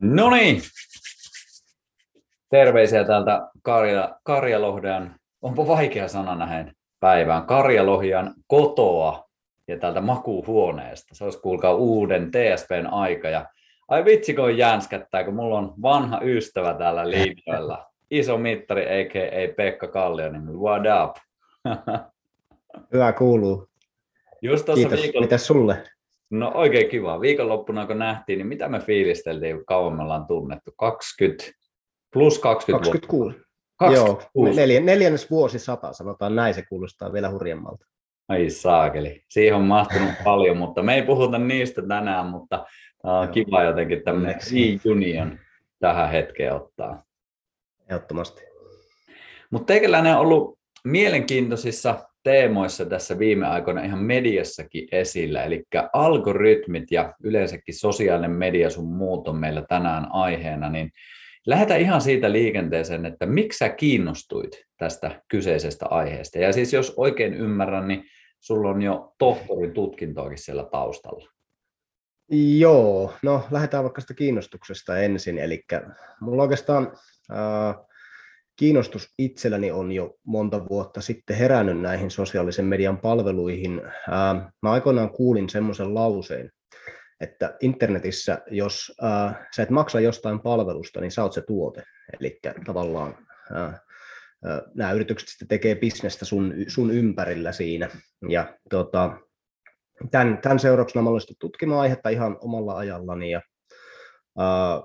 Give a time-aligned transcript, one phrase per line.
[0.00, 0.62] No niin,
[2.50, 9.28] terveisiä täältä Karja, Karjalohdean, onpa vaikea sana nähen päivään, Karjalohjan kotoa
[9.68, 11.14] ja täältä makuuhuoneesta.
[11.14, 13.46] Se olisi kuulkaa uuden TSPn aika ja
[13.88, 17.86] ai vitsi kun jänskättää, kun mulla on vanha ystävä täällä linjoilla.
[18.10, 19.54] Iso mittari, a.k.a.
[19.56, 21.16] Pekka Kallio, niin what up?
[22.92, 23.68] Hyvä kuuluu.
[24.42, 25.02] Just Kiitos.
[25.02, 25.26] Viikolla...
[25.26, 25.84] Mitäs sulle?
[26.30, 27.20] No oikein kiva.
[27.20, 30.72] Viikonloppuna kun nähtiin, niin mitä me fiilisteltiin, kauan me ollaan tunnettu?
[30.76, 31.44] 20
[32.12, 33.40] plus 20 26.
[33.76, 34.30] 26.
[34.34, 37.86] Joo, neljä, neljännes vuosi sata, sanotaan näin, se kuulostaa vielä hurjemmalta.
[38.28, 42.66] Ai saakeli, siihen on mahtunut paljon, mutta me ei puhuta niistä tänään, mutta
[43.02, 44.40] on kiva jotenkin tämmöinen
[44.84, 45.38] reunion
[45.78, 47.02] tähän hetkeen ottaa.
[47.90, 48.42] Ehdottomasti.
[49.50, 57.14] Mutta teikäläinen on ollut mielenkiintoisissa teemoissa tässä viime aikoina ihan mediassakin esillä, eli algoritmit ja
[57.22, 60.90] yleensäkin sosiaalinen media sun muut on meillä tänään aiheena, niin
[61.46, 66.38] lähdetään ihan siitä liikenteeseen, että miksi sä kiinnostuit tästä kyseisestä aiheesta.
[66.38, 68.04] Ja siis jos oikein ymmärrän, niin
[68.40, 71.30] sulla on jo tohtorin tutkintoakin siellä taustalla.
[72.58, 75.38] Joo, no lähdetään vaikka sitä kiinnostuksesta ensin.
[75.38, 75.64] Eli
[76.20, 76.92] mulla oikeastaan
[77.30, 77.76] äh,
[78.60, 83.82] kiinnostus itselläni on jo monta vuotta sitten herännyt näihin sosiaalisen median palveluihin.
[84.62, 86.50] Mä aikoinaan kuulin semmoisen lauseen,
[87.20, 91.82] että internetissä, jos ää, sä et maksa jostain palvelusta, niin sä oot se tuote.
[92.20, 93.78] Eli tavallaan ää,
[94.74, 97.88] nämä yritykset sitten tekee bisnestä sun, sun ympärillä siinä.
[98.28, 99.18] Ja tota,
[100.10, 103.40] tämän, tämän seurauksena mä olen tutkimaan aihetta ihan omalla ajallani ja
[104.38, 104.82] ää,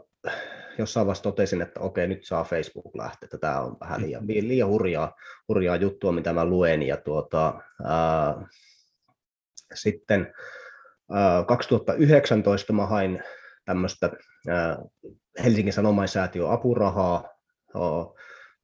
[0.77, 4.47] jossain vaiheessa totesin, että okei, nyt saa Facebook lähteä, että tämä on vähän liian, mm-hmm.
[4.47, 5.15] liian hurjaa,
[5.47, 6.83] hurjaa juttua, mitä mä luen.
[6.83, 8.47] Ja tuota, ää,
[9.73, 10.33] sitten
[11.11, 13.23] ää, 2019 mä hain
[13.65, 14.11] tämmöistä
[14.49, 14.77] ää,
[15.43, 17.29] Helsingin Sanomainsäätiön apurahaa,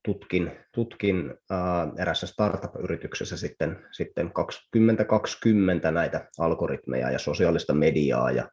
[0.06, 8.50] tutkin, tutkin ää, erässä startup-yrityksessä sitten, sitten 2020 näitä algoritmeja ja sosiaalista mediaa ja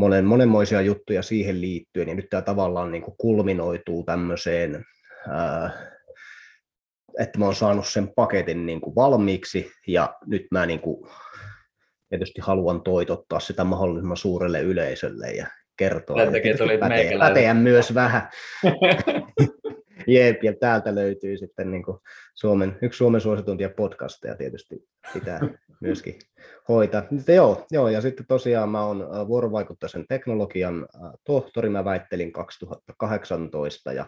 [0.00, 4.84] monen, monenmoisia juttuja siihen liittyen, ja nyt tämä tavallaan niin kuin kulminoituu tämmöiseen,
[5.28, 5.70] ää,
[7.18, 11.10] että mä oon saanut sen paketin niin kuin valmiiksi, ja nyt mä niin kuin
[12.08, 15.46] tietysti haluan toitottaa sitä mahdollisimman suurelle yleisölle ja
[15.76, 16.38] kertoa, että
[16.80, 18.28] päteä, päteä myös vähän.
[20.06, 21.98] Jep, ja täältä löytyy sitten niin kuin
[22.34, 25.40] Suomen, yksi Suomen suositumpia podcasteja tietysti pitää
[25.80, 26.18] myöskin
[26.68, 27.02] hoitaa.
[27.10, 32.32] Mutta joo, joo, ja sitten tosiaan mä oon äh, vuorovaikutteisen teknologian äh, tohtori, mä väittelin
[32.32, 34.06] 2018, ja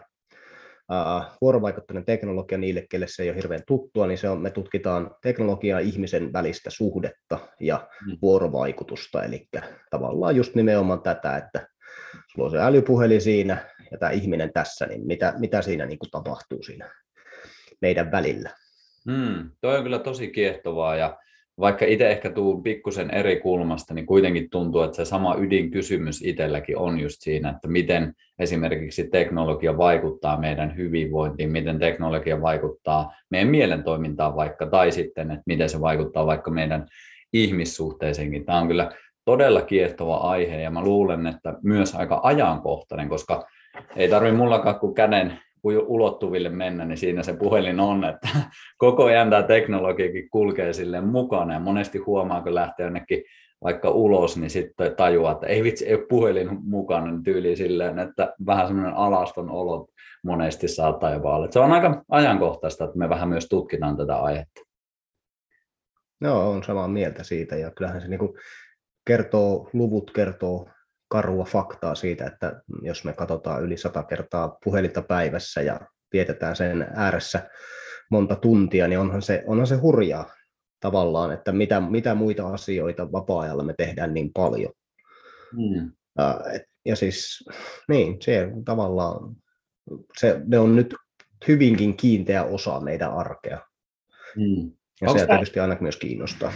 [0.91, 5.15] Uh, vuorovaikutteinen teknologia niille, kelle se ei ole hirveän tuttua, niin se on, me tutkitaan
[5.21, 8.17] teknologiaa ihmisen välistä suhdetta ja mm.
[8.21, 9.47] vuorovaikutusta, eli
[9.89, 11.67] tavallaan just nimenomaan tätä, että
[12.27, 13.57] sulla on se älypuhelin siinä
[13.91, 16.89] ja tämä ihminen tässä, niin mitä, mitä siinä niin kuin tapahtuu siinä
[17.81, 18.49] meidän välillä.
[19.11, 21.17] Hmm, toi on kyllä tosi kiehtovaa ja
[21.59, 26.77] vaikka itse ehkä tuun pikkusen eri kulmasta, niin kuitenkin tuntuu, että se sama ydinkysymys itselläkin
[26.77, 34.35] on just siinä, että miten esimerkiksi teknologia vaikuttaa meidän hyvinvointiin, miten teknologia vaikuttaa meidän mielentoimintaan
[34.35, 36.87] vaikka, tai sitten, että miten se vaikuttaa vaikka meidän
[37.33, 38.45] ihmissuhteisiinkin.
[38.45, 38.91] Tämä on kyllä
[39.25, 43.47] todella kiehtova aihe ja mä luulen, että myös aika ajankohtainen, koska
[43.95, 48.27] ei tarvitse mullakaan kuin käden ulottuville mennä, niin siinä se puhelin on, että
[48.77, 53.23] koko ajan tämä teknologiakin kulkee sille mukana ja monesti huomaa, kun lähtee jonnekin
[53.63, 57.99] vaikka ulos, niin sitten tajuaa, että ei vitsi, ei ole puhelin mukana, niin tyyli silleen,
[57.99, 59.87] että vähän semmoinen alaston olo
[60.23, 61.51] monesti saattaa jopa olla.
[61.51, 64.61] Se on aika ajankohtaista, että me vähän myös tutkitaan tätä aihetta.
[66.21, 68.19] Joo, on samaa mieltä siitä ja kyllähän se niin
[69.05, 70.69] kertoo, luvut kertoo
[71.07, 75.79] karua faktaa siitä, että jos me katsotaan yli sata kertaa puhelinta päivässä ja
[76.13, 77.49] vietetään sen ääressä
[78.11, 80.33] monta tuntia, niin onhan se, onhan se hurjaa
[80.79, 84.73] tavallaan, että mitä, mitä muita asioita vapaa-ajalla me tehdään niin paljon.
[85.57, 85.91] Mm.
[86.85, 87.45] Ja siis,
[87.89, 89.35] niin, se tavallaan,
[90.19, 90.95] se, ne on nyt
[91.47, 93.59] hyvinkin kiinteä osa meidän arkea.
[94.35, 94.71] Mm.
[95.03, 96.53] Ja onko se tämä, tietysti aina myös kiinnostaa.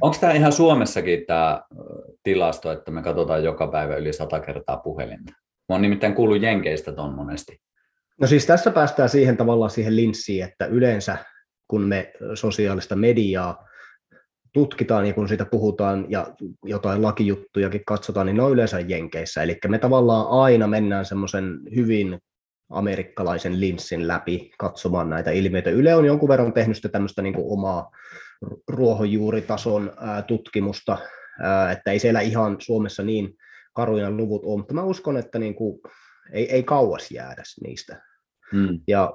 [0.00, 1.62] Onko tämä ihan Suomessakin tämä
[2.22, 5.32] tilasto, että me katsotaan joka päivä yli sata kertaa puhelinta?
[5.68, 7.60] Mä oon nimittäin kuullut Jenkeistä ton monesti.
[8.20, 11.16] No siis tässä päästään siihen tavallaan siihen linssiin, että yleensä
[11.68, 13.68] kun me sosiaalista mediaa
[14.52, 16.26] tutkitaan ja kun siitä puhutaan ja
[16.64, 19.42] jotain lakijuttujakin katsotaan, niin ne on yleensä Jenkeissä.
[19.42, 22.18] Eli me tavallaan aina mennään semmoisen hyvin
[22.74, 25.70] amerikkalaisen linssin läpi katsomaan näitä ilmiöitä.
[25.70, 27.90] Yle on jonkun verran tehnyt sitä tämmöistä niin kuin omaa
[28.68, 30.98] ruohonjuuritason ää, tutkimusta,
[31.42, 33.36] ää, että ei siellä ihan Suomessa niin
[33.74, 35.80] karuja luvut on, mutta mä uskon, että niin kuin,
[36.32, 38.02] ei, ei kauas jäädä niistä.
[38.52, 38.80] Mm.
[38.88, 39.12] Ja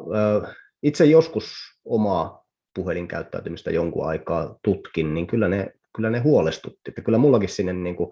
[0.83, 1.53] itse joskus
[1.85, 2.45] omaa
[2.75, 6.79] puhelinkäyttäytymistä jonkun aikaa tutkin, niin kyllä ne, kyllä ne huolestutti.
[6.87, 8.11] Että kyllä mullakin sinne, niin kuin,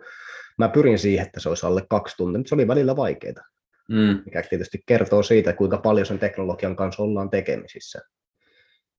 [0.58, 3.44] mä pyrin siihen, että se olisi alle kaksi tuntia, mutta se oli välillä vaikeaa.
[3.88, 4.22] Mm.
[4.26, 8.00] Mikä tietysti kertoo siitä, kuinka paljon sen teknologian kanssa ollaan tekemisissä.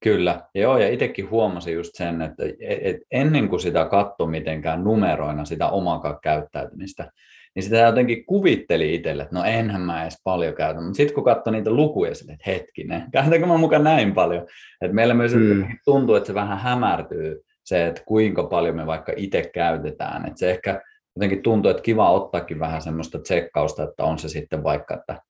[0.02, 5.44] Kyllä, joo, ja itsekin huomasin just sen, että et ennen kuin sitä katsoi mitenkään numeroina
[5.44, 7.12] sitä omaa käyttäytymistä,
[7.54, 11.24] niin sitä jotenkin kuvitteli itselle, että no enhän mä edes paljon käytä, mutta sitten kun
[11.24, 14.46] katsoi niitä lukuja, sille, että hetkinen, käytänkö mä mukaan näin paljon,
[14.82, 15.64] että meillä myös mm.
[15.84, 20.50] tuntuu, että se vähän hämärtyy se, että kuinka paljon me vaikka itse käytetään, että se
[20.50, 20.82] ehkä
[21.18, 25.22] jotenkin tuntuu, että kiva ottaakin vähän semmoista tsekkausta, että on se sitten vaikka, että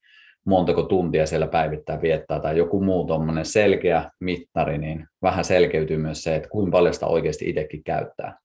[0.45, 6.23] montako tuntia siellä päivittää viettää tai joku muu tuommoinen selkeä mittari, niin vähän selkeytyy myös
[6.23, 8.37] se, että kuinka paljon sitä oikeasti itsekin käyttää.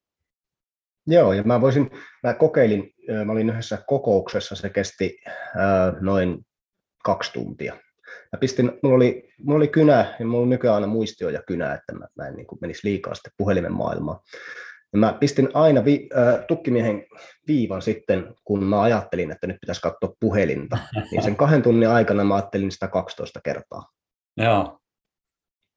[1.07, 1.91] Joo, ja mä voisin,
[2.23, 2.93] mä kokeilin,
[3.25, 6.45] mä olin yhdessä kokouksessa, se kesti äh, noin
[7.03, 7.73] kaksi tuntia.
[8.31, 11.73] Mä pistin, mulla oli, mulla oli kynä, ja mulla on nykyään aina muistio ja kynä,
[11.73, 14.19] että mä, mä en niin menisi liikaa sitten puhelimen maailmaan.
[14.95, 17.05] Ja mä pistin aina vi, äh, tukkimiehen
[17.47, 20.77] viivan sitten, kun mä ajattelin, että nyt pitäisi katsoa puhelinta.
[21.11, 23.89] Niin sen kahden tunnin aikana mä ajattelin sitä 12 kertaa.
[24.37, 24.79] Joo.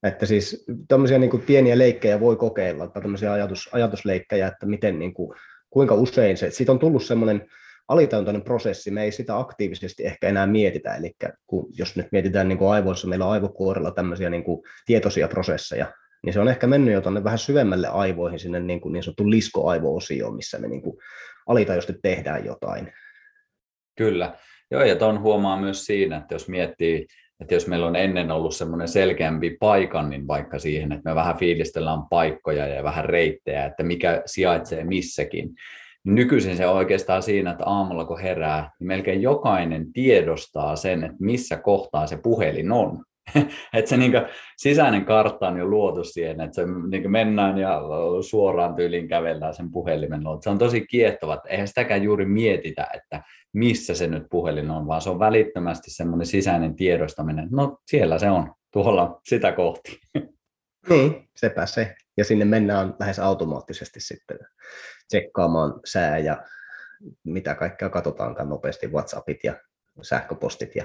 [0.03, 4.99] Että siis tämmöisiä niin kuin pieniä leikkejä voi kokeilla, tai tämmöisiä ajatus, ajatusleikkejä, että miten,
[4.99, 5.39] niin kuin,
[5.71, 7.47] kuinka usein se, siitä on tullut semmoinen
[7.89, 11.17] alitajuntainen prosessi, me ei sitä aktiivisesti ehkä enää mietitä, eli
[11.47, 15.93] kun, jos nyt mietitään niin kuin aivoissa, meillä on aivokuorella tämmöisiä niin kuin tietoisia prosesseja,
[16.25, 19.31] niin se on ehkä mennyt jo tuonne vähän syvemmälle aivoihin, sinne niin, kuin niin sanottu
[19.31, 20.97] liskoaivo-osioon, missä me niin kuin
[21.47, 22.93] alitajuisesti tehdään jotain.
[23.99, 24.35] Kyllä.
[24.71, 27.07] Joo, ja tuon huomaa myös siinä, että jos miettii,
[27.41, 31.37] että jos meillä on ennen ollut semmoinen selkeämpi paikan, niin vaikka siihen, että me vähän
[31.37, 35.51] fiilistellään paikkoja ja vähän reittejä, että mikä sijaitsee missäkin,
[36.05, 41.17] nykyisin se on oikeastaan siinä, että aamulla kun herää, niin melkein jokainen tiedostaa sen, että
[41.21, 43.05] missä kohtaa se puhelin on.
[43.75, 44.13] että se niin
[44.57, 47.81] sisäinen kartta on jo luotu siihen, että se niin mennään ja
[48.29, 50.39] suoraan tyyliin kävellään sen puhelimen luo.
[50.43, 53.23] Se on tosi kiehtova, että eihän sitäkään juuri mietitä, että
[53.53, 58.31] missä se nyt puhelin on, vaan se on välittömästi semmoinen sisäinen tiedostaminen, no siellä se
[58.31, 59.99] on, tuolla sitä kohti.
[60.89, 61.95] Niin, sepä se.
[62.17, 64.39] Ja sinne mennään lähes automaattisesti sitten
[65.09, 66.43] tsekkaamaan sää ja
[67.25, 69.55] mitä kaikkea katsotaankaan nopeasti, WhatsAppit ja
[70.03, 70.85] sähköpostit ja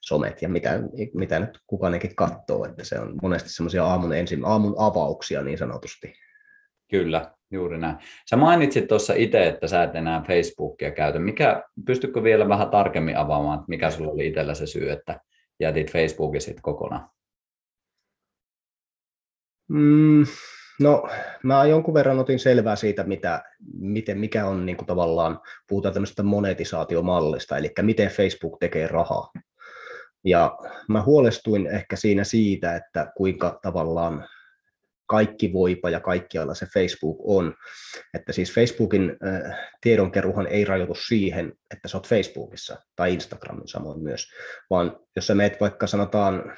[0.00, 0.80] somet ja mitä,
[1.14, 6.12] mitä nyt kukaankin katsoo, että se on monesti semmoisia aamun, ensin, aamun avauksia niin sanotusti.
[6.90, 7.96] Kyllä, juuri näin.
[8.30, 11.18] Sä mainitsit tuossa itse, että sä et enää Facebookia käytä.
[11.18, 15.20] Mikä, pystytkö vielä vähän tarkemmin avaamaan, että mikä sulla oli itsellä se syy, että
[15.60, 17.08] jätit Facebookin sitten kokonaan?
[19.68, 20.24] Mm,
[20.80, 21.08] no,
[21.42, 23.42] mä jonkun verran otin selvää siitä, mitä,
[23.78, 29.30] miten, mikä on niin kuin tavallaan, puhutaan tämmöistä monetisaatiomallista, eli miten Facebook tekee rahaa.
[30.24, 34.28] Ja mä huolestuin ehkä siinä siitä, että kuinka tavallaan
[35.08, 37.54] kaikki voipa ja kaikkialla se Facebook on.
[38.14, 44.02] Että siis Facebookin äh, tiedonkeruhan ei rajoitu siihen, että sä oot Facebookissa tai Instagramin samoin
[44.02, 44.26] myös,
[44.70, 46.56] vaan jos sä meet vaikka sanotaan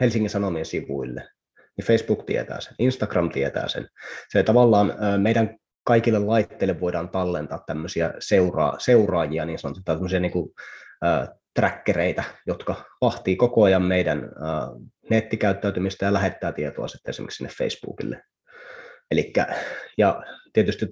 [0.00, 1.28] Helsingin Sanomien sivuille,
[1.76, 3.88] niin Facebook tietää sen, Instagram tietää sen.
[4.28, 10.32] Se tavallaan äh, meidän kaikille laitteille voidaan tallentaa tämmöisiä seuraa, seuraajia, niin sanotaan tämmöisiä niin
[10.32, 10.50] kuin,
[11.04, 17.52] äh, trackereita, jotka vahtii koko ajan meidän uh, nettikäyttäytymistä ja lähettää tietoa sitten esimerkiksi sinne
[17.58, 18.22] Facebookille.
[19.10, 19.46] Elikkä,
[19.98, 20.22] ja
[20.52, 20.86] tietysti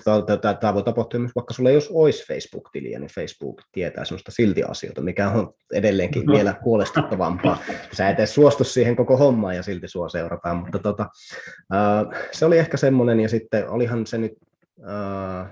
[0.60, 5.00] tämä voi tapahtua myös, vaikka sulla ei olisi Facebook-tiliä, niin Facebook tietää sellaista silti asioita,
[5.00, 6.32] mikä on edelleenkin mm-hmm.
[6.32, 7.58] vielä huolestuttavampaa.
[7.92, 11.06] Sä et edes suostu siihen koko hommaan ja silti sua seurataan, mutta tota,
[11.74, 14.32] uh, se oli ehkä semmoinen, ja sitten olihan se nyt,
[14.78, 15.48] uh,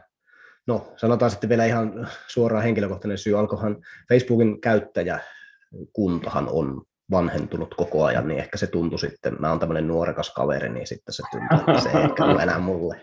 [0.66, 3.76] no sanotaan sitten vielä ihan suoraan henkilökohtainen syy, alkohan
[4.09, 10.35] Facebookin käyttäjäkuntahan on vanhentunut koko ajan, niin ehkä se tuntui sitten, mä oon tämmöinen nuorekas
[10.35, 13.00] kaveri, niin sitten se tuntuu, että se ei ehkä enää mulle.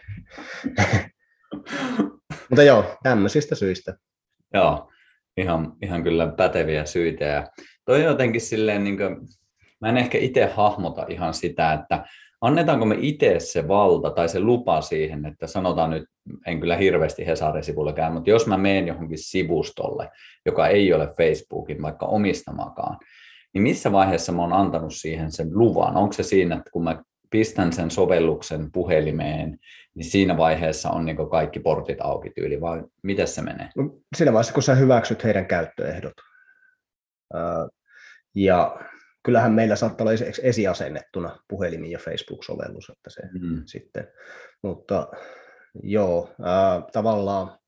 [2.49, 3.97] Mutta joo, tämmöisistä syistä.
[4.53, 4.91] Joo,
[5.37, 7.25] ihan, ihan kyllä päteviä syitä.
[7.25, 7.47] Ja
[7.85, 9.17] toi jotenkin silleen, niin kuin,
[9.81, 12.05] mä en ehkä itse hahmota ihan sitä, että
[12.41, 16.03] annetaanko me itse se valta tai se lupa siihen, että sanotaan nyt,
[16.45, 20.09] en kyllä hirveästi Hesarin sivulla käy, mutta jos mä menen johonkin sivustolle,
[20.45, 22.97] joka ei ole Facebookin vaikka omistamakaan,
[23.53, 25.97] niin missä vaiheessa mä oon antanut siihen sen luvan?
[25.97, 29.59] Onko se siinä, että kun mä pistän sen sovelluksen puhelimeen,
[29.95, 33.69] niin siinä vaiheessa on niin kaikki portit auki tyyli, vai miten se menee?
[33.75, 33.83] No,
[34.15, 36.13] siinä vaiheessa, kun sä hyväksyt heidän käyttöehdot.
[38.35, 38.79] Ja
[39.23, 43.63] kyllähän meillä saattaa olla esiasennettuna puhelimin ja Facebook-sovellus, että se mm.
[43.65, 44.07] sitten,
[44.63, 45.07] mutta
[45.83, 47.59] joo, äh, tavallaan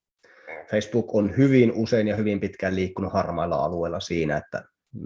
[0.71, 4.63] Facebook on hyvin usein ja hyvin pitkään liikkunut harmailla alueilla siinä, että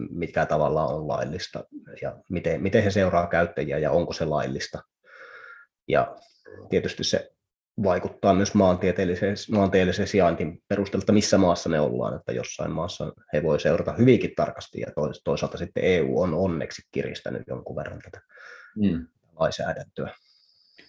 [0.10, 1.64] mikä tavallaan on laillista
[2.02, 4.82] ja miten, miten he seuraa käyttäjiä ja onko se laillista.
[5.88, 6.16] Ja
[6.70, 7.35] tietysti se
[7.84, 13.60] vaikuttaa myös maantieteelliseen, maantieteelliseen sijaintiin perusteella, missä maassa ne ollaan, että jossain maassa he voi
[13.60, 14.88] seurata hyvinkin tarkasti ja
[15.24, 18.22] toisaalta sitten EU on onneksi kiristänyt jonkun verran tätä
[18.76, 19.08] mm.
[19.40, 20.10] lainsäädäntöä.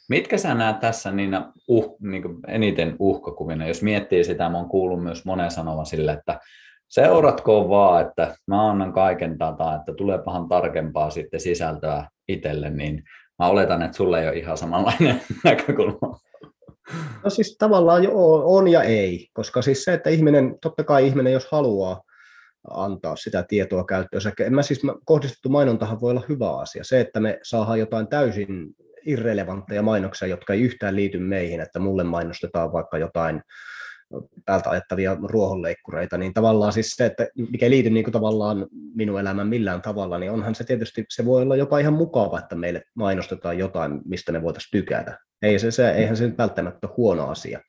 [0.09, 1.31] Mitkä sä näet tässä niin
[1.69, 6.41] uh, niin eniten uhkakuvina, jos miettii sitä, mä oon kuullut myös monen sanova sille, että
[6.89, 13.03] seuratkoon vaan, että mä annan kaiken dataa, että tulee pahan tarkempaa sitten sisältöä itselle, niin
[13.39, 16.21] mä oletan, että sulle ei ole ihan samanlainen näkökulma.
[17.25, 18.11] No siis tavallaan jo
[18.45, 22.03] on ja ei, koska siis se, että ihminen, totta kai ihminen, jos haluaa
[22.71, 26.85] antaa sitä tietoa käyttöön, en mä siis kohdistettu mainontahan voi olla hyvä asia.
[26.85, 28.67] Se, että me saadaan jotain täysin
[29.07, 33.43] irrelevantteja mainoksia, jotka ei yhtään liity meihin, että mulle mainostetaan vaikka jotain
[34.45, 39.49] päältä ajattavia ruohonleikkureita, niin tavallaan siis se, että mikä liity niin kuin tavallaan minun elämään
[39.49, 43.59] millään tavalla, niin onhan se tietysti, se voi olla jopa ihan mukava, että meille mainostetaan
[43.59, 45.19] jotain, mistä me voitaisiin tykätä.
[45.43, 47.61] Ei se, se, eihän se välttämättä ole huono asia,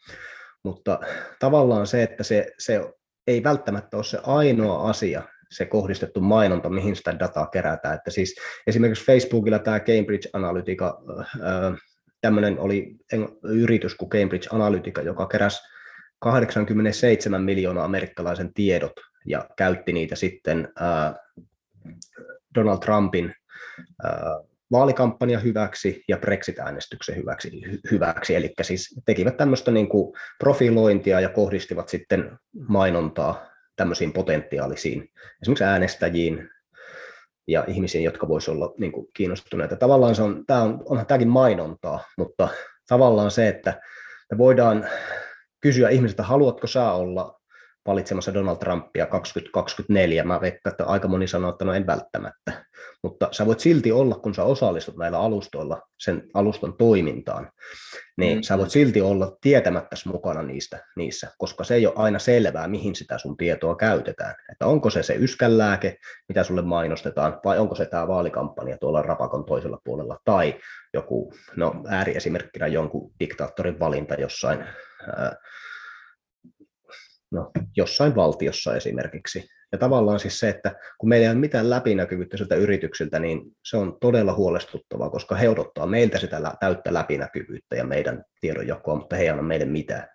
[0.63, 0.99] mutta
[1.39, 2.81] tavallaan se, että se, se
[3.27, 7.95] ei välttämättä ole se ainoa asia, se kohdistettu mainonta, mihin sitä dataa kerätään.
[7.95, 8.35] Että siis
[8.67, 11.01] esimerkiksi Facebookilla tämä Cambridge Analytica,
[12.21, 12.95] tämmöinen oli
[13.43, 15.61] yritys kuin Cambridge Analytica, joka keräsi
[16.19, 18.93] 87 miljoonaa amerikkalaisen tiedot
[19.25, 20.73] ja käytti niitä sitten
[22.55, 23.33] Donald Trumpin
[24.71, 28.35] vaalikampanja hyväksi ja Brexit-äänestyksen hyväksi, hyväksi.
[28.35, 33.45] Eli siis tekivät tämmöistä niin kuin profilointia ja kohdistivat sitten mainontaa
[33.75, 35.09] tämmöisiin potentiaalisiin,
[35.41, 36.49] esimerkiksi äänestäjiin
[37.47, 39.75] ja ihmisiin, jotka voisivat olla niin kuin kiinnostuneita.
[39.75, 42.47] Tavallaan se on, tämä on, onhan tämäkin mainontaa, mutta
[42.87, 43.81] tavallaan se, että
[44.31, 44.87] me voidaan
[45.61, 47.36] kysyä ihmisiltä, haluatko sä olla
[47.87, 50.23] valitsemassa Donald Trumpia 2024.
[50.23, 52.65] Mä veikkaan, että aika moni sanoo, että no en välttämättä.
[53.03, 57.51] Mutta sä voit silti olla, kun sä osallistut näillä alustoilla sen alustan toimintaan,
[58.17, 58.41] niin mm.
[58.41, 62.95] sä voit silti olla tietämättäsi mukana niistä, niissä, koska se ei ole aina selvää, mihin
[62.95, 64.35] sitä sun tietoa käytetään.
[64.51, 65.97] Että onko se se yskänlääke,
[66.29, 70.55] mitä sulle mainostetaan, vai onko se tämä vaalikampanja tuolla rapakon toisella puolella, tai
[70.93, 75.35] joku, no ääriesimerkkinä jonkun diktaattorin valinta jossain ää,
[77.31, 79.47] no, jossain valtiossa esimerkiksi.
[79.71, 83.77] Ja tavallaan siis se, että kun meillä ei ole mitään läpinäkyvyyttä siltä yrityksiltä, niin se
[83.77, 89.23] on todella huolestuttavaa, koska he odottaa meiltä sitä täyttä läpinäkyvyyttä ja meidän tiedonjakoa, mutta he
[89.23, 90.07] ei anna meille mitään.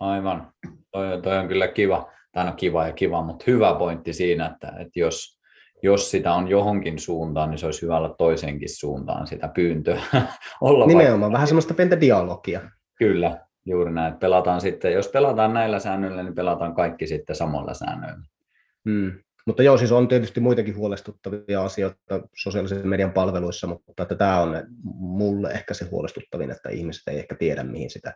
[0.00, 0.52] Aivan.
[0.90, 4.72] Toi, toi on kyllä kiva, tai no kiva ja kiva, mutta hyvä pointti siinä, että,
[4.80, 5.40] että jos,
[5.82, 10.00] jos sitä on johonkin suuntaan, niin se olisi hyvä olla toisenkin suuntaan sitä pyyntöä.
[10.60, 11.32] olla Nimenomaan, vaikka...
[11.32, 12.60] vähän semmoista pientä dialogia.
[12.98, 14.14] Kyllä, Juuri näin.
[14.14, 18.24] Pelataan sitten, jos pelataan näillä säännöillä, niin pelataan kaikki sitten samalla säännöillä.
[18.88, 19.12] Hmm.
[19.46, 24.62] Mutta joo, siis on tietysti muitakin huolestuttavia asioita sosiaalisen median palveluissa, mutta että tämä on
[24.94, 28.12] mulle ehkä se huolestuttavin, että ihmiset ei ehkä tiedä, mihin sitä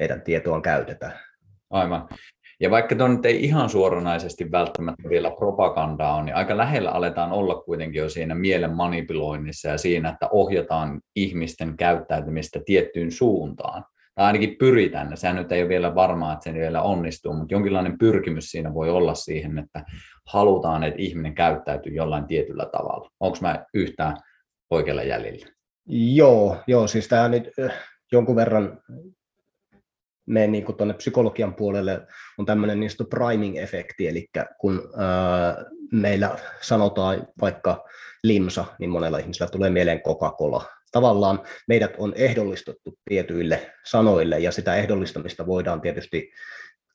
[0.00, 1.12] heidän tietoaan käytetään.
[1.70, 2.08] Aivan.
[2.60, 7.32] Ja vaikka tuo nyt ei ihan suoranaisesti välttämättä vielä propagandaa on, niin aika lähellä aletaan
[7.32, 13.84] olla kuitenkin jo siinä mielen manipuloinnissa ja siinä, että ohjataan ihmisten käyttäytymistä tiettyyn suuntaan
[14.16, 17.98] tai ainakin pyritään, sehän nyt ei ole vielä varmaa, että se vielä onnistuu, mutta jonkinlainen
[17.98, 19.84] pyrkimys siinä voi olla siihen, että
[20.26, 23.10] halutaan, että ihminen käyttäytyy jollain tietyllä tavalla.
[23.20, 24.16] Onko mä yhtään
[24.70, 25.46] oikealla jäljellä?
[25.88, 27.50] Joo, joo siis tämä nyt
[28.12, 28.80] jonkun verran
[30.26, 32.06] me niin tuonne psykologian puolelle
[32.38, 37.84] on tämmöinen niin priming-efekti, eli kun ää, meillä sanotaan vaikka
[38.22, 44.74] limsa, niin monella ihmisellä tulee mieleen Coca-Cola, tavallaan meidät on ehdollistettu tietyille sanoille, ja sitä
[44.74, 46.30] ehdollistamista voidaan tietysti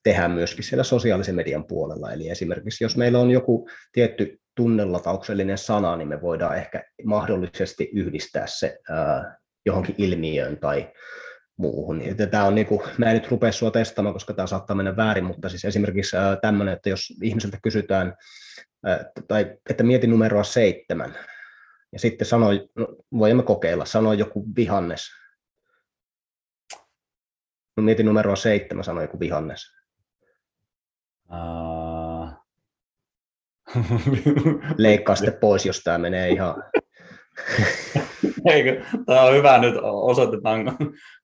[0.04, 2.12] tehdä myöskin siellä sosiaalisen median puolella.
[2.12, 8.48] Eli esimerkiksi jos meillä on joku tietty tunnelatauksellinen sana, niin me voidaan ehkä mahdollisesti yhdistää
[8.48, 8.80] se
[9.66, 10.92] johonkin ilmiöön tai
[11.58, 12.02] muuhun.
[12.32, 15.26] Tämä on niin kuin, mä en nyt rupea sinua testaamaan, koska tämä saattaa mennä väärin,
[15.26, 18.14] mutta siis esimerkiksi tämmöinen, että jos ihmiseltä kysytään,
[19.28, 21.16] tai että mieti numeroa seitsemän,
[21.92, 25.10] ja sitten sanoi, no, voimme kokeilla, sanoi joku vihannes.
[27.78, 29.62] No, mietin numeroa seitsemän, sanoi joku vihannes.
[31.30, 32.30] Uh...
[34.78, 36.64] Leikkaa sitten pois, jos tämä menee ihan...
[38.46, 38.84] Eikö?
[39.06, 40.78] Tämä on hyvä nyt, osoitetaan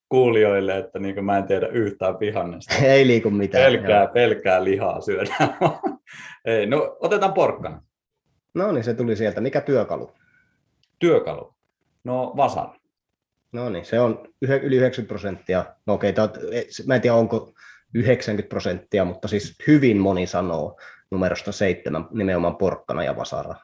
[0.10, 2.76] kuulijoille, että niin mä en tiedä yhtään vihannesta.
[2.76, 3.64] Ei liiku mitään.
[3.64, 5.50] Pelkää, pelkää lihaa syödään.
[6.46, 7.82] Ei, no otetaan porkkana.
[8.54, 9.42] No niin, se tuli sieltä.
[9.42, 10.12] Mikä työkalu?
[11.00, 11.54] Työkalu.
[12.04, 12.76] No vasara.
[13.52, 15.66] No niin, se on yli 90 prosenttia.
[15.86, 17.54] No okei, okay, mä en tiedä onko
[17.94, 20.80] 90 prosenttia, mutta siis hyvin moni sanoo
[21.12, 23.56] numerosta seitsemän nimenomaan porkkana ja vasara.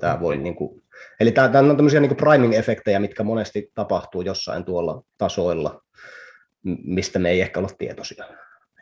[0.00, 0.82] Tämä voi, niin kuin,
[1.20, 5.82] eli tämä, tämä on tämmöisiä niin priming-efektejä, mitkä monesti tapahtuu jossain tuolla tasoilla,
[6.84, 8.24] mistä me ei ehkä olla tietoisia.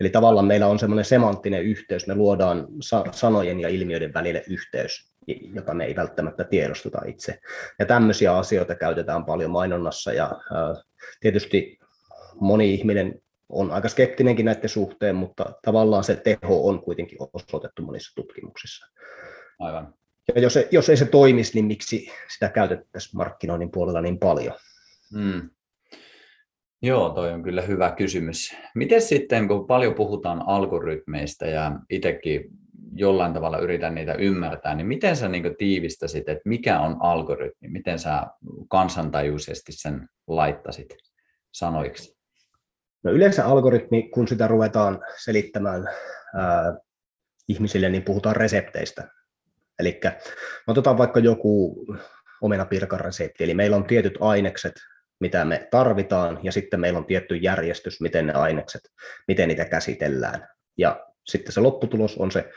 [0.00, 2.66] Eli tavallaan meillä on semmoinen semanttinen yhteys, me luodaan
[3.10, 5.12] sanojen ja ilmiöiden välille yhteys,
[5.54, 7.38] jota me ei välttämättä tiedosteta itse.
[7.78, 10.40] Ja tämmöisiä asioita käytetään paljon mainonnassa ja
[11.20, 11.78] tietysti
[12.40, 18.14] moni ihminen on aika skeptinenkin näiden suhteen, mutta tavallaan se teho on kuitenkin osoitettu monissa
[18.14, 18.86] tutkimuksissa.
[19.58, 19.94] Aivan.
[20.34, 24.54] Ja jos, jos ei se toimisi, niin miksi sitä käytettäisiin markkinoinnin puolella niin paljon?
[25.12, 25.50] Hmm.
[26.82, 28.56] Joo, toi on kyllä hyvä kysymys.
[28.74, 32.44] Miten sitten, kun paljon puhutaan algoritmeista ja itsekin
[32.94, 37.68] jollain tavalla yritän niitä ymmärtää, niin miten sä niin tiivistäsit, että mikä on algoritmi?
[37.68, 38.26] Miten sä
[38.68, 40.96] kansantajuisesti sen laittasit
[41.52, 42.18] sanoiksi?
[43.02, 45.84] No yleensä algoritmi, kun sitä ruvetaan selittämään
[46.34, 46.78] ää,
[47.48, 49.08] ihmisille, niin puhutaan resepteistä.
[49.78, 50.00] Eli
[50.66, 51.86] otetaan vaikka joku
[52.42, 54.74] omenapirkan resepti, eli meillä on tietyt ainekset,
[55.20, 58.82] mitä me tarvitaan, ja sitten meillä on tietty järjestys, miten ne ainekset,
[59.28, 60.48] miten niitä käsitellään.
[60.78, 62.50] Ja sitten se lopputulos on se,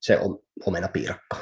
[0.00, 0.18] se
[0.66, 1.36] omenapiirakka.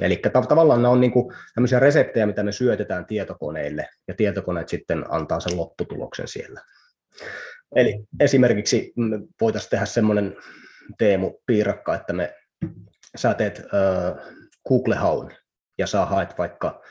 [0.00, 1.12] Eli tavallaan nämä on niin
[1.54, 6.60] tämmöisiä reseptejä, mitä me syötetään tietokoneille, ja tietokoneet sitten antaa sen lopputuloksen siellä.
[7.76, 8.92] Eli esimerkiksi
[9.40, 10.36] voitaisiin tehdä semmoinen
[10.98, 12.34] Teemu piirakka, että me
[13.16, 14.32] sä teet äh,
[14.68, 15.32] Google-haun,
[15.78, 16.82] ja sä haet vaikka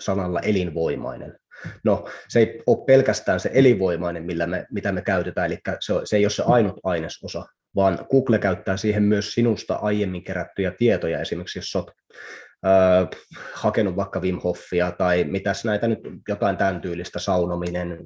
[0.00, 1.38] sanalla elinvoimainen.
[1.84, 6.16] No, se ei ole pelkästään se elinvoimainen, millä me, mitä me käytetään, eli se, se
[6.16, 11.58] ei ole se ainut ainesosa, vaan Google käyttää siihen myös sinusta aiemmin kerättyjä tietoja, esimerkiksi
[11.58, 11.88] jos olet
[12.66, 13.08] äh,
[13.52, 17.98] hakenut vaikka Wim Hofia tai mitäs näitä nyt, jotain tämän tyylistä, saunominen,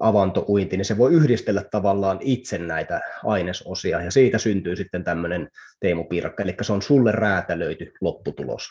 [0.00, 5.48] avantouinti, niin se voi yhdistellä tavallaan itse näitä ainesosia, ja siitä syntyy sitten tämmöinen
[5.80, 8.68] teemupiirakka, eli se on sulle räätälöity lopputulos.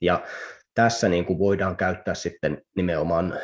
[0.00, 0.22] Ja
[0.74, 3.38] tässä niin kuin voidaan käyttää sitten nimenomaan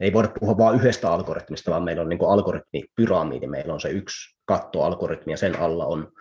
[0.00, 4.36] ei voida puhua vain yhdestä algoritmista, vaan meillä on niin algoritmipyramidi, meillä on se yksi
[4.44, 6.12] kattoalgoritmi ja sen alla on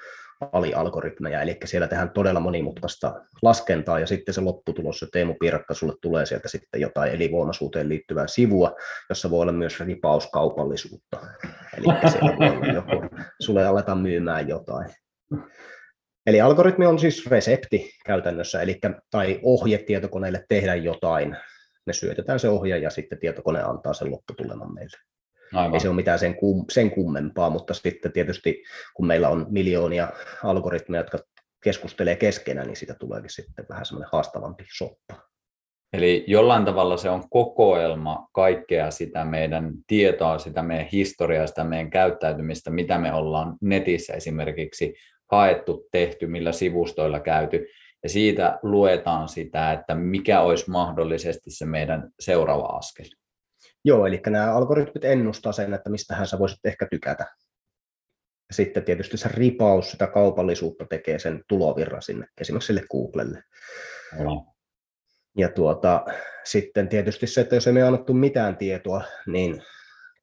[0.52, 5.94] alialgoritmeja, eli siellä tehdään todella monimutkaista laskentaa, ja sitten se lopputulos, se Teemu Piirakka, sulle
[6.02, 8.76] tulee sieltä sitten jotain elinvoimaisuuteen liittyvää sivua,
[9.10, 11.18] jossa voi olla myös ripauskaupallisuutta.
[11.78, 14.90] Eli siellä voi olla joku, sulle aletaan myymään jotain.
[16.30, 18.80] Eli algoritmi on siis resepti käytännössä, eli,
[19.12, 21.38] tai ohje tietokoneelle tehdä jotain,
[21.86, 24.98] me syötetään se ohje ja sitten tietokone antaa sen lopputuleman meille.
[25.54, 25.74] Aivan.
[25.74, 28.64] Ei se ole mitään sen, kum, sen kummempaa, mutta sitten tietysti
[28.94, 30.10] kun meillä on miljoonia
[30.44, 31.20] algoritmeja, jotka
[31.64, 35.16] keskustelee keskenään, niin siitä tuleekin sitten vähän semmoinen haastavampi soppa.
[35.94, 41.90] Eli jollain tavalla se on kokoelma kaikkea sitä meidän tietoa, sitä meidän historiaa, sitä meidän
[41.90, 44.94] käyttäytymistä, mitä me ollaan netissä esimerkiksi
[45.32, 47.68] haettu, tehty, millä sivustoilla käyty
[48.04, 53.06] ja siitä luetaan sitä, että mikä olisi mahdollisesti se meidän seuraava askel.
[53.86, 57.26] Joo, eli nämä algoritmit ennustaa sen, että mistähän sä voisit ehkä tykätä.
[58.50, 63.44] Ja sitten tietysti se ripaus sitä kaupallisuutta tekee sen tulovirran sinne, esimerkiksi sille Googlelle.
[64.20, 64.54] No.
[65.38, 66.06] Ja tuota,
[66.44, 69.64] sitten tietysti se, että jos ei me annettu mitään tietoa, niin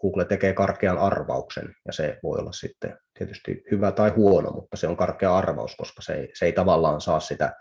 [0.00, 4.88] Google tekee karkean arvauksen, ja se voi olla sitten tietysti hyvä tai huono, mutta se
[4.88, 7.52] on karkea arvaus, koska se ei, se ei tavallaan saa sitä,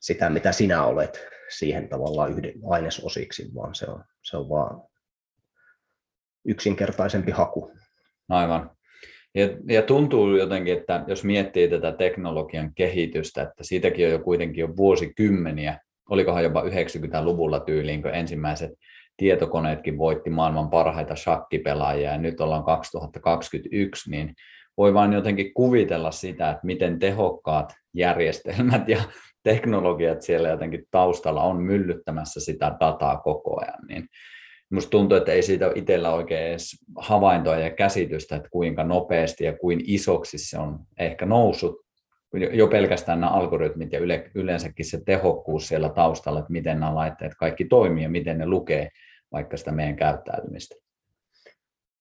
[0.00, 4.82] sitä, mitä sinä olet siihen tavallaan yhden ainesosiksi, vaan se on, se on vaan
[6.44, 7.72] yksinkertaisempi haku.
[8.28, 8.70] Aivan.
[9.34, 14.60] Ja, ja tuntuu jotenkin, että jos miettii tätä teknologian kehitystä, että siitäkin on jo kuitenkin
[14.60, 18.70] jo vuosikymmeniä, olikohan jopa 90-luvulla tyyliin, kun ensimmäiset
[19.16, 24.34] tietokoneetkin voitti maailman parhaita shakkipelaajia ja nyt ollaan 2021, niin
[24.76, 29.02] voi vain jotenkin kuvitella sitä, että miten tehokkaat järjestelmät ja
[29.42, 34.08] teknologiat siellä jotenkin taustalla on myllyttämässä sitä dataa koko ajan, niin
[34.70, 39.58] Minusta tuntuu, että ei siitä itsellä oikein edes havaintoa ja käsitystä, että kuinka nopeasti ja
[39.58, 41.86] kuin isoksi se on ehkä noussut.
[42.52, 44.00] Jo pelkästään nämä algoritmit ja
[44.34, 48.88] yleensäkin se tehokkuus siellä taustalla, että miten nämä laitteet kaikki toimii ja miten ne lukee
[49.32, 50.74] vaikka sitä meidän käyttäytymistä.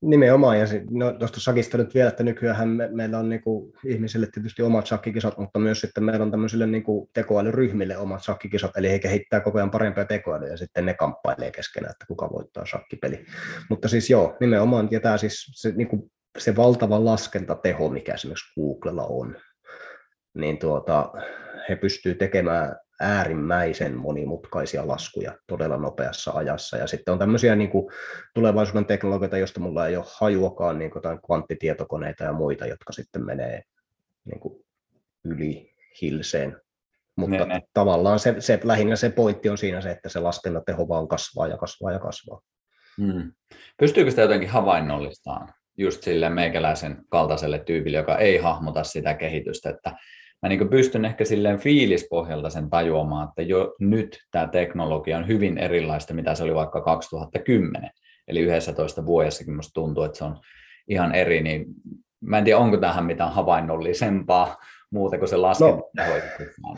[0.02, 4.62] Nimenomaan, ja no, tuosta shakista nyt vielä, että nykyään me, meillä on niinku ihmisille tietysti
[4.62, 9.40] omat shakkikisat, mutta myös sitten meillä on tämmöisille niinku tekoälyryhmille omat shakkikisat, eli he kehittää
[9.40, 13.26] koko ajan parempia tekoälyjä, ja sitten ne kamppailee keskenään, että kuka voittaa shakkipeli.
[13.70, 19.06] Mutta siis joo, nimenomaan, ja tämä siis se, niinku, se valtava laskentateho, mikä esimerkiksi Googlella
[19.06, 19.38] on,
[20.38, 21.14] niin tuota,
[21.70, 26.78] he pystyvät tekemään äärimmäisen monimutkaisia laskuja todella nopeassa ajassa.
[26.78, 27.92] Ja sitten on tämmöisiä niin kuin
[28.34, 33.62] tulevaisuuden teknologioita, joista mulla ei ole hajuakaan, niin kuin kvanttitietokoneita ja muita, jotka sitten menee
[34.26, 34.66] niin kuin
[35.26, 36.62] yli hilseen.
[37.16, 37.62] Mutta ne, ne.
[37.74, 41.58] tavallaan se, se, lähinnä se pointti on siinä se, että se laskentateho vaan kasvaa ja
[41.58, 42.42] kasvaa ja kasvaa.
[42.98, 43.32] Hmm.
[43.78, 49.94] Pystyykö sitä jotenkin havainnollistamaan just sille meikäläisen kaltaiselle tyypille, joka ei hahmota sitä kehitystä, että
[50.46, 55.58] mä niin pystyn ehkä silleen fiilispohjalta sen tajuamaan, että jo nyt tämä teknologia on hyvin
[55.58, 57.90] erilaista, mitä se oli vaikka 2010.
[58.28, 60.40] Eli 11 vuodessakin musta tuntuu, että se on
[60.88, 61.66] ihan eri, niin
[62.22, 64.58] mä en tiedä, onko tähän mitään havainnollisempaa
[64.92, 65.82] muuta kuin se laskenta.
[66.64, 66.78] No.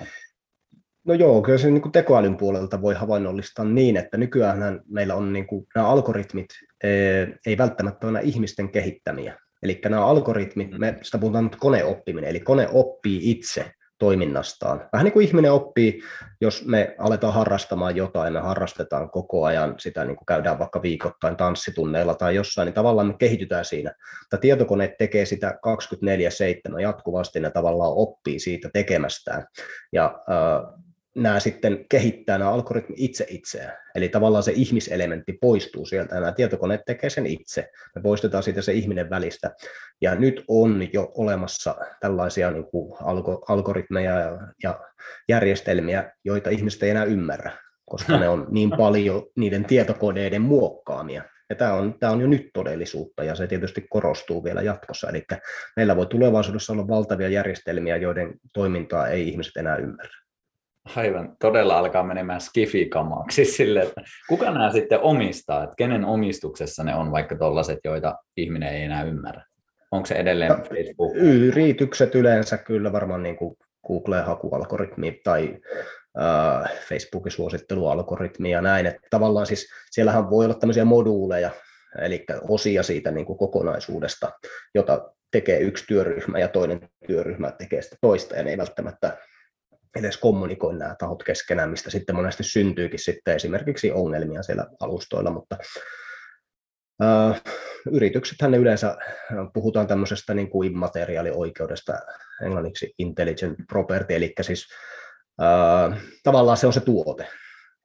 [1.08, 5.48] No joo, kyllä se niin tekoälyn puolelta voi havainnollistaa niin, että nykyään meillä on niin
[5.48, 6.48] kuin, nämä algoritmit
[7.46, 9.40] ei välttämättä ole ihmisten kehittämiä.
[9.64, 14.90] Eli nämä algoritmit, me sitä puhutaan nyt koneoppiminen, eli kone oppii itse toiminnastaan.
[14.94, 16.02] Vähän niin kuin ihminen oppii,
[16.42, 21.36] jos me aletaan harrastamaan jotain, me harrastetaan koko ajan sitä, niin kuin käydään vaikka viikoittain
[21.36, 23.94] tanssitunneilla tai jossain, niin tavallaan me kehitytään siinä.
[24.20, 25.60] Mutta tietokone tekee sitä
[26.76, 29.46] 24-7 jatkuvasti, ne tavallaan oppii siitä tekemästään.
[29.94, 30.87] Ja äh,
[31.18, 33.78] nämä sitten kehittää nämä algoritmit itse itseään.
[33.96, 37.70] Eli tavallaan se ihmiselementti poistuu sieltä ja nämä tietokoneet tekee sen itse.
[37.96, 39.52] Me poistetaan siitä se ihminen välistä.
[40.02, 42.98] Ja nyt on jo olemassa tällaisia niin kuin
[43.48, 44.80] algoritmeja ja, ja
[45.30, 47.52] järjestelmiä, joita ihmiset ei enää ymmärrä,
[47.86, 51.24] koska ne on niin paljon niiden tietokoneiden muokkaamia.
[51.50, 55.10] Ja tämä on, tämä on jo nyt todellisuutta ja se tietysti korostuu vielä jatkossa.
[55.10, 55.26] Eli
[55.76, 60.27] meillä voi tulevaisuudessa olla valtavia järjestelmiä, joiden toimintaa ei ihmiset enää ymmärrä
[60.96, 66.96] aivan todella alkaa menemään skifikamaksi sille, että kuka nämä sitten omistaa, että kenen omistuksessa ne
[66.96, 69.44] on vaikka tollaiset, joita ihminen ei enää ymmärrä?
[69.92, 71.16] Onko se edelleen no, Facebook?
[71.16, 73.56] Yritykset yleensä kyllä varmaan niin kuin
[73.88, 75.58] Google-hakualgoritmi tai
[76.20, 81.52] äh, Facebookin suosittelualgoritmi ja näin, että tavallaan siis siellähän voi olla tämmöisiä moduuleja,
[82.02, 84.32] eli osia siitä niin kuin kokonaisuudesta,
[84.76, 89.18] jota tekee yksi työryhmä ja toinen työryhmä tekee sitä toista, ja ne ei välttämättä
[89.98, 95.58] edes kommunikoi nämä tahot keskenään, mistä sitten monesti syntyykin sitten esimerkiksi ongelmia siellä alustoilla, mutta
[97.04, 97.54] Uh,
[97.92, 98.98] yrityksethän ne yleensä,
[99.54, 101.94] puhutaan tämmöisestä niin kuin immateriaalioikeudesta,
[102.46, 104.68] englanniksi intelligent property, eli siis
[105.42, 107.28] uh, tavallaan se on se tuote.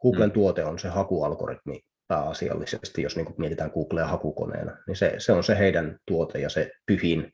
[0.02, 0.32] Googlen mm.
[0.32, 5.44] tuote on se hakualgoritmi pääasiallisesti, jos niin kuin mietitään Googlea hakukoneena, niin se, se on
[5.44, 7.32] se heidän tuote ja se pyhin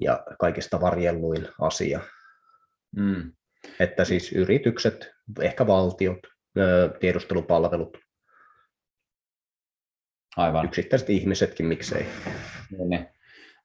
[0.00, 2.00] ja kaikista varjelluin asia.
[2.96, 3.32] Mm.
[3.80, 6.18] Että siis yritykset, ehkä valtiot,
[7.00, 7.98] tiedustelupalvelut,
[10.36, 10.64] Aivan.
[10.64, 12.06] yksittäiset ihmisetkin, miksei.
[12.70, 13.06] Niin, niin.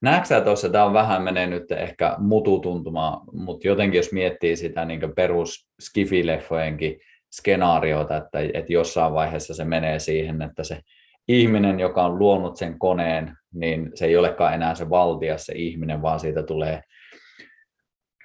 [0.01, 4.85] Näetkö sä tuossa, tämä on vähän menee nyt ehkä mututuntumaan, mutta jotenkin jos miettii sitä
[4.85, 6.99] niin perus skifileffojenkin
[7.31, 10.79] skenaarioita, että, että jossain vaiheessa se menee siihen, että se
[11.27, 16.01] ihminen, joka on luonut sen koneen, niin se ei olekaan enää se valtia se ihminen,
[16.01, 16.81] vaan siitä tulee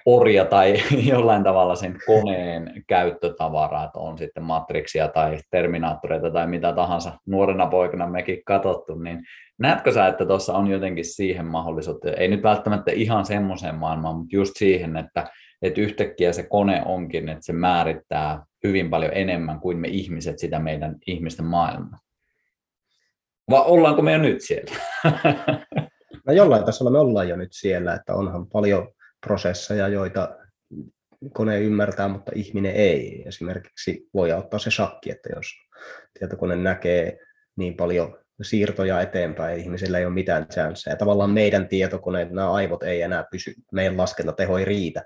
[0.05, 0.75] orja tai
[1.11, 7.67] jollain tavalla sen koneen käyttötavaraa, että on sitten Matrixia tai Terminaattoreita tai mitä tahansa nuorena
[7.67, 9.23] poikana mekin katsottu, niin
[9.59, 14.35] näetkö sä, että tuossa on jotenkin siihen mahdollisuutta, ei nyt välttämättä ihan semmoiseen maailmaan, mutta
[14.35, 15.27] just siihen, että,
[15.61, 20.59] että yhtäkkiä se kone onkin, että se määrittää hyvin paljon enemmän kuin me ihmiset sitä
[20.59, 21.99] meidän ihmisten maailmaa.
[23.49, 24.75] Vai ollaanko me jo nyt siellä?
[26.27, 28.87] No jollain tasolla me ollaan jo nyt siellä, että onhan paljon
[29.25, 30.37] prosesseja, joita
[31.33, 33.23] kone ymmärtää, mutta ihminen ei.
[33.27, 35.47] Esimerkiksi voi auttaa se shakki, että jos
[36.19, 37.17] tietokone näkee
[37.57, 40.95] niin paljon siirtoja eteenpäin, ihmisillä ei ole mitään chanceja.
[40.95, 45.03] Tavallaan meidän tietokoneet, nämä aivot ei enää pysy, meidän laskentateho ei riitä,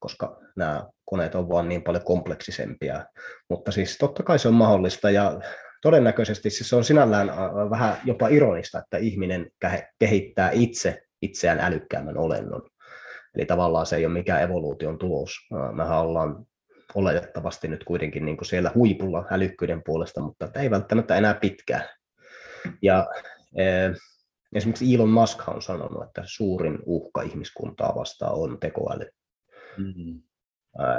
[0.00, 3.04] koska nämä koneet on vaan niin paljon kompleksisempia.
[3.50, 5.40] Mutta siis totta kai se on mahdollista ja
[5.82, 7.28] todennäköisesti siis se on sinällään
[7.70, 9.50] vähän jopa ironista, että ihminen
[9.98, 12.62] kehittää itse itseään älykkäämmän olennon.
[13.34, 15.38] Eli tavallaan se ei ole mikään evoluution tulos.
[15.72, 16.46] Mehän ollaan
[16.94, 21.88] oletettavasti nyt kuitenkin niin kuin siellä huipulla älykkyyden puolesta, mutta ei välttämättä enää pitkään.
[22.82, 23.06] Ja
[23.56, 23.96] eh,
[24.54, 29.06] esimerkiksi Elon Musk on sanonut, että suurin uhka ihmiskuntaa vastaan on tekoäly.
[29.76, 30.22] Mm-hmm.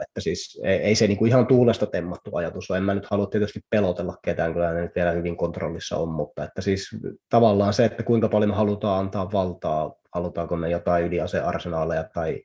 [0.02, 2.78] Että siis ei, ei se niin kuin ihan tuulesta temmattu ajatus ole.
[2.78, 6.44] En mä nyt halua tietysti pelotella ketään, kyllä ne nyt vielä hyvin kontrollissa on, mutta
[6.44, 6.90] että siis
[7.30, 12.44] tavallaan se, että kuinka paljon me halutaan antaa valtaa halutaanko me jotain ydinasearsenaaleja tai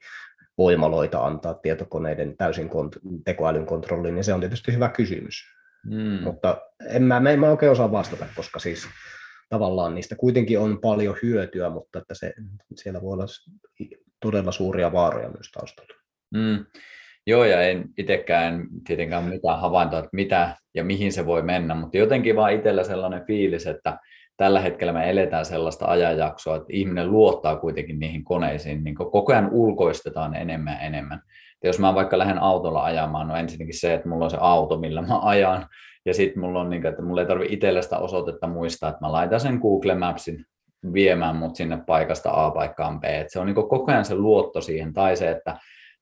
[0.58, 5.34] voimaloita antaa tietokoneiden täysin kont- tekoälyn kontrolliin, niin se on tietysti hyvä kysymys.
[5.86, 6.22] Mm.
[6.22, 8.86] Mutta en mä, en mä oikein osaa vastata, koska siis
[9.48, 12.34] tavallaan niistä kuitenkin on paljon hyötyä, mutta että se,
[12.74, 13.26] siellä voi olla
[14.20, 15.94] todella suuria vaaroja myös taustalla.
[16.34, 16.66] Mm.
[17.26, 21.96] Joo, ja en itsekään tietenkään mitään havaintoa, että mitä ja mihin se voi mennä, mutta
[21.96, 23.98] jotenkin vaan itsellä sellainen fiilis, että
[24.36, 29.48] tällä hetkellä me eletään sellaista ajanjaksoa, että ihminen luottaa kuitenkin niihin koneisiin, niin koko ajan
[29.52, 31.20] ulkoistetaan enemmän ja enemmän.
[31.62, 34.78] Ja jos mä vaikka lähden autolla ajamaan, no ensinnäkin se, että mulla on se auto,
[34.78, 35.66] millä mä ajan,
[36.06, 39.12] ja sitten mulla on, niin että mulla ei tarvitse itsellä sitä osoitetta muistaa, että mä
[39.12, 40.44] laitan sen Google Mapsin
[40.92, 43.04] viemään mut sinne paikasta A paikkaan B.
[43.04, 45.56] Et se on niin koko ajan se luotto siihen, tai se, että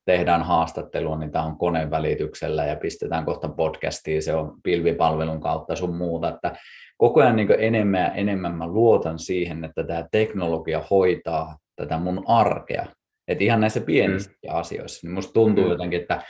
[0.05, 5.77] tehdään haastattelua, niin tämä on koneen välityksellä ja pistetään kohta podcastiin, se on pilvipalvelun kautta
[5.77, 6.53] sun muuta, että
[6.97, 12.25] koko ajan niin enemmän ja enemmän mä luotan siihen, että tämä teknologia hoitaa tätä mun
[12.27, 12.87] arkea,
[13.29, 14.55] että ihan näissä pienissä mm.
[14.55, 15.71] asioissa, niin musta tuntuu mm.
[15.71, 16.23] jotenkin, että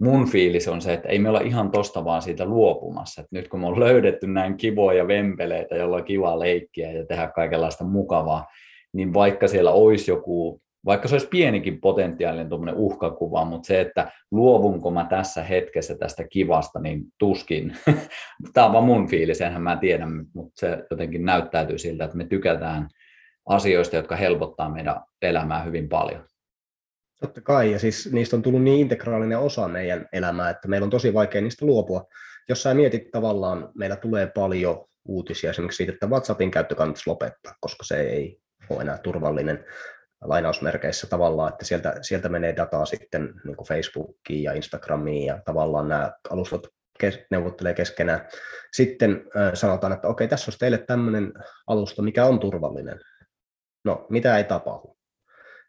[0.00, 3.20] mun fiilis on se, että ei me olla ihan tosta vaan siitä luopumassa.
[3.20, 7.28] Että nyt kun me on löydetty näin kivoja vempeleitä, jolla on kiva leikkiä ja tehdä
[7.28, 8.46] kaikenlaista mukavaa,
[8.92, 14.12] niin vaikka siellä olisi joku, vaikka se olisi pienikin potentiaalinen tuommoinen uhkakuva, mutta se, että
[14.30, 17.76] luovunko mä tässä hetkessä tästä kivasta, niin tuskin.
[18.54, 22.24] Tämä on vaan mun fiilis, enhän mä tiedä, mutta se jotenkin näyttäytyy siltä, että me
[22.24, 22.88] tykätään
[23.46, 26.24] asioista, jotka helpottaa meidän elämää hyvin paljon.
[27.20, 30.90] Totta kai, ja siis niistä on tullut niin integraalinen osa meidän elämää, että meillä on
[30.90, 32.04] tosi vaikea niistä luopua.
[32.48, 37.54] Jos sä mietit tavallaan, meillä tulee paljon uutisia esimerkiksi siitä, että WhatsAppin käyttö kannattaisi lopettaa,
[37.60, 39.64] koska se ei ole enää turvallinen
[40.24, 45.88] lainausmerkeissä tavallaan, että sieltä, sieltä menee dataa sitten niin kuin Facebookiin ja Instagramiin ja tavallaan
[45.88, 46.62] nämä alustat
[46.98, 48.28] kes, neuvottelee keskenään.
[48.72, 51.32] Sitten äh, sanotaan, että okei, tässä olisi teille tämmöinen
[51.66, 53.00] alusta, mikä on turvallinen.
[53.84, 54.96] No, mitä ei tapahdu?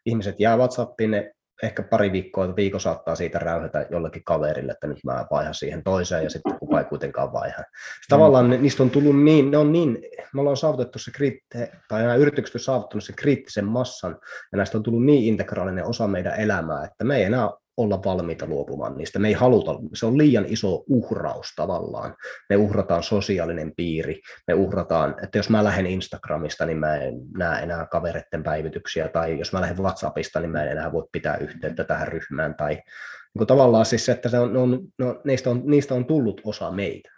[0.06, 4.98] Ihmiset jää WhatsAppiin, ne ehkä pari viikkoa, viikko saattaa siitä räyhätä jollekin kaverille, että nyt
[5.04, 7.58] mä vaihan siihen toiseen ja sitten kukaan ei kuitenkaan vaiha.
[7.58, 7.64] Mm.
[8.08, 9.98] Tavallaan ne, niistä on tullut niin, ne on niin,
[10.34, 14.16] me ollaan saavutettu se kriitte, tai nämä yritykset on saavuttanut sen kriittisen massan
[14.52, 18.46] ja näistä on tullut niin integraalinen osa meidän elämää, että me ei enää olla valmiita
[18.46, 19.18] luopumaan niistä.
[19.18, 22.14] Me ei haluta, se on liian iso uhraus tavallaan.
[22.48, 27.62] Me uhrataan sosiaalinen piiri, me uhrataan, että jos mä lähden Instagramista, niin mä en näe
[27.62, 31.84] enää kavereiden päivityksiä, tai jos mä lähden WhatsAppista, niin mä en enää voi pitää yhteyttä
[31.84, 35.62] tähän ryhmään, tai niin kuin tavallaan siis se, että se on, on, no, niistä, on,
[35.64, 37.10] niistä on tullut osa meitä.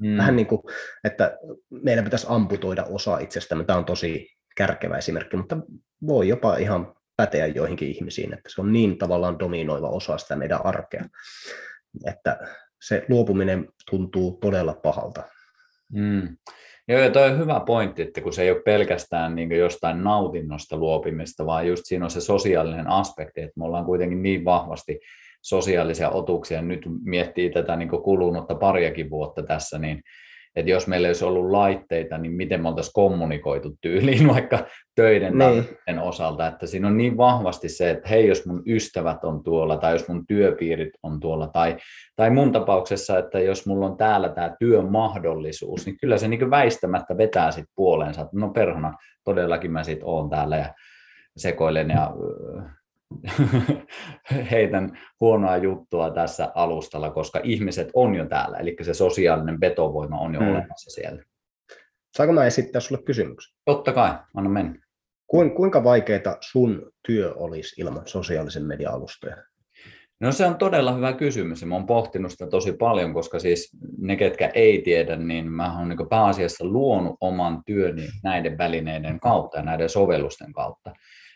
[0.00, 0.16] Mm.
[0.16, 0.62] Vähän niin kuin,
[1.04, 1.38] että
[1.70, 3.64] meidän pitäisi amputoida osa itsestämme.
[3.64, 5.56] Tämä on tosi kärkevä esimerkki, mutta
[6.06, 10.66] voi jopa ihan päteä joihinkin ihmisiin, että se on niin tavallaan dominoiva osa sitä meidän
[10.66, 11.04] arkea,
[12.06, 12.38] että
[12.82, 15.22] se luopuminen tuntuu todella pahalta.
[15.92, 16.36] Mm.
[16.88, 20.76] Joo, ja toi on hyvä pointti, että kun se ei ole pelkästään niin jostain nautinnosta
[20.76, 25.00] luopimista, vaan just siinä on se sosiaalinen aspekti, että me ollaan kuitenkin niin vahvasti
[25.42, 26.62] sosiaalisia otuksia.
[26.62, 30.02] Nyt miettii tätä niin kulunutta pariakin vuotta tässä, niin
[30.56, 34.58] että jos meillä olisi ollut laitteita, niin miten me oltaisiin kommunikoitu tyyliin vaikka
[34.94, 35.98] töiden niin.
[35.98, 39.92] osalta, että siinä on niin vahvasti se, että hei, jos mun ystävät on tuolla, tai
[39.92, 41.76] jos mun työpiirit on tuolla, tai,
[42.16, 47.16] tai mun tapauksessa, että jos mulla on täällä tämä työmahdollisuus, niin kyllä se niin väistämättä
[47.16, 48.92] vetää sitten puoleensa, että no perhana,
[49.24, 50.74] todellakin mä sitten oon täällä ja
[51.36, 52.14] sekoilen ja
[54.50, 60.34] heitän huonoa juttua tässä alustalla, koska ihmiset on jo täällä, eli se sosiaalinen vetovoima on
[60.34, 60.50] jo hmm.
[60.50, 61.22] olemassa siellä.
[62.16, 63.54] Saanko mä esittää sulle kysymyksen?
[63.64, 64.86] Totta kai, anna mennä.
[65.56, 69.36] Kuinka vaikeita sun työ olisi ilman sosiaalisen median alustoja?
[70.20, 73.76] No se on todella hyvä kysymys ja mä oon pohtinut sitä tosi paljon, koska siis
[73.98, 79.58] ne, ketkä ei tiedä, niin mä oon niin pääasiassa luonut oman työni näiden välineiden kautta
[79.58, 80.92] ja näiden sovellusten kautta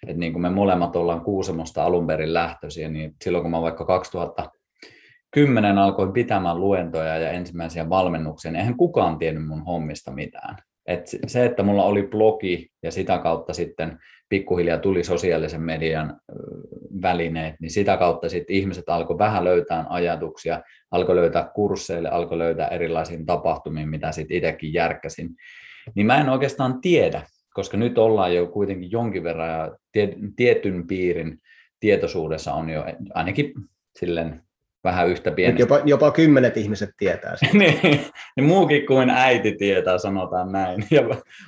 [0.06, 3.84] että niin kuin me molemmat ollaan Kuusamosta alun perin lähtöisiä, niin silloin kun mä vaikka
[3.84, 10.56] 2010 alkoin pitämään luentoja ja ensimmäisiä valmennuksia, niin eihän kukaan tiennyt mun hommista mitään.
[10.86, 16.20] Et se, että mulla oli blogi ja sitä kautta sitten pikkuhiljaa tuli sosiaalisen median
[17.02, 22.68] välineet, niin sitä kautta sitten ihmiset alkoi vähän löytää ajatuksia, alkoi löytää kursseille, alkoi löytää
[22.68, 25.30] erilaisiin tapahtumiin, mitä sitten itsekin järkkäsin.
[25.94, 27.22] Niin mä en oikeastaan tiedä,
[27.54, 29.76] koska nyt ollaan jo kuitenkin jonkin verran ja
[30.36, 31.38] tietyn piirin
[31.80, 33.52] tietoisuudessa on jo ainakin
[33.98, 34.42] silleen
[34.84, 35.60] vähän yhtä pieni.
[35.60, 37.48] Jopa, jopa kymmenet ihmiset tietää sen.
[37.58, 37.80] niin,
[38.36, 41.02] niin muukin kuin äiti tietää, sanotaan näin, ja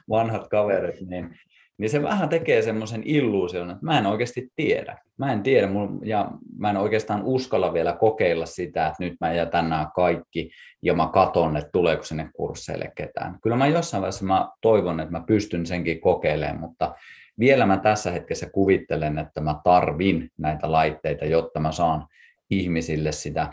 [0.08, 1.38] vanhat kaverit, niin
[1.78, 4.98] niin se vähän tekee semmoisen illuusion, että mä en oikeasti tiedä.
[5.18, 5.68] Mä en tiedä
[6.04, 10.50] ja mä en oikeastaan uskalla vielä kokeilla sitä, että nyt mä jätän nämä kaikki
[10.82, 13.38] ja mä katon, että tuleeko sinne kursseille ketään.
[13.42, 16.94] Kyllä mä jossain vaiheessa mä toivon, että mä pystyn senkin kokeilemaan, mutta
[17.38, 22.06] vielä mä tässä hetkessä kuvittelen, että mä tarvin näitä laitteita, jotta mä saan
[22.50, 23.52] ihmisille sitä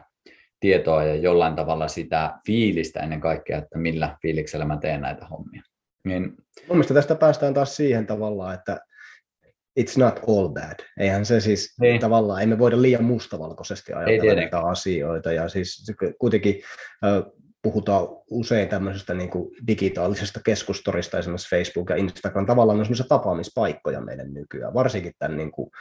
[0.59, 5.61] tietoa ja jollain tavalla sitä fiilistä ennen kaikkea, että millä fiiliksellä mä teen näitä hommia.
[6.03, 6.35] Niin...
[6.69, 8.79] Mielestäni tästä päästään taas siihen tavallaan, että
[9.79, 10.79] it's not all bad.
[10.99, 12.01] Eihän se siis niin.
[12.01, 15.31] tavallaan, emme voida liian mustavalkoisesti ajatella näitä asioita.
[15.31, 16.61] Ja siis kuitenkin
[17.61, 24.01] puhutaan usein tämmöisestä niin kuin digitaalisesta keskustorista, esimerkiksi Facebook ja Instagram, tavallaan on semmoisia tapaamispaikkoja
[24.01, 25.71] meidän nykyään, varsinkin tämän niin kuin,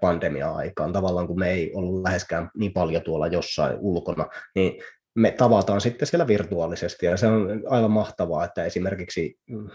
[0.00, 4.82] pandemia-aikaan, tavallaan kun me ei ollut läheskään niin paljon tuolla jossain ulkona, niin
[5.14, 9.68] me tavataan sitten siellä virtuaalisesti, ja se on aivan mahtavaa, että esimerkiksi mm,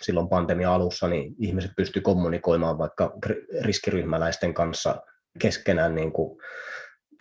[0.00, 3.12] silloin pandemia alussa niin ihmiset pystyivät kommunikoimaan vaikka
[3.60, 5.02] riskiryhmäläisten kanssa
[5.38, 6.38] keskenään niin kuin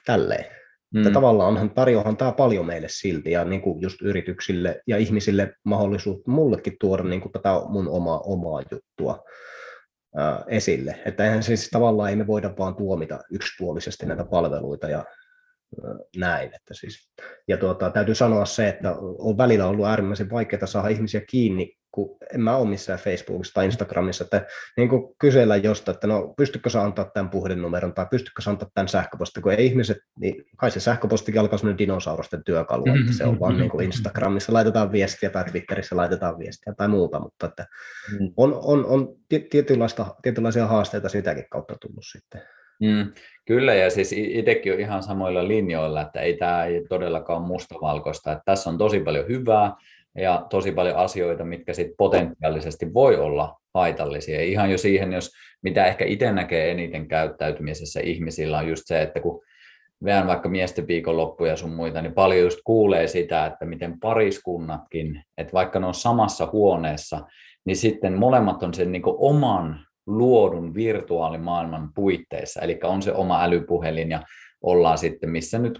[0.05, 0.45] tälleen.
[0.93, 1.01] Mm.
[1.01, 5.53] Että tavallaan onhan, tarjoahan tämä paljon meille silti ja niin kuin just yrityksille ja ihmisille
[5.63, 9.23] mahdollisuus mullekin tuoda niin kuin tätä mun omaa, omaa juttua
[10.15, 10.99] ää, esille.
[11.05, 15.05] Että eihän siis tavallaan ei me voida vaan tuomita yksipuolisesti näitä palveluita ja
[16.17, 16.47] näin.
[16.55, 17.11] Että siis,
[17.47, 22.17] ja tuota, täytyy sanoa se, että on välillä ollut äärimmäisen vaikeaa saada ihmisiä kiinni, kun
[22.33, 24.45] en mä ole missään Facebookissa tai Instagramissa, että
[24.77, 28.69] niin kuin kysellä jostain, että no pystytkö sä antaa tämän puhelinnumeron tai pystytkö sä antaa
[28.73, 33.25] tämän sähköpostin, kun ei ihmiset, niin kai se sähköpostikin alkaa sellainen dinosaurusten työkalu, että se
[33.25, 37.65] on vaan niin kuin Instagramissa laitetaan viestiä tai Twitterissä laitetaan viestiä tai muuta, mutta että
[38.19, 38.33] mm.
[38.37, 39.15] on, on, on
[39.49, 42.41] tietynlaista, tietynlaisia haasteita sitäkin kautta tullut sitten.
[42.81, 43.11] Mm,
[43.45, 48.31] kyllä, ja siis itsekin on ihan samoilla linjoilla, että ei tämä ei todellakaan mustavalkoista.
[48.31, 49.75] Että tässä on tosi paljon hyvää
[50.17, 54.41] ja tosi paljon asioita, mitkä sitten potentiaalisesti voi olla haitallisia.
[54.41, 59.19] Ihan jo siihen, jos mitä ehkä itse näkee eniten käyttäytymisessä ihmisillä on just se, että
[59.19, 59.41] kun
[60.03, 65.53] veän vaikka miesten viikonloppuja sun muita, niin paljon just kuulee sitä, että miten pariskunnatkin, että
[65.53, 67.21] vaikka ne on samassa huoneessa,
[67.65, 74.11] niin sitten molemmat on sen niin oman luodun virtuaalimaailman puitteissa, eli on se oma älypuhelin
[74.11, 74.21] ja
[74.61, 75.79] ollaan sitten missä nyt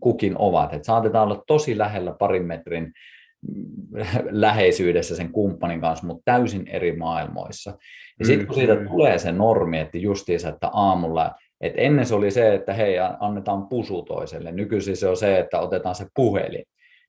[0.00, 0.74] kukin ovat.
[0.74, 2.92] Et saatetaan olla tosi lähellä parin metrin
[4.30, 7.78] läheisyydessä sen kumppanin kanssa, mutta täysin eri maailmoissa.
[8.18, 12.30] Ja sitten kun siitä tulee se normi, että justiinsa, että aamulla, että ennen se oli
[12.30, 16.64] se, että hei, annetaan pusu toiselle, nykyisin se on se, että otetaan se puhelin,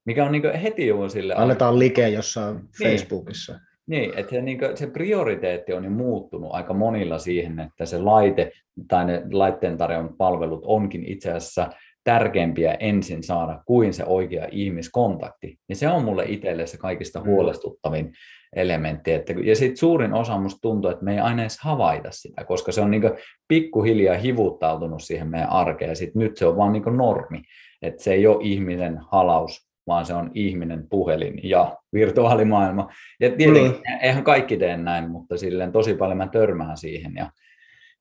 [0.05, 1.35] mikä on niin heti jo sille...
[1.35, 2.67] Annetaan like jossain niin.
[2.83, 3.59] Facebookissa.
[3.87, 7.97] Niin, että se, niin kuin, se prioriteetti on jo muuttunut aika monilla siihen, että se
[7.97, 8.51] laite
[8.87, 11.69] tai ne laitteen tarjoamat palvelut onkin itse asiassa
[12.03, 15.57] tärkeämpiä ensin saada kuin se oikea ihmiskontakti.
[15.69, 17.25] Ja se on mulle itselle se kaikista mm.
[17.25, 18.11] huolestuttavin
[18.55, 19.11] elementti.
[19.11, 22.71] Että, ja sitten suurin osa musta tuntuu, että me ei aina edes havaita sitä, koska
[22.71, 23.11] se on niin
[23.47, 25.89] pikkuhiljaa hivuttautunut siihen meidän arkeen.
[25.89, 27.41] Ja sit nyt se on vaan niin normi.
[27.81, 32.89] Että se ei ole ihmisen halaus vaan se on ihminen, puhelin ja virtuaalimaailma.
[33.19, 33.99] Ja tietenkin mm.
[34.01, 37.31] eihän kaikki tee näin, mutta silleen tosi paljon mä törmään siihen ja,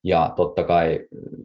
[0.05, 1.01] ja totta kai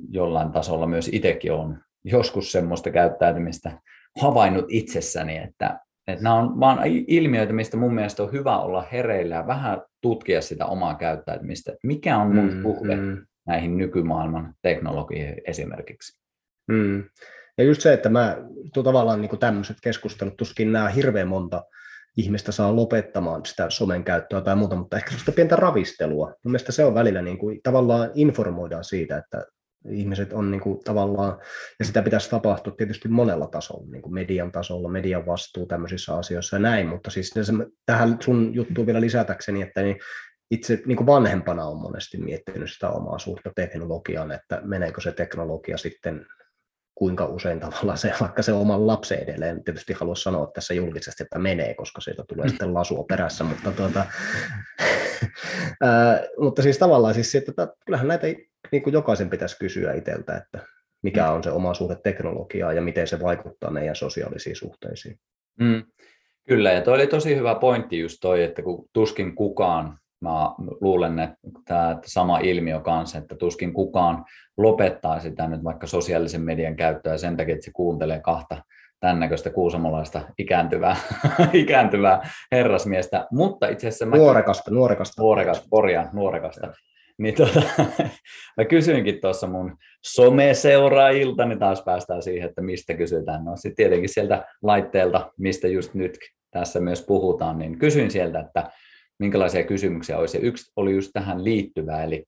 [0.09, 3.81] jollain tasolla myös itsekin on joskus semmoista käyttäytymistä
[4.21, 9.35] havainnut itsessäni, että, että nämä on vaan ilmiöitä, mistä mun mielestä on hyvä olla hereillä
[9.35, 11.73] ja vähän tutkia sitä omaa käyttäytymistä.
[11.83, 13.25] Mikä on mun mm, suhde mm.
[13.47, 16.19] näihin nykymaailman teknologioihin esimerkiksi?
[16.67, 17.03] Mm.
[17.57, 18.37] Ja just se, että mä
[18.73, 21.63] tuo tavallaan niin tämmöiset keskustelut, tuskin nämä hirveän monta
[22.17, 26.27] ihmistä saa lopettamaan sitä somen käyttöä tai muuta, mutta ehkä sellaista pientä ravistelua.
[26.27, 29.45] Mun mielestä se on välillä niin kuin, tavallaan informoidaan siitä, että
[29.89, 31.39] ihmiset on niin kuin, tavallaan,
[31.79, 36.55] ja sitä pitäisi tapahtua tietysti monella tasolla, niin kuin median tasolla, median vastuu tämmöisissä asioissa
[36.55, 37.33] ja näin, mutta siis
[37.85, 39.99] tähän sun juttuun vielä lisätäkseni, että niin
[40.51, 45.77] itse niin kuin vanhempana on monesti miettinyt sitä omaa suhta teknologiaan, että meneekö se teknologia
[45.77, 46.25] sitten
[46.97, 51.39] kuinka usein tavallaan se, vaikka se oman lapsen edelleen, tietysti halua sanoa tässä julkisesti, että
[51.39, 54.05] menee, koska siitä tulee sitten lasua perässä, mutta, tuota,
[55.83, 58.27] ää, mutta siis tavallaan siis, että kyllähän näitä
[58.71, 60.67] niin kuin jokaisen pitäisi kysyä itseltä, että
[61.01, 65.19] mikä on se oma suhde teknologiaa ja miten se vaikuttaa meidän sosiaalisiin suhteisiin.
[65.59, 65.83] Mm,
[66.47, 70.49] kyllä, ja toi oli tosi hyvä pointti just toi, että kun tuskin kukaan mä
[70.81, 74.25] luulen, että tämä sama ilmiö kanssa, että tuskin kukaan
[74.57, 78.61] lopettaa sitä nyt vaikka sosiaalisen median käyttöä sen takia, että se kuuntelee kahta
[78.99, 80.95] tämän näköistä kuusamolaista ikääntyvää,
[81.53, 84.05] ikääntyvää herrasmiestä, mutta itse asiassa...
[84.05, 84.15] Mä...
[84.15, 85.21] Nuorekasta, nuorekasta.
[85.21, 86.73] Nuorekasta, korjaan, nuorekasta.
[87.17, 87.61] Niin tota,
[88.57, 93.45] mä kysyinkin tuossa mun someseuraajilta, niin taas päästään siihen, että mistä kysytään.
[93.45, 96.17] No sitten tietenkin sieltä laitteelta, mistä just nyt
[96.51, 98.71] tässä myös puhutaan, niin kysyin sieltä, että
[99.19, 100.37] minkälaisia kysymyksiä olisi.
[100.37, 102.25] Yksi oli just tähän liittyvää, eli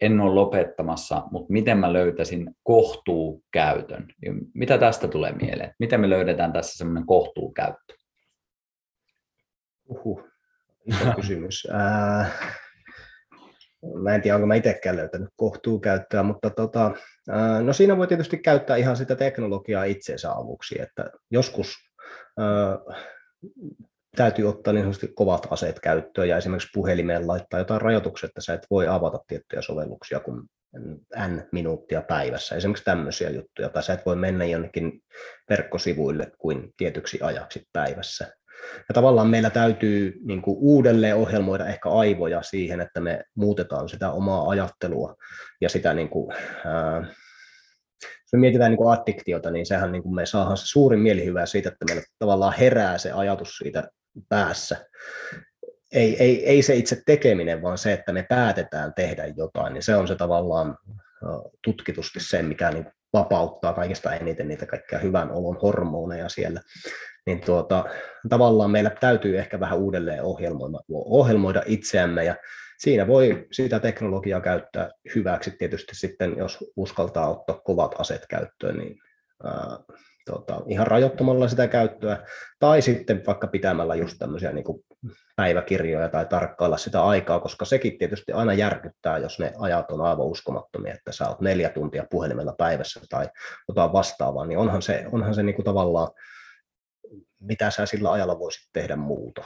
[0.00, 4.06] en ole lopettamassa, mutta miten mä löytäisin kohtuukäytön?
[4.54, 5.74] Mitä tästä tulee mieleen?
[5.78, 7.94] Miten me löydetään tässä semmoinen kohtuukäyttö?
[9.88, 10.28] Uhu,
[10.86, 11.68] iso kysymys.
[14.02, 16.94] Mä en tiedä, onko mä itsekään löytänyt kohtuukäyttöä, mutta tota,
[17.62, 21.76] no siinä voi tietysti käyttää ihan sitä teknologiaa itseensä avuksi, että joskus
[24.16, 28.54] täytyy ottaa niin sanotusti kovat aseet käyttöön ja esimerkiksi puhelimeen laittaa jotain rajoituksia, että sä
[28.54, 30.42] et voi avata tiettyjä sovelluksia kuin
[31.16, 35.00] n minuuttia päivässä, esimerkiksi tämmöisiä juttuja, tai sä et voi mennä jonnekin
[35.50, 38.32] verkkosivuille kuin tietyksi ajaksi päivässä.
[38.88, 44.10] Ja tavallaan meillä täytyy niin kuin uudelleen ohjelmoida ehkä aivoja siihen, että me muutetaan sitä
[44.10, 45.14] omaa ajattelua
[45.60, 46.32] ja sitä, niin kuin,
[46.64, 47.06] ää,
[48.02, 51.46] jos me mietitään niin kuin addiktiota, niin sehän niin kuin me saadaan se suurin mielihyvä
[51.46, 53.88] siitä, että meillä tavallaan herää se ajatus siitä
[54.28, 54.86] päässä.
[55.92, 59.96] Ei, ei, ei se itse tekeminen, vaan se, että me päätetään tehdä jotain, niin se
[59.96, 60.78] on se tavallaan
[61.64, 66.60] tutkitusti se, mikä niin vapauttaa kaikista eniten niitä kaikkia hyvän olon hormoneja siellä
[67.26, 67.84] niin tuota,
[68.28, 72.36] tavallaan meillä täytyy ehkä vähän uudelleen ohjelmoida, ohjelmoida itseämme ja
[72.78, 78.98] siinä voi sitä teknologiaa käyttää hyväksi tietysti sitten, jos uskaltaa ottaa kovat aset käyttöön, niin
[80.24, 82.26] tota, ihan rajoittamalla sitä käyttöä,
[82.58, 84.64] tai sitten vaikka pitämällä just tämmöisiä niin
[85.36, 90.26] päiväkirjoja tai tarkkailla sitä aikaa, koska sekin tietysti aina järkyttää, jos ne ajat on aivan
[90.26, 93.28] uskomattomia, että sä oot neljä tuntia puhelimella päivässä tai
[93.68, 96.08] jotain vastaavaa, niin onhan se, onhan se niin kuin tavallaan
[97.40, 99.42] mitä sä sillä ajalla voisit tehdä muuta.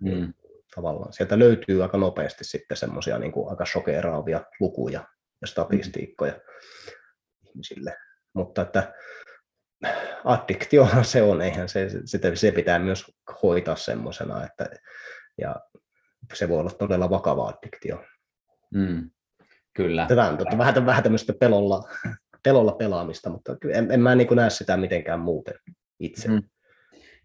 [0.00, 0.34] Mm.
[0.74, 1.12] Tavallaan.
[1.12, 5.08] Sieltä löytyy aika nopeasti sitten semmoisia niin aika shokeraavia lukuja
[5.40, 6.40] ja statistiikkoja mm.
[7.48, 7.96] ihmisille.
[8.32, 8.94] Mutta että
[10.24, 13.04] addiktio se on, eihän se, sitä, se pitää myös
[13.42, 14.68] hoitaa semmoisena, että
[15.38, 15.56] ja
[16.34, 18.04] se voi olla todella vakava addiktio.
[18.74, 19.10] Mm,
[19.76, 20.06] kyllä.
[20.06, 21.88] Tämä on totta, vähän, vähän tämmöistä pelolla,
[22.42, 25.54] pelolla pelaamista, mutta en, en mä niin näe sitä mitenkään muuten
[26.00, 26.28] itse.
[26.28, 26.42] Mm.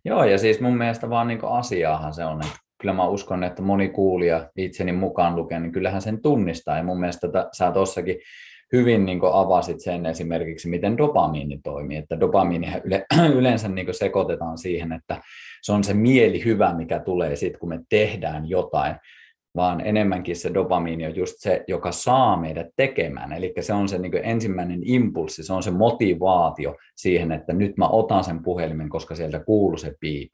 [0.05, 3.61] Joo, ja siis mun mielestä vaan niin asiaahan se on, että kyllä mä uskon, että
[3.61, 8.15] moni kuulija itseni mukaan lukee, niin kyllähän sen tunnistaa, ja mun mielestä t- sä tuossakin
[8.73, 13.05] hyvin niin avasit sen esimerkiksi, miten dopamiini toimii, että dopamiini yle,
[13.37, 15.21] yleensä niin sekoitetaan siihen, että
[15.61, 18.95] se on se mieli hyvä, mikä tulee sitten, kun me tehdään jotain,
[19.55, 23.33] vaan enemmänkin se dopamiini on just se, joka saa meidät tekemään.
[23.33, 27.87] Eli se on se niin ensimmäinen impulssi, se on se motivaatio siihen, että nyt mä
[27.87, 30.31] otan sen puhelimen, koska sieltä kuuluu se piip.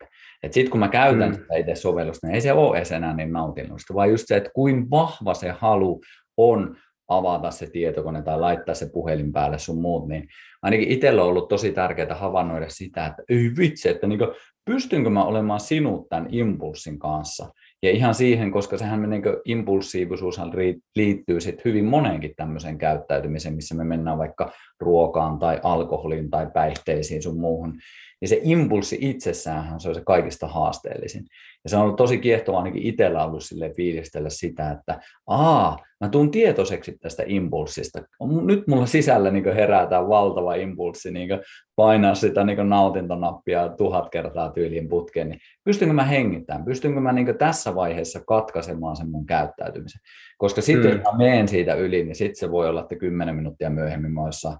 [0.52, 1.36] Sitten kun mä käytän mm.
[1.36, 4.50] sitä itse sovellusta, niin ei se ole edes enää niin nautinnollista, vaan just se, että
[4.54, 6.02] kuin vahva se halu
[6.38, 6.78] on
[7.08, 10.28] avata se tietokone tai laittaa se puhelin päälle sun muut, niin
[10.62, 14.32] ainakin itsellä on ollut tosi tärkeää havainnoida sitä, että ei vitsi, että niin kuin,
[14.66, 17.50] pystynkö mä olemaan sinut tämän impulssin kanssa.
[17.84, 20.40] Ja ihan siihen, koska sehän niin impulsiivisuus
[20.96, 27.24] liittyy sit hyvin moneenkin tämmöiseen käyttäytymiseen, missä me mennään vaikka ruokaan tai alkoholiin tai päihteisiin
[27.24, 27.78] sun muuhun,
[28.22, 31.26] niin se impulssi itsessään se on se kaikista haasteellisin.
[31.66, 36.10] Ja se on ollut tosi kiehtovaa ainakin itsellä ollut sille fiilistellä sitä, että aa, mä
[36.10, 38.02] tuun tietoiseksi tästä impulssista.
[38.46, 41.30] Nyt mulla sisällä niin herää tämä valtava impulssi niin
[41.76, 47.38] painaa sitä niin nautintonappia tuhat kertaa tyyliin putkeen, niin pystynkö mä hengittämään, pystynkö mä niin
[47.38, 50.02] tässä vaiheessa katkaisemaan sen mun käyttäytymisen.
[50.38, 50.98] Koska sitten mm.
[50.98, 54.22] jos mä menen siitä yli, niin sitten se voi olla, että kymmenen minuuttia myöhemmin mä
[54.26, 54.58] jossain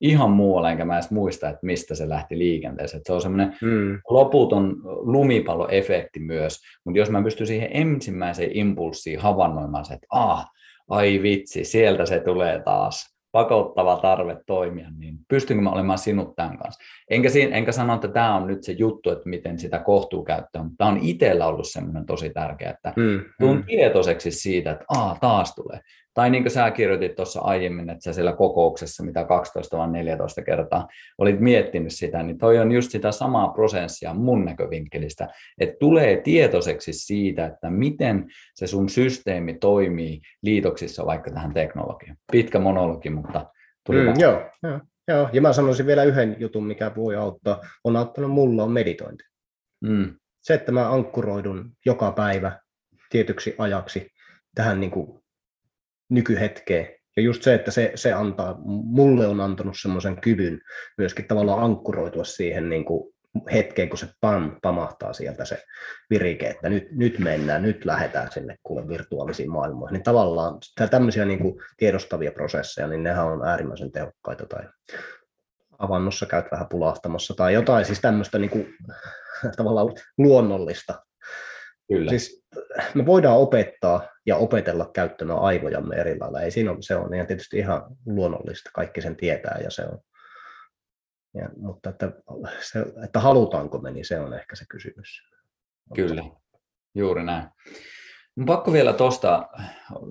[0.00, 3.02] ihan muualla, enkä mä edes muista, että mistä se lähti liikenteeseen.
[3.04, 4.00] se on semmoinen mm.
[4.10, 10.46] loputon lumipalloefekti myös, mutta jos mä pystyn siihen ensimmäiseen impulssiin havainnoimaan se, että ah,
[10.88, 16.58] ai vitsi, sieltä se tulee taas, pakottava tarve toimia, niin pystynkö mä olemaan sinut tämän
[16.58, 16.80] kanssa.
[17.10, 20.62] Enkä, siinä, enkä sano, että tämä on nyt se juttu, että miten sitä kohtuu käyttää,
[20.62, 23.64] mutta tämä on itsellä ollut semmoinen tosi tärkeä, että mm, tuun mm.
[23.64, 25.80] tietoiseksi siitä, että Aa, taas tulee.
[26.18, 30.42] Tai niin kuin sä kirjoitit tuossa aiemmin, että sä siellä kokouksessa, mitä 12 vai 14
[30.42, 30.88] kertaa
[31.18, 35.28] olit miettinyt sitä, niin toi on just sitä samaa prosessia mun näkövinkkelistä,
[35.60, 42.16] että tulee tietoiseksi siitä, että miten se sun systeemi toimii liitoksissa vaikka tähän teknologiaan.
[42.32, 43.46] Pitkä monologi, mutta
[43.86, 47.96] tuli mm, joo, joo, joo, ja mä sanoisin vielä yhden jutun, mikä voi auttaa, on
[47.96, 49.24] auttanut mulla on meditointi.
[49.80, 50.14] Mm.
[50.42, 52.60] Se, että mä ankkuroidun joka päivä
[53.10, 54.10] tietyksi ajaksi
[54.54, 55.22] tähän niin kuin
[56.10, 56.88] nykyhetkeen.
[57.16, 60.60] Ja just se, että se, se antaa, mulle on antanut semmoisen kyvyn
[60.98, 63.14] myöskin tavallaan ankkuroitua siihen niin kuin
[63.52, 65.62] hetkeen, kun se pam, pamahtaa sieltä se
[66.10, 69.92] virike, että nyt, nyt mennään, nyt lähdetään sinne kuule virtuaalisiin maailmoihin.
[69.92, 70.58] Niin tavallaan
[70.90, 74.64] tämmöisiä niin kuin tiedostavia prosesseja, niin nehän on äärimmäisen tehokkaita tai
[75.78, 78.74] avannossa käyt vähän pulahtamassa tai jotain siis tämmöistä niin kuin,
[79.56, 79.88] tavallaan
[80.18, 81.02] luonnollista
[81.88, 82.10] Kyllä.
[82.10, 82.44] Siis
[82.94, 86.40] me voidaan opettaa ja opetella käyttämään aivojamme eri lailla.
[86.40, 89.98] Ei siinä ole, se on ihan tietysti ihan luonnollista, kaikki sen tietää ja se on.
[91.34, 92.12] Ja, mutta että,
[92.60, 95.22] se, että halutaanko me, niin se on ehkä se kysymys.
[95.94, 96.24] Kyllä,
[96.94, 97.48] juuri näin.
[98.46, 99.48] Pakko vielä tuosta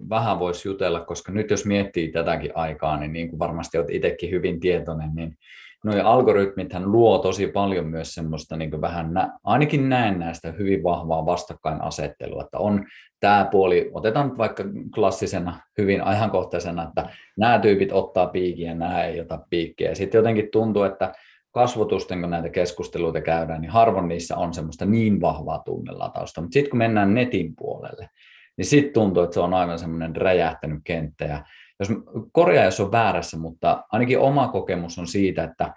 [0.09, 4.31] vähän voisi jutella, koska nyt jos miettii tätäkin aikaa, niin niin kuin varmasti olet itsekin
[4.31, 5.37] hyvin tietoinen, niin
[5.83, 9.11] nuo algoritmithän luo tosi paljon myös semmoista niin vähän,
[9.43, 12.85] ainakin näen näistä hyvin vahvaa vastakkainasettelua, että on
[13.19, 14.63] tämä puoli, otetaan nyt vaikka
[14.95, 19.95] klassisena, hyvin ajankohtaisena, että nämä tyypit ottaa piikiä nämä ei ota piikkiä.
[19.95, 21.13] Sitten jotenkin tuntuu, että
[21.57, 26.41] kasvotusten, kun näitä keskusteluita käydään, niin harvoin niissä on semmoista niin vahvaa tunnelatausta.
[26.41, 28.09] Mutta sitten kun mennään netin puolelle,
[28.57, 31.25] niin sitten tuntuu, että se on aivan semmoinen räjähtänyt kenttä.
[31.25, 31.43] Ja
[31.79, 31.89] jos,
[32.31, 35.73] korjaa, jos on väärässä, mutta ainakin oma kokemus on siitä, että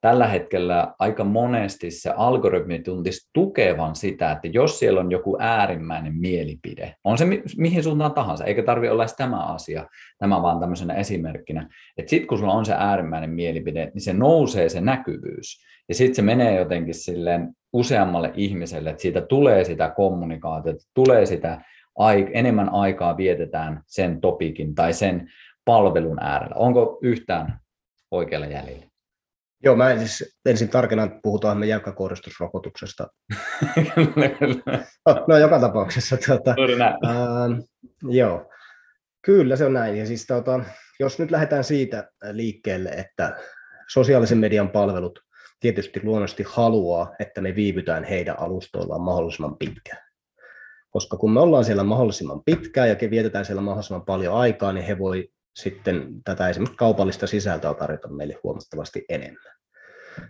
[0.00, 6.14] tällä hetkellä aika monesti se algoritmi tuntisi tukevan sitä, että jos siellä on joku äärimmäinen
[6.14, 9.86] mielipide, on se mi- mihin suuntaan tahansa, eikä tarvi olla edes tämä asia,
[10.18, 14.68] tämä vaan tämmöisenä esimerkkinä, että sitten kun sulla on se äärimmäinen mielipide, niin se nousee
[14.68, 20.84] se näkyvyys, ja sitten se menee jotenkin silleen useammalle ihmiselle, että siitä tulee sitä kommunikaatiota,
[20.94, 21.60] tulee sitä
[22.32, 25.30] enemmän aikaa vietetään sen topikin tai sen
[25.64, 26.54] palvelun äärellä.
[26.56, 27.60] Onko yhtään
[28.10, 28.89] oikealla jäljellä?
[29.64, 33.08] Joo, mä siis ensin tarkennan, puhutaan me jäykkäkouristusrokotuksesta.
[35.06, 36.16] no, no, joka tapauksessa.
[36.26, 36.50] Tuota,
[37.04, 37.64] äh,
[38.02, 38.50] joo,
[39.22, 39.96] kyllä se on näin.
[39.96, 40.60] Ja siis, tuota,
[41.00, 43.36] jos nyt lähdetään siitä liikkeelle, että
[43.88, 45.18] sosiaalisen median palvelut
[45.60, 50.02] tietysti luonnollisesti haluaa, että me viivytään heidän alustoillaan mahdollisimman pitkään.
[50.90, 54.98] Koska kun me ollaan siellä mahdollisimman pitkään ja vietetään siellä mahdollisimman paljon aikaa, niin he
[54.98, 55.28] voi
[55.60, 59.52] sitten tätä esimerkiksi kaupallista sisältöä tarjota meille huomattavasti enemmän.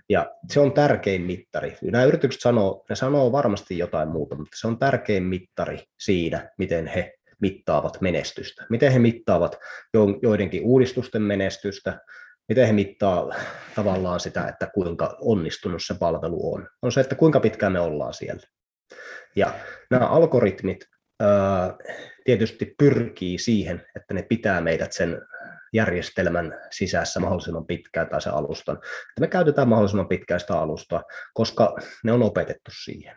[0.09, 1.77] Ja se on tärkein mittari.
[1.83, 6.87] Nämä yritykset sanoo, ne sanoo varmasti jotain muuta, mutta se on tärkein mittari siinä, miten
[6.87, 8.67] he mittaavat menestystä.
[8.71, 9.59] Miten he mittaavat
[10.23, 12.01] joidenkin uudistusten menestystä,
[12.49, 13.31] miten he mittaa
[13.75, 16.69] tavallaan sitä, että kuinka onnistunut se palvelu on.
[16.83, 18.43] On se, että kuinka pitkään me ollaan siellä.
[19.37, 19.55] Ja
[19.91, 20.90] nämä algoritmit
[22.25, 25.23] tietysti pyrkii siihen, että ne pitää meidät sen
[25.73, 28.77] järjestelmän sisässä mahdollisimman pitkään tai se alustan.
[28.77, 31.05] Että me käytetään mahdollisimman pitkään sitä alustaa,
[31.35, 33.17] koska ne on opetettu siihen.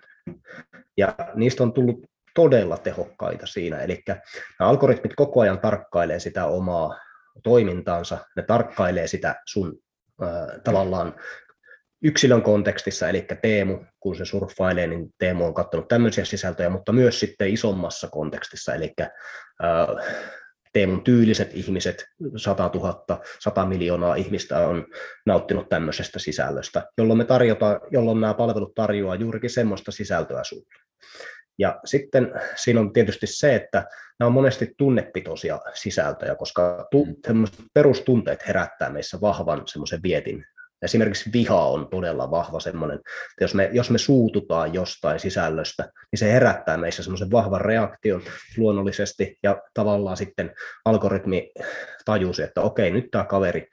[0.98, 3.78] Ja niistä on tullut todella tehokkaita siinä.
[3.78, 7.00] Eli nämä algoritmit koko ajan tarkkailee sitä omaa
[7.44, 9.80] toimintaansa, ne tarkkailee sitä sun
[10.24, 11.16] äh, tavallaan
[12.04, 17.20] yksilön kontekstissa, eli Teemu, kun se surffailee, niin Teemu on katsonut tämmöisiä sisältöjä, mutta myös
[17.20, 19.10] sitten isommassa kontekstissa, eli äh,
[20.74, 24.86] Teemun tyyliset ihmiset, 100 000, 100 miljoonaa ihmistä on
[25.26, 30.74] nauttinut tämmöisestä sisällöstä, jolloin, me tarjota, jolloin nämä palvelut tarjoaa juurikin semmoista sisältöä sulle.
[31.60, 33.86] Ja sitten siinä on tietysti se, että
[34.20, 37.46] nämä on monesti tunnepitoisia sisältöjä, koska tu, mm.
[37.74, 40.46] perustunteet herättää meissä vahvan semmoisen vietin
[40.84, 46.20] Esimerkiksi viha on todella vahva semmoinen, että jos me, jos me suututaan jostain sisällöstä, niin
[46.20, 48.22] se herättää meissä semmoisen vahvan reaktion
[48.58, 50.54] luonnollisesti, ja tavallaan sitten
[50.86, 51.52] algoritmi
[52.06, 53.68] tajusi, että okei, nyt tämä kaveri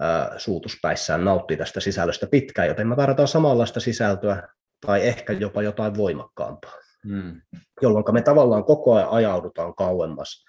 [0.00, 4.48] ää, suutuspäissään nauttii tästä sisällöstä pitkään, joten me tarvitaan samanlaista sisältöä,
[4.86, 6.74] tai ehkä jopa jotain voimakkaampaa.
[7.08, 7.40] Hmm.
[7.82, 10.44] Jolloin me tavallaan koko ajan ajaudutaan kauemmas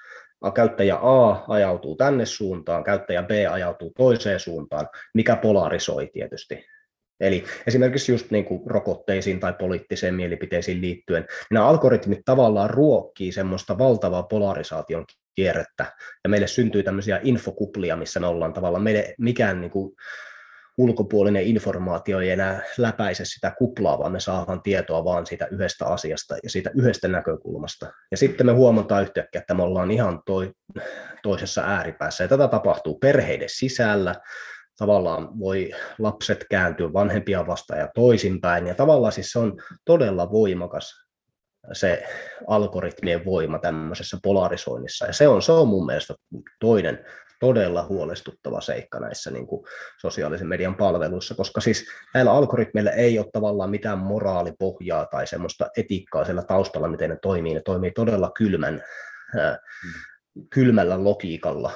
[0.52, 6.66] käyttäjä A ajautuu tänne suuntaan, käyttäjä B ajautuu toiseen suuntaan, mikä polarisoi tietysti.
[7.20, 13.78] Eli esimerkiksi just niin kuin rokotteisiin tai poliittiseen mielipiteisiin liittyen, nämä algoritmit tavallaan ruokkii semmoista
[13.78, 15.86] valtavaa polarisaation kierrettä,
[16.24, 19.96] ja meille syntyy tämmöisiä infokuplia, missä me ollaan tavallaan, meille mikään niin kuin
[20.78, 26.36] ulkopuolinen informaatio ei enää läpäise sitä kuplaa, vaan me saadaan tietoa vaan siitä yhdestä asiasta
[26.44, 27.92] ja siitä yhdestä näkökulmasta.
[28.12, 30.52] Ja sitten me huomataan yhtäkkiä, että me ollaan ihan toi,
[31.24, 32.24] toisessa ääripäässä.
[32.24, 34.16] Ja tätä tapahtuu perheiden sisällä.
[34.78, 38.68] Tavallaan voi lapset kääntyä vanhempia vastaan ja toisinpäin.
[38.68, 41.06] Ja tavallaan siis se on todella voimakas
[41.74, 42.04] se
[42.48, 45.06] algoritmien voima tämmöisessä polarisoinnissa.
[45.06, 46.14] Ja se on, se on mun mielestä
[46.60, 47.06] toinen
[47.40, 49.66] todella huolestuttava seikka näissä niin kuin
[50.02, 56.26] sosiaalisen median palveluissa, koska siis näillä algoritmeilla ei ole tavallaan mitään moraalipohjaa tai semmoista etiikkaa
[56.26, 57.54] siellä taustalla, miten ne toimii.
[57.54, 58.84] Ne toimii todella kylmän,
[59.40, 59.58] äh,
[60.50, 61.72] kylmällä logiikalla.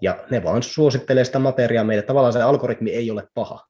[0.00, 2.02] Ja ne vaan suosittelee sitä materiaa meille.
[2.02, 3.66] Tavallaan se algoritmi ei ole paha,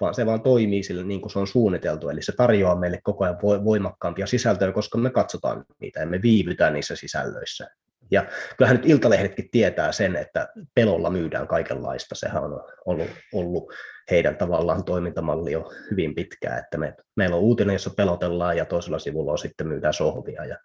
[0.00, 2.08] vaan se vaan toimii sille niin kuin se on suunniteltu.
[2.08, 6.72] Eli se tarjoaa meille koko ajan voimakkaampia sisältöjä, koska me katsotaan niitä ja me viivytään
[6.72, 7.68] niissä sisällöissä.
[8.12, 12.14] Ja kyllähän nyt iltalehdetkin tietää sen, että pelolla myydään kaikenlaista.
[12.14, 13.72] Sehän on ollut, ollut
[14.10, 18.98] heidän tavallaan toimintamalli jo hyvin pitkään, että me, meillä on uutinen, jossa pelotellaan ja toisella
[18.98, 20.44] sivulla on sitten myydään sohvia.
[20.44, 20.56] Ja...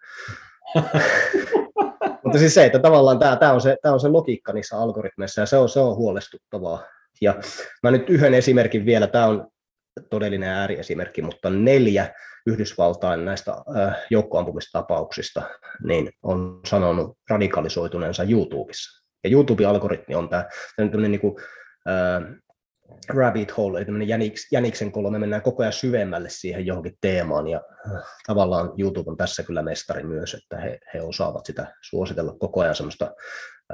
[2.22, 5.40] Mutta siis se, että tavallaan tämä, tämä, on se, tämä on se logiikka niissä algoritmeissa
[5.40, 6.86] ja se on, se on huolestuttavaa.
[7.20, 7.34] Ja
[7.82, 9.48] mä nyt yhden esimerkin vielä, tämä on
[10.10, 12.14] todellinen ääriesimerkki, mutta neljä
[12.46, 13.52] Yhdysvaltain näistä
[14.10, 15.42] joukkoampumistapauksista,
[15.84, 19.04] niin on sanonut radikalisoituneensa YouTubessa.
[19.24, 20.44] Ja YouTube-algoritmi on tämä
[20.76, 21.34] tämmöinen niin kuin,
[23.08, 27.60] rabbit hole, eli jäniks, jäniksen kolo, me mennään koko ajan syvemmälle siihen johonkin teemaan, ja
[27.86, 32.60] äh, tavallaan YouTube on tässä kyllä mestari myös, että he, he osaavat sitä suositella koko
[32.60, 33.14] ajan semmoista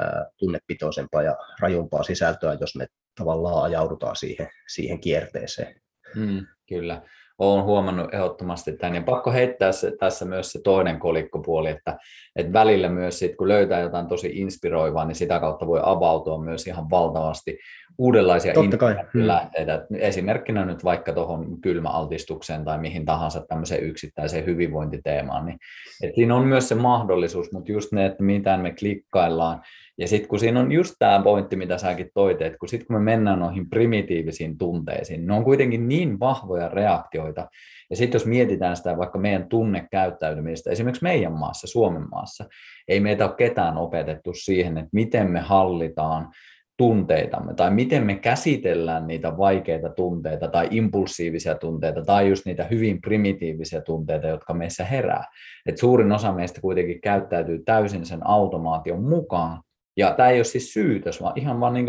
[0.01, 2.87] äh, tunnepitoisempaa ja rajumpaa sisältöä, jos me
[3.19, 5.81] tavallaan ajaudutaan siihen, siihen kierteeseen.
[6.15, 7.03] Hmm, kyllä
[7.39, 8.95] olen huomannut ehdottomasti tämän.
[8.95, 11.97] Ja pakko heittää se, tässä myös se toinen kolikkopuoli, että,
[12.37, 16.67] että välillä myös sit, kun löytää jotain tosi inspiroivaa, niin sitä kautta voi avautua myös
[16.67, 17.59] ihan valtavasti
[17.99, 19.27] uudenlaisia hmm.
[19.27, 19.87] lähteitä.
[19.99, 25.47] Esimerkkinä nyt vaikka tuohon kylmäaltistukseen tai mihin tahansa tämmöiseen yksittäiseen hyvinvointiteemaan.
[25.47, 25.59] Niin,
[26.03, 29.63] että siinä on myös se mahdollisuus, mutta just ne, että mitä me klikkaillaan,
[29.99, 32.97] ja sitten kun siinä on just tämä pointti, mitä säkin toit, että kun sitten kun
[32.97, 37.49] me mennään noihin primitiivisiin tunteisiin, ne on kuitenkin niin vahvoja reaktioita,
[37.91, 42.45] ja sitten jos mietitään sitä vaikka meidän tunnekäyttäytymistä, esimerkiksi meidän maassa, Suomen maassa,
[42.89, 46.29] ei meitä ole ketään opetettu siihen, että miten me hallitaan
[46.77, 53.01] tunteitamme tai miten me käsitellään niitä vaikeita tunteita tai impulsiivisia tunteita tai just niitä hyvin
[53.01, 55.25] primitiivisiä tunteita, jotka meissä herää.
[55.67, 59.63] Et suurin osa meistä kuitenkin käyttäytyy täysin sen automaation mukaan
[59.97, 61.87] ja tämä ei ole siis syytös, vaan ihan vaan niin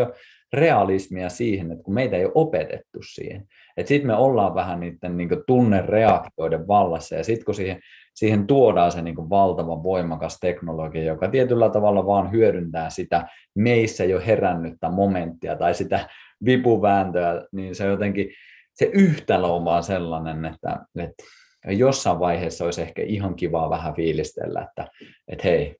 [0.53, 3.47] realismia siihen, että kun meitä ei ole opetettu siihen.
[3.78, 7.80] Että sitten me ollaan vähän niiden niin tunnereaktioiden vallassa ja sitten kun siihen,
[8.16, 14.22] siihen tuodaan se niin valtava voimakas teknologia, joka tietyllä tavalla vaan hyödyntää sitä meissä jo
[14.28, 16.10] herännyttä momenttia tai sitä
[16.45, 18.30] vipuvääntöä, niin se jotenkin
[18.74, 21.24] se yhtälö on vaan sellainen, että, että
[21.68, 24.88] jossain vaiheessa olisi ehkä ihan kivaa vähän fiilistellä, että,
[25.28, 25.76] että hei,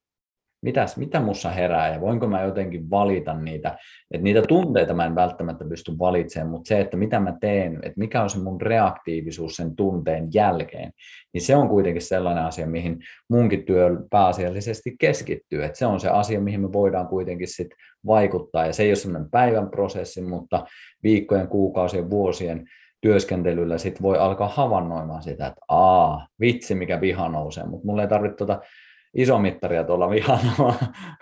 [0.62, 3.78] mitäs, mitä mussa herää ja voinko mä jotenkin valita niitä,
[4.12, 8.00] että niitä tunteita mä en välttämättä pysty valitsemaan, mutta se, että mitä mä teen, että
[8.00, 10.92] mikä on se mun reaktiivisuus sen tunteen jälkeen,
[11.34, 13.00] niin se on kuitenkin sellainen asia, mihin
[13.30, 17.70] munkin työ pääasiallisesti keskittyy, että se on se asia, mihin me voidaan kuitenkin sit
[18.06, 18.66] vaikuttaa.
[18.66, 20.66] Ja se ei ole semmoinen päivän prosessi, mutta
[21.04, 22.66] viikkojen, kuukausien, vuosien
[23.02, 28.08] työskentelyllä sit voi alkaa havainnoimaan sitä, että aa, vitsi mikä viha nousee, mutta mulla ei
[28.08, 28.62] tarvitse tuota
[29.16, 30.52] isomittaria tuolla vihana,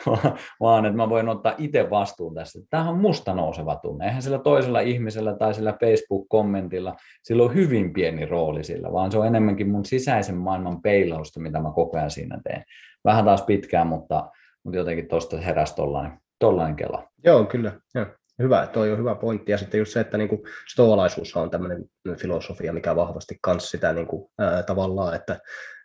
[0.62, 2.60] vaan että mä voin ottaa itse vastuun tässä.
[2.70, 4.06] Tämähän on musta nouseva tunne.
[4.06, 9.18] Eihän sillä toisella ihmisellä tai sillä Facebook-kommentilla, sillä on hyvin pieni rooli sillä, vaan se
[9.18, 12.64] on enemmänkin mun sisäisen maailman peilausta, mitä mä koko ajan siinä teen.
[13.06, 14.30] Vähän taas pitkään, mutta,
[14.64, 17.08] mutta jotenkin tuosta heräsi tollainen, tollainen kela.
[17.24, 17.72] Joo, kyllä.
[17.96, 18.06] Joo.
[18.39, 19.52] Hyvä, toi on hyvä pointti.
[19.52, 21.86] Ja sitten just se, että niinku stoalaisuus on tämmöinen
[22.18, 25.39] filosofia, mikä vahvasti kans sitä niinku, ää, tavallaan, että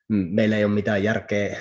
[0.08, 1.56] meillä ei ole mitään järkeä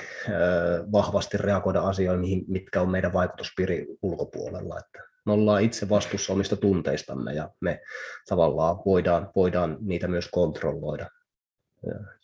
[0.91, 4.79] vahvasti reagoida asioihin, mitkä on meidän vaikutuspiiri ulkopuolella.
[4.79, 7.81] Että me ollaan itse vastuussa omista tunteistamme ja me
[8.29, 11.09] tavallaan voidaan, voidaan niitä myös kontrolloida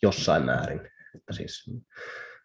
[0.01, 0.81] jossain määrin.
[1.15, 1.69] Että siis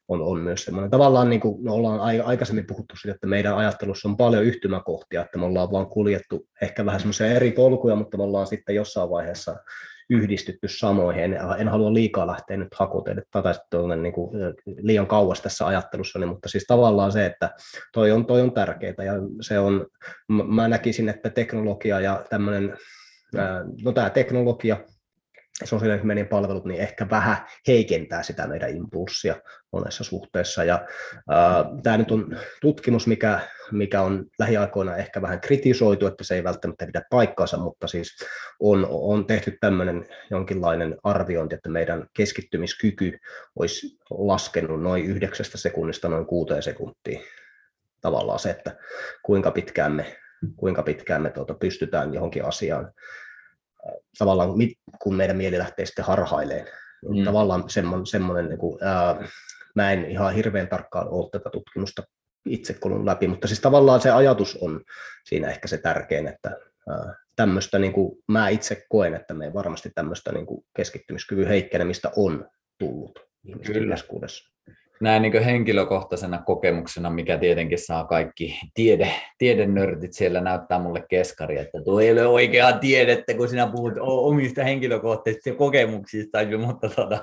[0.09, 4.09] on, on myös semmoinen, tavallaan niin kuin me ollaan aikaisemmin puhuttu siitä, että meidän ajattelussa
[4.09, 8.23] on paljon yhtymäkohtia, että me ollaan vaan kuljettu ehkä vähän semmoisia eri polkuja, mutta me
[8.23, 9.57] ollaan sitten jossain vaiheessa
[10.11, 11.25] yhdistytty samoihin.
[11.25, 14.31] En, en halua liikaa lähteä nyt hakuteille takaisin tuonne niin kuin
[14.67, 17.51] liian kauas tässä ajattelussa, mutta siis tavallaan se, että
[17.93, 19.87] toi on, toi on tärkeää ja se on,
[20.29, 22.77] mä näkisin, että teknologia ja tämmöinen,
[23.85, 24.77] no tämä teknologia
[25.65, 27.37] sosiaalisen palvelut niin ehkä vähän
[27.67, 29.37] heikentää sitä meidän impulssia
[29.73, 30.65] monessa suhteessa.
[30.65, 30.87] Ja
[31.33, 33.41] äh, tämä nyt on tutkimus, mikä,
[33.73, 38.17] mikä on lähiaikoina ehkä vähän kritisoitu, että se ei välttämättä pidä paikkaansa, mutta siis
[38.61, 43.19] on, on tehty tämmöinen jonkinlainen arviointi, että meidän keskittymiskyky
[43.59, 47.21] olisi laskenut noin yhdeksästä sekunnista noin kuuteen sekuntiin.
[48.01, 48.77] Tavallaan se, että
[49.23, 50.17] kuinka pitkään me,
[50.57, 52.93] kuinka pitkään me tuota, pystytään johonkin asiaan
[54.19, 54.51] tavallaan
[55.03, 56.67] kun meidän mieli lähtee sitten harhaileen,
[57.09, 57.25] niin mm.
[57.25, 59.29] tavallaan semmoinen, semmoinen niin kuin, ää,
[59.75, 62.03] mä en ihan hirveän tarkkaan ole tätä tutkimusta
[62.47, 64.81] itse kulun läpi, mutta siis tavallaan se ajatus on
[65.25, 66.57] siinä ehkä se tärkein, että
[66.89, 72.11] ää, tämmöistä niin kuin, mä itse koen, että me varmasti tämmöistä niin kuin keskittymiskyvyn heikkenemistä
[72.17, 74.58] on tullut ihmisten keskuudessa
[75.01, 81.83] näin niin henkilökohtaisena kokemuksena, mikä tietenkin saa kaikki tiede, tiedenörtit siellä näyttää mulle keskari, että
[81.85, 87.19] tuo ei ole oikeaa tiedettä, kun sinä puhut omista henkilökohtaisista kokemuksista, mutta, tuota,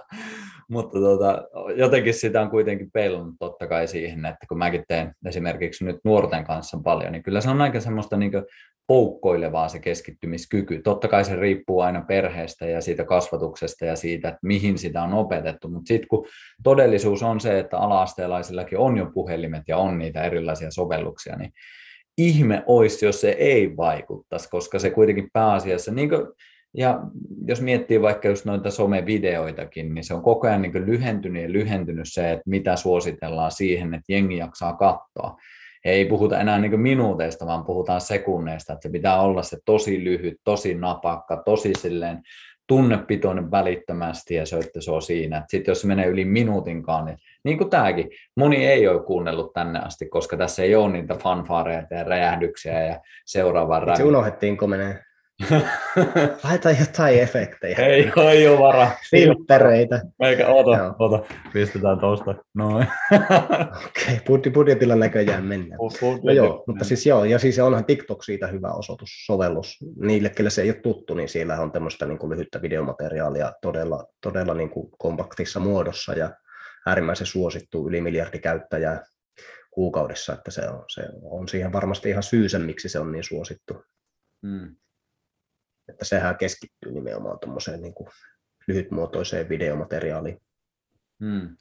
[0.70, 1.44] mutta tuota,
[1.76, 6.44] jotenkin sitä on kuitenkin peilannut totta kai siihen, että kun mäkin teen esimerkiksi nyt nuorten
[6.44, 8.32] kanssa paljon, niin kyllä se on aika semmoista niin
[8.88, 10.82] poukkoilevaa se keskittymiskyky.
[10.82, 15.14] Totta kai se riippuu aina perheestä ja siitä kasvatuksesta ja siitä, että mihin sitä on
[15.14, 16.28] opetettu, mutta sitten kun
[16.64, 21.52] todellisuus on se, että ala-asteelaisillakin on jo puhelimet ja on niitä erilaisia sovelluksia, niin
[22.18, 26.28] ihme olisi, jos se ei vaikuttaisi, koska se kuitenkin pääasiassa, niin kuin
[26.78, 27.00] ja
[27.48, 32.06] jos miettii vaikka just noita somevideoitakin, niin se on koko ajan niin lyhentynyt ja lyhentynyt
[32.08, 35.38] se, että mitä suositellaan siihen, että jengi jaksaa katsoa.
[35.86, 40.38] Ei puhuta enää niin minuuteista, vaan puhutaan sekunneista, että se pitää olla se tosi lyhyt,
[40.44, 42.22] tosi napakka, tosi silleen
[42.68, 45.46] tunnepitoinen välittömästi ja se, että se on siinä.
[45.48, 49.80] Sitten jos se menee yli minuutinkaan, niin niin kuin tämäkin, moni ei ole kuunnellut tänne
[49.80, 53.98] asti, koska tässä ei ole niitä fanfaareja ja räjähdyksiä ja seuraava räjähdys.
[53.98, 55.00] Se unohdettiinko menee?
[56.44, 57.78] Laita jotain efektejä.
[57.78, 58.92] Ei, ei ole vara.
[59.12, 60.02] Filttereitä.
[60.20, 60.96] Eikä, ota, Joo.
[61.00, 61.24] ota.
[61.54, 62.36] Pistetään tuosta.
[62.54, 62.88] Noin.
[63.88, 65.80] Okei, okay, budjetilla näköjään mennään.
[66.24, 69.78] No joo, mutta siis joo, ja siis onhan TikTok siitä hyvä osoitus, sovellus.
[70.00, 74.08] Niille, kelle se ei ole tuttu, niin siellä on tämmöistä niin kuin lyhyttä videomateriaalia todella,
[74.22, 76.32] todella niin kuin kompaktissa muodossa ja
[76.86, 79.04] äärimmäisen suosittu yli miljardi käyttäjää
[79.72, 83.84] kuukaudessa, että se on, se on siihen varmasti ihan syysä, miksi se on niin suosittu.
[84.48, 84.76] Hmm.
[85.90, 88.10] Että sehän keskittyy nimenomaan tuommoiseen niin kuin
[88.68, 90.42] lyhytmuotoiseen videomateriaaliin.
[91.20, 91.56] Hmm.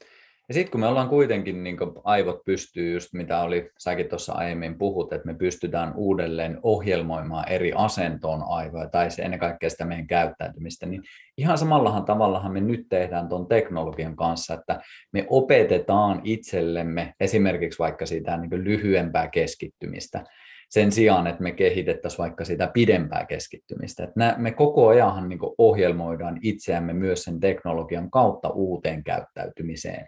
[0.47, 4.77] Ja sitten kun me ollaan kuitenkin, niin aivot pystyy just mitä oli, säkin tuossa aiemmin
[4.77, 10.07] puhut, että me pystytään uudelleen ohjelmoimaan eri asentoon aivoja tai se ennen kaikkea sitä meidän
[10.07, 11.03] käyttäytymistä, niin
[11.37, 18.05] ihan samallahan tavallahan me nyt tehdään tuon teknologian kanssa, että me opetetaan itsellemme esimerkiksi vaikka
[18.05, 20.23] sitä niin lyhyempää keskittymistä
[20.69, 24.03] sen sijaan, että me kehitettäisiin vaikka sitä pidempää keskittymistä.
[24.03, 30.07] Että me koko ajan niin ohjelmoidaan itseämme myös sen teknologian kautta uuteen käyttäytymiseen.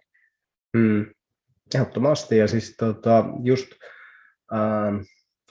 [0.77, 1.05] Mm,
[1.75, 3.67] ehdottomasti, ja siis tota, just
[4.51, 4.91] ää,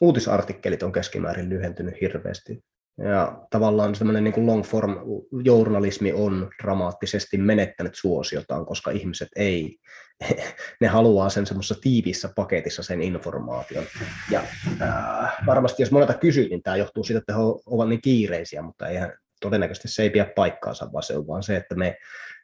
[0.01, 2.61] uutisartikkelit on keskimäärin lyhentynyt hirveästi.
[2.99, 4.97] Ja tavallaan semmoinen niin long form
[5.45, 9.77] journalismi on dramaattisesti menettänyt suosiotaan, koska ihmiset ei,
[10.81, 13.85] ne haluaa sen semmoisessa tiiviissä paketissa sen informaation.
[14.31, 14.43] Ja
[14.81, 18.89] ää, varmasti jos monelta kysyt, niin tämä johtuu siitä, että he ovat niin kiireisiä, mutta
[18.89, 21.99] eihän todennäköisesti se ei pidä paikkaansa, vaan se on vaan se, että me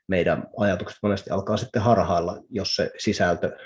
[0.08, 3.56] meidän ajatukset monesti alkaa sitten harhailla, jos se sisältö,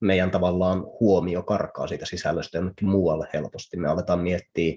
[0.00, 3.76] meidän tavallaan huomio karkaa siitä sisällöstä jonnekin muualle helposti.
[3.76, 4.74] Me aletaan miettiä,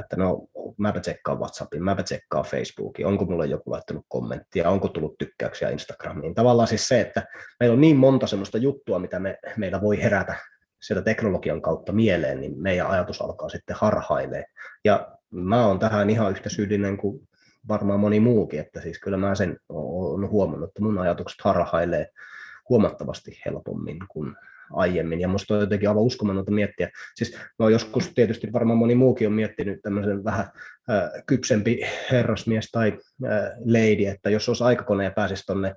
[0.00, 0.46] että no
[0.78, 6.34] mäpä tsekkaan WhatsAppin, mäpä tsekkaan Facebookin, onko mulle joku laittanut kommenttia, onko tullut tykkäyksiä Instagramiin.
[6.34, 7.26] Tavallaan siis se, että
[7.60, 10.36] meillä on niin monta semmoista juttua, mitä me, meillä voi herätä
[10.82, 14.44] sieltä teknologian kautta mieleen, niin meidän ajatus alkaa sitten harhailee.
[14.84, 17.28] Ja mä oon tähän ihan yhtä syyllinen kuin
[17.68, 22.08] varmaan moni muukin, että siis kyllä mä sen olen huomannut, että mun ajatukset harhailee
[22.68, 24.36] huomattavasti helpommin kuin
[24.72, 25.20] aiemmin.
[25.20, 26.90] Ja musta on jotenkin aivan uskomatonta miettiä.
[27.14, 30.46] Siis no joskus tietysti varmaan moni muukin on miettinyt tämmöisen vähän
[30.90, 35.74] äh, kypsempi herrasmies tai äh, lady, että jos olisi aikakone ja pääsisi tuonne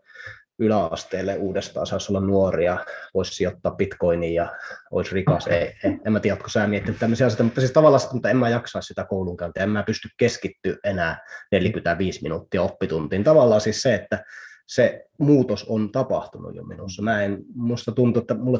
[0.60, 4.56] yläasteelle uudestaan, saisi olla nuoria, voisi sijoittaa bitcoiniin ja
[4.92, 5.48] olisi rikas.
[5.48, 8.38] Ei, ei, en mä tiedä, onko sä miettinyt tämmöisiä asioita, mutta siis tavallaan, mutta en
[8.38, 13.24] mä jaksaa sitä koulunkäyntiä, en mä pysty keskittyä enää 45 minuuttia oppituntiin.
[13.24, 14.24] Tavallaan siis se, että
[14.68, 17.02] se muutos on tapahtunut jo minussa.
[17.02, 18.60] Mä en, musta tuntuu, että mulle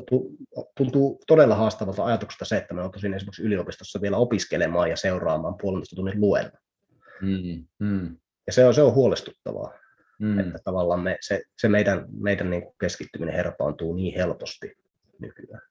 [0.78, 5.96] tuntuu todella haastavalta ajatuksesta se, että mä olisin esimerkiksi yliopistossa vielä opiskelemaan ja seuraamaan puolentoista
[5.96, 6.20] tunnin.
[7.22, 8.18] Mm, mm.
[8.48, 9.74] Ja se on, se on huolestuttavaa.
[10.20, 10.40] Mm.
[10.40, 14.78] Että tavallaan me, se, se meidän, meidän niin kuin keskittyminen herpaantuu niin helposti
[15.20, 15.62] nykyään.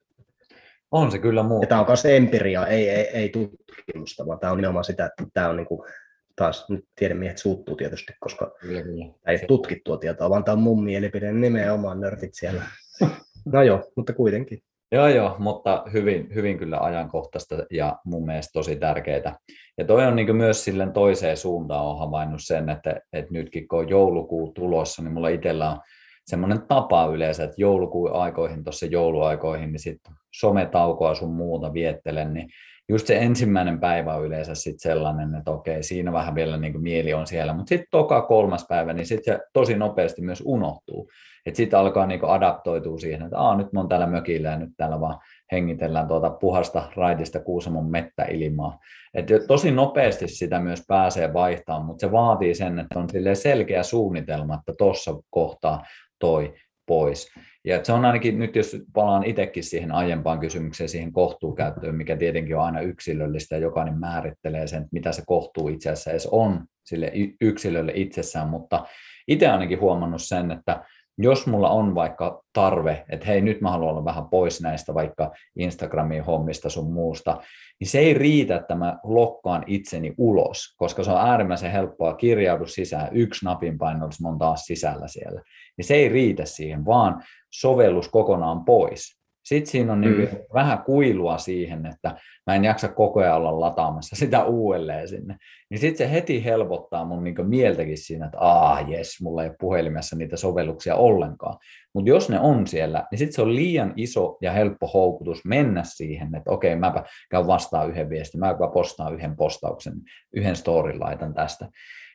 [0.90, 1.62] On se kyllä muu.
[1.62, 5.24] Ja tämä on myös empiria, ei, ei, ei tutkimusta, vaan tämä on nimenomaan sitä, että
[5.32, 5.88] tämä on niin kuin,
[6.36, 8.80] taas nyt tiedemiehet suuttuu tietysti, koska kyllä.
[9.26, 12.62] ei ole tutkittua tietoa, vaan tämä on mun mielipide nimenomaan nörtit siellä.
[13.52, 14.58] No joo, mutta kuitenkin.
[14.92, 19.36] Joo, joo, mutta hyvin, hyvin kyllä ajankohtaista ja mun mielestä tosi tärkeää.
[19.78, 23.78] Ja toi on niin myös silleen toiseen suuntaan on havainnut sen, että, että nytkin kun
[23.78, 25.80] on joulukuu tulossa, niin mulla itsellä on
[26.26, 32.48] semmoinen tapa yleensä, että joulukuun aikoihin, tuossa jouluaikoihin, niin sitten sometaukoa sun muuta viettelen, niin
[32.88, 37.14] just se ensimmäinen päivä on yleensä sit sellainen, että okei, siinä vähän vielä niin mieli
[37.14, 41.10] on siellä, mutta sitten toka kolmas päivä, niin sitten se tosi nopeasti myös unohtuu.
[41.46, 44.70] Että sitten alkaa niin adaptoitua siihen, että Aa, nyt mä oon täällä mökillä ja nyt
[44.76, 45.18] täällä vaan
[45.52, 48.78] hengitellään tuota puhasta raitista Kuusamon mettä ilmaa.
[49.14, 54.54] Et tosi nopeasti sitä myös pääsee vaihtamaan, mutta se vaatii sen, että on selkeä suunnitelma,
[54.54, 55.82] että tuossa kohtaa
[56.18, 56.54] toi
[56.86, 57.28] pois.
[57.64, 62.56] Ja se on ainakin nyt, jos palaan itsekin siihen aiempaan kysymykseen, siihen kohtuukäyttöön, mikä tietenkin
[62.56, 67.12] on aina yksilöllistä ja jokainen määrittelee sen, mitä se kohtuu itse asiassa edes on sille
[67.40, 68.86] yksilölle itsessään, mutta
[69.28, 70.84] itse ainakin huomannut sen, että
[71.18, 75.30] jos mulla on vaikka tarve, että hei nyt mä haluan olla vähän pois näistä vaikka
[75.56, 77.40] Instagramin hommista sun muusta,
[77.80, 82.66] niin se ei riitä, että mä lokkaan itseni ulos, koska se on äärimmäisen helppoa kirjaudu
[82.66, 85.42] sisään, yksi napin painallus, mä taas sisällä siellä.
[85.76, 89.23] Niin se ei riitä siihen, vaan sovellus kokonaan pois.
[89.44, 90.28] Sitten siinä on niin mm.
[90.54, 92.16] vähän kuilua siihen, että
[92.46, 95.36] mä en jaksa koko ajan olla lataamassa sitä uudelleen sinne.
[95.70, 99.56] Niin sitten se heti helpottaa mun niin mieltäkin siinä, että aah jes, mulla ei ole
[99.60, 101.58] puhelimessa niitä sovelluksia ollenkaan.
[101.94, 105.82] Mutta jos ne on siellä, niin sitten se on liian iso ja helppo houkutus mennä
[105.84, 109.94] siihen, että okei, mäpä käyn vastaan yhden viestin, mäpä postaan yhden postauksen,
[110.32, 111.68] yhden storin laitan tästä.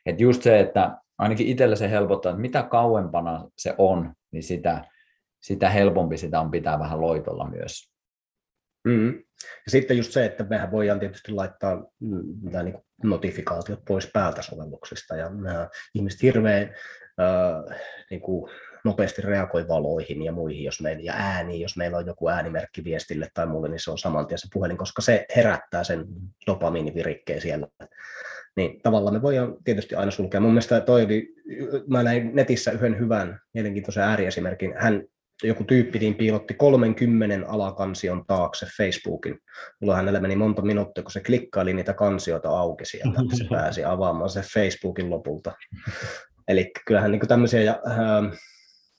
[0.06, 4.84] Että just se, että ainakin itsellä se helpottaa, että mitä kauempana se on, niin sitä,
[5.40, 7.90] sitä helpompi sitä on pitää vähän loitolla myös.
[8.84, 9.14] Mm.
[9.42, 11.86] Ja sitten just se, että mehän voidaan tietysti laittaa
[12.42, 16.74] nämä niin notifikaatiot pois päältä sovelluksista, ja nämä ihmiset hirveän
[17.20, 17.78] äh,
[18.10, 18.50] niin kuin
[18.84, 23.28] nopeasti reagoi valoihin ja muihin, jos meillä, ja ääniin, jos meillä on joku äänimerkki viestille
[23.34, 26.04] tai mulle, niin se on saman tien se puhelin, koska se herättää sen
[26.46, 27.66] dopamiinivirikkeen siellä.
[28.56, 30.40] Niin tavallaan me voidaan tietysti aina sulkea.
[30.40, 31.34] Mun mielestä toi oli,
[31.86, 34.74] mä näin netissä yhden hyvän mielenkiintoisen ääriesimerkin.
[34.76, 35.02] Hän
[35.42, 39.38] joku tyyppi niin piilotti 30 alakansion taakse Facebookin.
[39.80, 44.30] Mulla hänellä meni monta minuuttia, kun se klikkaili niitä kansioita auki sieltä, se pääsi avaamaan
[44.30, 45.52] se Facebookin lopulta.
[46.48, 48.38] Eli kyllähän niin tämmöisiä, ja, äh,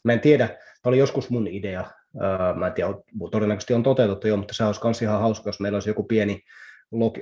[0.03, 2.89] mä en tiedä, tämä oli joskus mun idea, äh, mä en tiedä,
[3.31, 6.43] todennäköisesti on toteutettu jo, mutta se olisi myös ihan hauska, jos meillä olisi joku pieni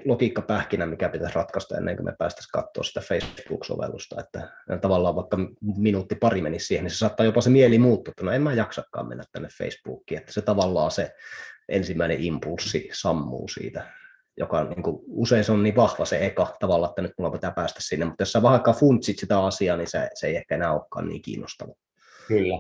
[0.06, 4.50] logiikkapähkinä, mikä pitäisi ratkaista ennen kuin me päästäisiin katsoa sitä Facebook-sovellusta, että
[4.82, 5.38] tavallaan vaikka
[5.78, 8.54] minuutti pari menisi siihen, niin se saattaa jopa se mieli muuttua, että no en mä
[8.54, 11.12] jaksakaan mennä tänne Facebookiin, että se tavallaan se
[11.70, 13.86] ensimmäinen impulssi sammuu siitä,
[14.38, 17.52] joka niin kuin, usein se on niin vahva se eka tavalla, että nyt mulla pitää
[17.52, 20.56] päästä sinne, mutta jos sä vähän aikaa funtsit sitä asiaa, niin se, se ei ehkä
[20.56, 21.74] enää olekaan niin kiinnostava.
[22.28, 22.58] Kyllä,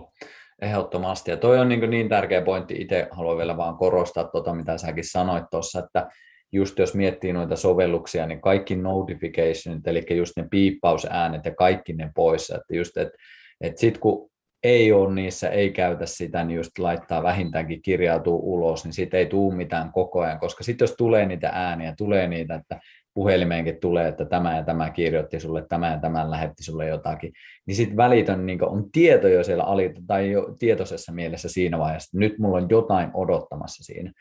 [0.61, 1.31] ehdottomasti.
[1.31, 2.81] Ja toi on niin, niin tärkeä pointti.
[2.81, 6.07] Itse haluan vielä vaan korostaa tuota, mitä säkin sanoit tuossa, että
[6.51, 12.11] just jos miettii noita sovelluksia, niin kaikki notificationit, eli just ne piippausäänet ja kaikki ne
[12.15, 13.17] pois, että just, että
[13.61, 14.29] et sitten kun
[14.63, 19.25] ei ole niissä, ei käytä sitä, niin just laittaa vähintäänkin kirjautuu ulos, niin siitä ei
[19.25, 22.79] tule mitään koko ajan, koska sitten jos tulee niitä ääniä, tulee niitä, että
[23.13, 27.33] puhelimeenkin tulee, että tämä ja tämä kirjoitti sulle, tämä ja tämä lähetti sulle jotakin,
[27.65, 32.07] niin sitten välitön niin on tieto jo siellä alita, tai jo tietoisessa mielessä siinä vaiheessa,
[32.07, 34.11] että nyt mulla on jotain odottamassa siinä.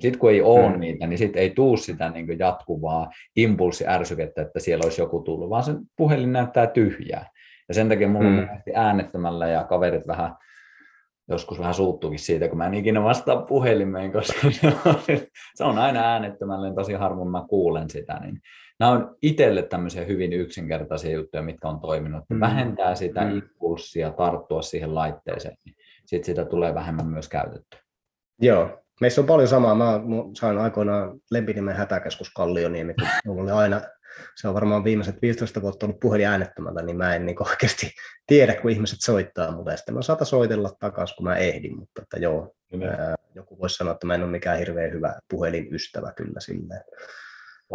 [0.00, 0.80] Sitten kun ei ole mm.
[0.80, 5.62] niitä, niin sitten ei tuu sitä niin jatkuvaa impulssiärsykettä, että siellä olisi joku tullut, vaan
[5.64, 7.30] se puhelin näyttää tyhjää.
[7.68, 8.38] Ja sen takia mulla mm.
[8.38, 10.36] on äänettämällä ja kaverit vähän
[11.28, 14.50] joskus vähän suuttuukin siitä, kun mä en ikinä vastaa puhelimeen, koska
[15.54, 18.20] se on aina äänettömällä, niin tosi harvoin mä kuulen sitä.
[18.20, 18.40] Niin
[18.80, 22.24] nämä on itselle tämmöisiä hyvin yksinkertaisia juttuja, mitkä on toiminut.
[22.28, 22.40] Mm.
[22.40, 23.38] Vähentää sitä mm.
[23.38, 25.76] impulssia tarttua siihen laitteeseen, niin
[26.06, 27.78] sitten sitä tulee vähemmän myös käytetty.
[28.40, 29.74] Joo, meissä on paljon samaa.
[29.74, 30.00] Mä
[30.36, 33.80] sain aikoinaan lempinimen hätäkeskus Kallioniemi, kun mulla oli aina
[34.34, 37.90] se on varmaan viimeiset 15 vuotta ollut puhelin äänettömältä, niin mä en niin oikeasti
[38.26, 42.18] tiedä, kun ihmiset soittaa mutta sitten mä saatan soitella takaisin, kun mä ehdin, mutta että
[42.18, 42.54] joo,
[42.98, 46.82] ää, joku voisi sanoa, että mä en ole mikään hirveän hyvä puhelinystävä kyllä silleen.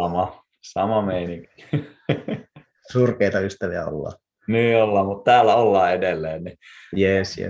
[0.02, 1.64] Sama, sama meininki.
[2.92, 4.18] Surkeita ystäviä ollaan.
[4.48, 6.58] Niin ollaan, mutta täällä ollaan edelleen, niin
[6.98, 7.48] yes, yes.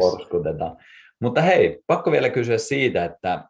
[1.20, 3.44] Mutta hei, pakko vielä kysyä siitä, että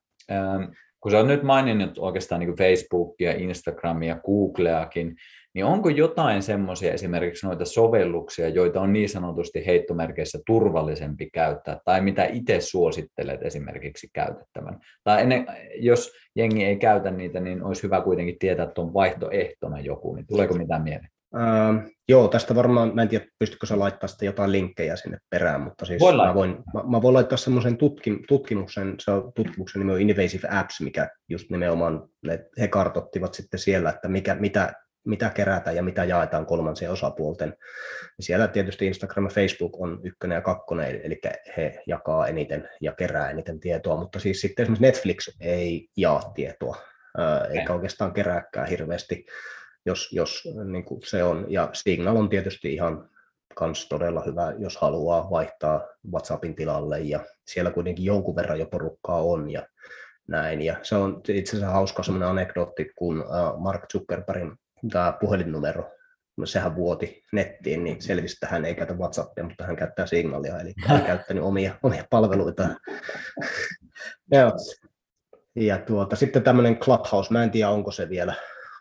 [1.01, 5.17] kun sä oot nyt maininnut oikeastaan niin Facebookia, Instagramia, Googleakin,
[5.55, 12.01] niin onko jotain semmoisia esimerkiksi noita sovelluksia, joita on niin sanotusti heittomerkeissä turvallisempi käyttää, tai
[12.01, 14.81] mitä itse suosittelet esimerkiksi käytettävän?
[15.05, 15.47] Tai ennen,
[15.79, 20.27] jos jengi ei käytä niitä, niin olisi hyvä kuitenkin tietää, että on vaihtoehtona joku, niin
[20.27, 21.14] tuleeko mitään mieleen?
[21.35, 25.61] Uh, joo, tästä varmaan, mä en tiedä, pystykö sä laittaa sitten jotain linkkejä sinne perään,
[25.61, 29.81] mutta siis voin mä, voin, mä, mä, voin laittaa semmoisen tutkim, tutkimuksen, se on tutkimuksen
[29.81, 34.73] nimi on Invasive Apps, mikä just nimenomaan, ne, he kartottivat sitten siellä, että mikä, mitä,
[35.07, 37.55] mitä kerätään ja mitä jaetaan kolmansien osapuolten.
[38.21, 41.21] Siellä tietysti Instagram ja Facebook on ykkönen ja kakkonen, eli
[41.57, 46.77] he jakaa eniten ja kerää eniten tietoa, mutta siis sitten esimerkiksi Netflix ei jaa tietoa,
[47.51, 49.27] eikä oikeastaan kerääkään hirveästi
[49.87, 51.47] jos, jos niin kuin se on.
[51.49, 53.09] Ja Signal on tietysti ihan
[53.55, 59.23] kans todella hyvä, jos haluaa vaihtaa WhatsAppin tilalle, ja siellä kuitenkin jonkun verran jo porukkaa
[59.23, 59.67] on, ja
[60.29, 60.63] näin.
[60.63, 63.25] Ja se on itse asiassa hauska semmoinen anekdootti, kun
[63.59, 64.53] Mark Zuckerbergin
[64.93, 65.91] tämä puhelinnumero,
[66.37, 70.61] no sehän vuoti nettiin, niin selvisi, että hän ei käytä WhatsAppia, mutta hän käyttää Signalia,
[70.61, 72.63] eli hän on käyttänyt omia, omia palveluita.
[74.33, 74.53] ja,
[75.57, 78.35] ja tuota, sitten tämmöinen Clubhouse, mä en tiedä onko se vielä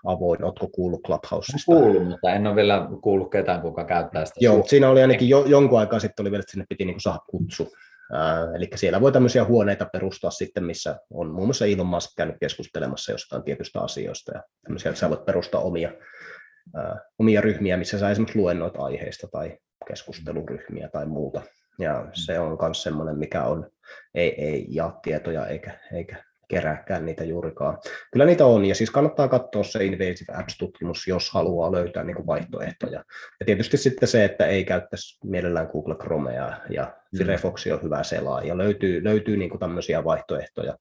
[0.05, 0.43] avoin.
[0.43, 1.71] Oletko kuullut Clubhouseista?
[1.71, 4.39] Kuullut, mutta en ole vielä kuullut ketään, kuka käyttää sitä.
[4.39, 7.19] Joo, siinä oli ainakin jo, jonkun aikaa sitten oli vielä, että sinne piti niin saada
[7.29, 7.73] kutsu.
[8.15, 12.35] Äh, eli siellä voi tämmöisiä huoneita perustaa sitten, missä on muun muassa Elon Musk käynyt
[12.39, 14.31] keskustelemassa jostain tietystä asioista.
[14.35, 15.91] Ja tämmöisiä, sä voit perustaa omia,
[16.77, 21.41] äh, omia ryhmiä, missä sä esimerkiksi luennoit aiheista tai keskusteluryhmiä tai muuta.
[21.79, 23.69] Ja se on myös semmoinen, mikä on,
[24.15, 26.23] ei, ei jaa tietoja eikä, eikä
[26.53, 27.77] kerääkään niitä juurikaan.
[28.11, 32.27] Kyllä niitä on, ja siis kannattaa katsoa se Invasive Apps-tutkimus, jos haluaa löytää niin kuin
[32.27, 33.03] vaihtoehtoja.
[33.39, 37.17] Ja tietysti sitten se, että ei käyttäisi mielellään Google Chromea, ja mm.
[37.17, 40.77] Firefox on hyvä selaa, ja löytyy, löytyy niin kuin tämmöisiä vaihtoehtoja,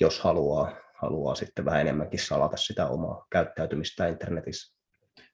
[0.00, 4.76] jos haluaa, haluaa sitten vähän enemmänkin salata sitä omaa käyttäytymistä internetissä.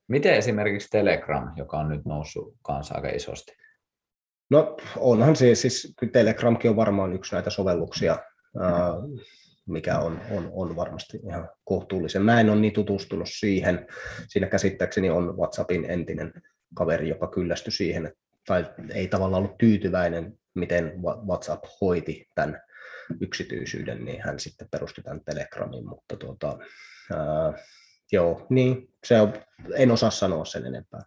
[0.08, 3.52] Miten esimerkiksi Telegram, joka on nyt noussut kanssa aika isosti?
[4.50, 8.18] No onhan se, siis Telegramkin on varmaan yksi näitä sovelluksia,
[9.68, 12.22] mikä on, on, on varmasti ihan kohtuullisen.
[12.22, 13.86] Mä en ole niin tutustunut siihen.
[14.28, 16.32] Siinä käsittääkseni on WhatsAppin entinen
[16.74, 18.12] kaveri, joka kyllästyi siihen,
[18.46, 22.62] tai ei tavallaan ollut tyytyväinen, miten WhatsApp hoiti tämän
[23.20, 26.58] yksityisyyden, niin hän sitten perusti tämän Telegramin, mutta tuota,
[27.12, 27.52] ää,
[28.12, 29.32] joo, niin, se on,
[29.74, 31.00] en osaa sanoa sen enempää.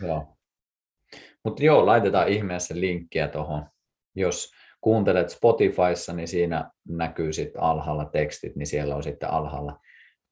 [0.00, 0.36] Joo.
[1.44, 3.66] Mutta joo, laitetaan ihmeessä linkkiä tuohon,
[4.14, 4.52] jos
[4.82, 9.80] kuuntelet Spotifyssa, niin siinä näkyy sitten alhaalla tekstit, niin siellä on sitten alhaalla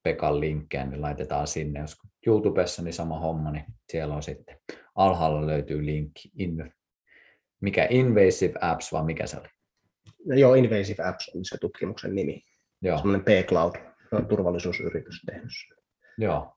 [0.03, 1.81] Pekan linkkejä, niin laitetaan sinne.
[1.81, 1.97] Jos
[2.27, 4.59] YouTubessa niin sama homma, niin siellä on sitten
[4.95, 6.31] alhaalla löytyy linkki.
[6.39, 6.73] In,
[7.61, 9.49] mikä Invasive Apps, vai mikä se oli?
[10.27, 12.43] No joo, Invasive Apps on se tutkimuksen nimi.
[12.83, 12.99] Joo.
[12.99, 13.75] Semmoinen P-Cloud,
[14.13, 15.51] on turvallisuusyritys tehnyt.
[16.19, 16.53] Joo,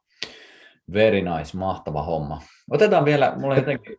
[0.93, 2.41] very nice, mahtava homma.
[2.71, 3.97] Otetaan vielä, mulla jotenkin,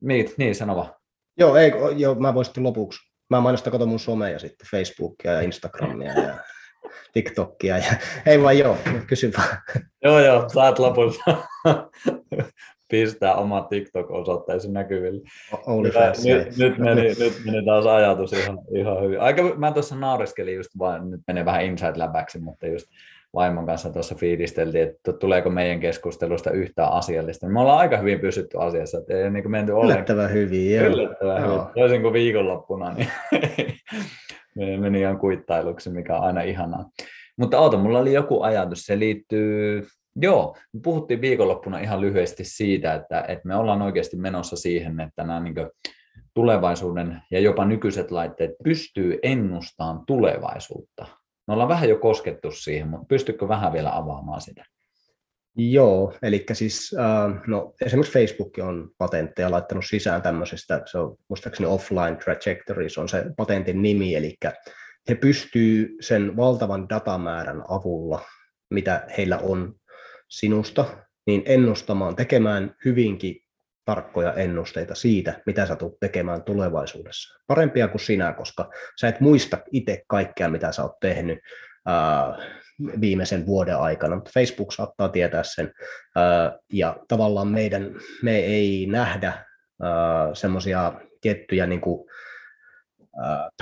[0.00, 1.01] niin, niin sanova.
[1.38, 3.00] Joo, ei, joo, mä voin sitten lopuksi.
[3.30, 6.34] Mä mainostan kato mun someja sitten, Facebookia ja Instagramia ja
[7.12, 7.78] TikTokia.
[7.78, 7.92] Ja...
[8.26, 9.56] Ei vaan joo, kysy vaan.
[10.04, 11.24] Joo, joo, saat lopussa
[12.90, 15.22] pistää oma TikTok-osoitteesi näkyville.
[16.24, 19.20] nyt, nyt, meni, nyt meni taas ajatus ihan, ihan hyvin.
[19.20, 22.86] Aika, mä tuossa naureskelin just vaan, nyt menee vähän inside läpäksi, mutta just
[23.34, 27.48] vaimon kanssa tuossa fiilisteltiin, että tuleeko meidän keskustelusta yhtään asiallista.
[27.48, 29.96] Me ollaan aika hyvin pysytty asiassa, että ei niin menty ollenkaan.
[29.96, 30.86] Yllättävän hyvin, joo.
[30.86, 31.58] Yllättävän joo.
[31.58, 31.74] hyvin.
[31.74, 33.08] Toisin kuin viikonloppuna, niin
[34.80, 36.90] meni ihan kuittailuksi, mikä on aina ihanaa.
[37.36, 42.94] Mutta oota, mulla oli joku ajatus, se liittyy, joo, me puhuttiin viikonloppuna ihan lyhyesti siitä,
[42.94, 45.54] että, että me ollaan oikeasti menossa siihen, että nämä niin
[46.34, 51.06] tulevaisuuden ja jopa nykyiset laitteet pystyy ennustamaan tulevaisuutta.
[51.48, 54.64] Me ollaan vähän jo koskettu siihen, mutta pystytkö vähän vielä avaamaan sitä?
[55.56, 61.68] Joo, eli siis äh, no, esimerkiksi Facebook on patentteja laittanut sisään tämmöisestä, se on muistaakseni
[61.68, 64.36] offline trajectory, se on se patentin nimi, eli
[65.08, 68.20] he pystyy sen valtavan datamäärän avulla,
[68.70, 69.74] mitä heillä on
[70.28, 70.84] sinusta,
[71.26, 73.36] niin ennustamaan, tekemään hyvinkin
[73.84, 77.38] tarkkoja ennusteita siitä, mitä sä tulet tekemään tulevaisuudessa.
[77.46, 78.70] Parempia kuin sinä, koska
[79.00, 81.38] sä et muista itse kaikkea, mitä sä oot tehnyt
[83.00, 85.72] viimeisen vuoden aikana, mutta Facebook saattaa tietää sen,
[86.72, 89.44] ja tavallaan meidän, me ei nähdä
[90.34, 92.08] semmoisia tiettyjä niin kuin,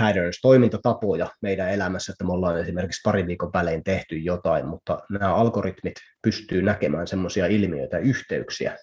[0.00, 5.34] patterns, toimintatapoja meidän elämässä, että me ollaan esimerkiksi pari viikon välein tehty jotain, mutta nämä
[5.34, 8.76] algoritmit pystyy näkemään semmoisia ilmiöitä yhteyksiä,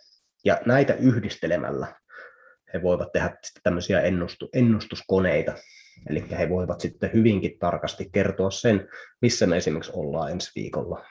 [0.47, 1.87] ja näitä yhdistelemällä
[2.73, 5.53] he voivat tehdä tämmöisiä ennustu, ennustuskoneita,
[6.09, 8.87] eli he voivat sitten hyvinkin tarkasti kertoa sen,
[9.21, 11.05] missä me esimerkiksi ollaan ensi viikolla,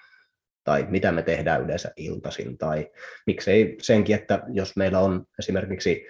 [0.65, 2.91] tai mitä me tehdään yleensä iltaisin, tai
[3.27, 6.07] miksei senkin, että jos meillä on esimerkiksi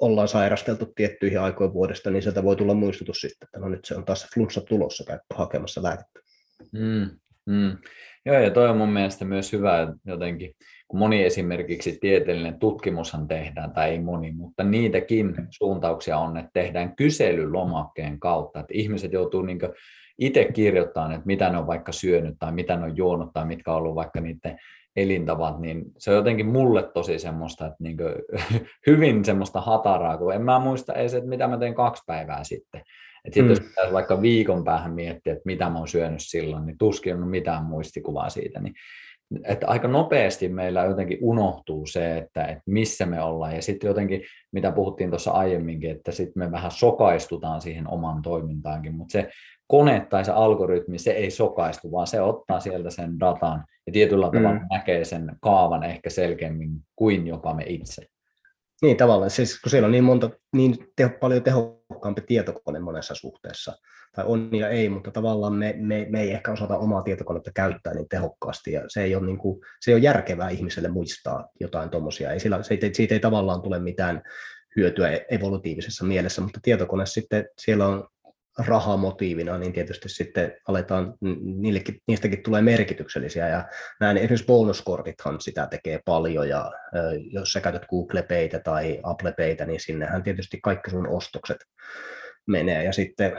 [0.00, 3.94] ollaan sairasteltu tiettyihin aikoihin vuodesta, niin sieltä voi tulla muistutus sitten, että no nyt se
[3.94, 6.20] on taas flunssa tulossa, käy hakemassa lääkettä.
[6.72, 7.10] Mm,
[7.46, 7.78] mm.
[8.26, 10.54] Joo, ja toi on mun mielestä myös hyvä jotenkin,
[10.88, 16.96] kun moni esimerkiksi tieteellinen tutkimushan tehdään, tai ei moni, mutta niitäkin suuntauksia on, että tehdään
[16.96, 19.58] kyselylomakkeen kautta, että ihmiset joutuu niin
[20.18, 23.70] itse kirjoittamaan, että mitä ne on vaikka syönyt tai mitä ne on juonut tai mitkä
[23.70, 24.58] on ollut vaikka niiden
[24.96, 27.96] elintavat, niin se on jotenkin mulle tosi semmoista, että niin
[28.86, 32.82] hyvin semmoista hataraa, kun en mä muista edes, että mitä mä tein kaksi päivää sitten.
[33.24, 33.50] Että sitten mm.
[33.50, 37.28] jos pitäisi vaikka viikon päähän miettiä, että mitä mä oon syönyt silloin, niin tuskin on
[37.28, 38.60] mitään muistikuvaa siitä.
[38.60, 38.74] Niin,
[39.44, 43.54] että aika nopeasti meillä jotenkin unohtuu se, että, että missä me ollaan.
[43.54, 44.22] Ja sitten jotenkin,
[44.52, 49.28] mitä puhuttiin tuossa aiemminkin, että sitten me vähän sokaistutaan siihen omaan toimintaankin, mutta se
[49.66, 54.26] kone tai se algoritmi, se ei sokaistu, vaan se ottaa sieltä sen datan ja tietyllä
[54.26, 54.66] tavalla mm.
[54.70, 58.02] näkee sen kaavan ehkä selkeämmin kuin jopa me itse.
[58.82, 61.42] Niin tavallaan, siis kun siellä on niin, monta, niin teho, paljon
[61.96, 63.72] tehokkaampi tietokone monessa suhteessa,
[64.14, 67.94] tai on ja ei, mutta tavallaan me, me, me ei ehkä osata omaa tietokonetta käyttää
[67.94, 71.90] niin tehokkaasti, ja se ei ole, niin kuin, se ei ole järkevää ihmiselle muistaa jotain
[71.90, 74.22] tuommoisia, ei sillä, siitä, siitä ei tavallaan tule mitään
[74.76, 78.08] hyötyä evolutiivisessa mielessä, mutta tietokone sitten, siellä on
[78.58, 83.64] rahamotiivina, niin tietysti sitten aletaan, niillekin, niistäkin tulee merkityksellisiä, ja
[84.00, 86.72] näin esimerkiksi bonuskortithan sitä tekee paljon, ja
[87.30, 91.58] jos sä käytät Google Paytä tai Apple Paytä, niin sinnehän tietysti kaikki sun ostokset
[92.46, 93.32] menee, ja sitten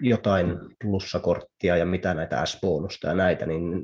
[0.00, 3.82] jotain plussakorttia ja mitä näitä S-bonusta ja näitä, niin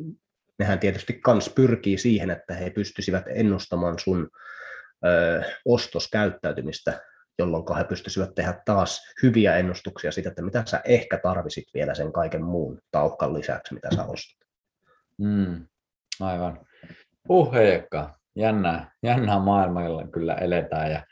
[0.58, 4.28] nehän tietysti kans pyrkii siihen, että he pystyisivät ennustamaan sun
[5.06, 7.00] ö, ostoskäyttäytymistä,
[7.38, 12.12] jolloin he pystyisivät tehdä taas hyviä ennustuksia siitä, että mitä sä ehkä tarvisit vielä sen
[12.12, 14.48] kaiken muun tauhkan lisäksi, mitä sä ostat.
[15.18, 15.66] Mm,
[16.20, 16.60] aivan.
[17.28, 18.18] Uh, Heikka.
[18.36, 21.02] Jännää, jännää maailmalla kyllä eletään ja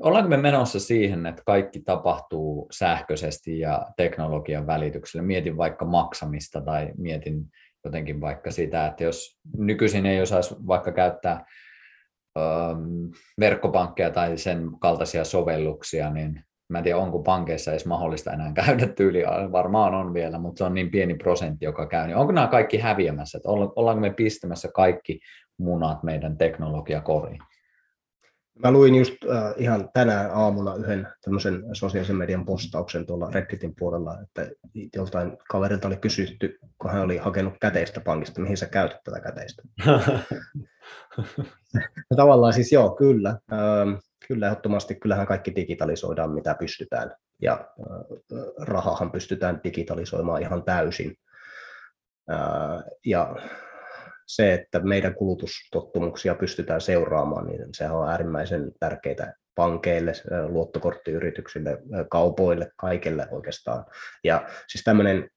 [0.00, 5.26] Ollaanko me menossa siihen, että kaikki tapahtuu sähköisesti ja teknologian välityksellä?
[5.26, 7.44] Mietin vaikka maksamista tai mietin
[7.84, 11.44] jotenkin vaikka sitä, että jos nykyisin ei osaisi vaikka käyttää
[13.40, 18.86] verkkopankkeja tai sen kaltaisia sovelluksia, niin mä en tiedä, onko pankeissa edes mahdollista enää käydä
[18.86, 19.22] tyyli,
[19.52, 22.06] varmaan on vielä, mutta se on niin pieni prosentti, joka käy.
[22.06, 25.20] Niin onko nämä kaikki häviämässä, että ollaanko me pistämässä kaikki
[25.58, 27.42] munat meidän teknologiakoriin?
[28.62, 34.18] Mä luin just äh, ihan tänään aamuna yhden tämmöisen sosiaalisen median postauksen tuolla Redditin puolella,
[34.22, 34.50] että
[34.96, 39.62] joltain kaverilta oli kysytty, kun hän oli hakenut käteistä pankista, mihin sä käytät tätä käteistä.
[42.16, 43.38] Tavallaan siis joo, kyllä.
[43.52, 43.94] Ähm,
[44.28, 47.14] kyllä ehdottomasti, kyllähän kaikki digitalisoidaan, mitä pystytään.
[47.42, 47.58] Ja äh,
[48.58, 51.16] rahahan pystytään digitalisoimaan ihan täysin.
[52.30, 53.36] Äh, ja
[54.36, 60.12] se, että meidän kulutustottumuksia pystytään seuraamaan, niin se on äärimmäisen tärkeää pankeille,
[60.48, 61.78] luottokorttiyrityksille,
[62.10, 63.84] kaupoille, kaikille oikeastaan.
[64.24, 65.30] Ja siis tämmöinen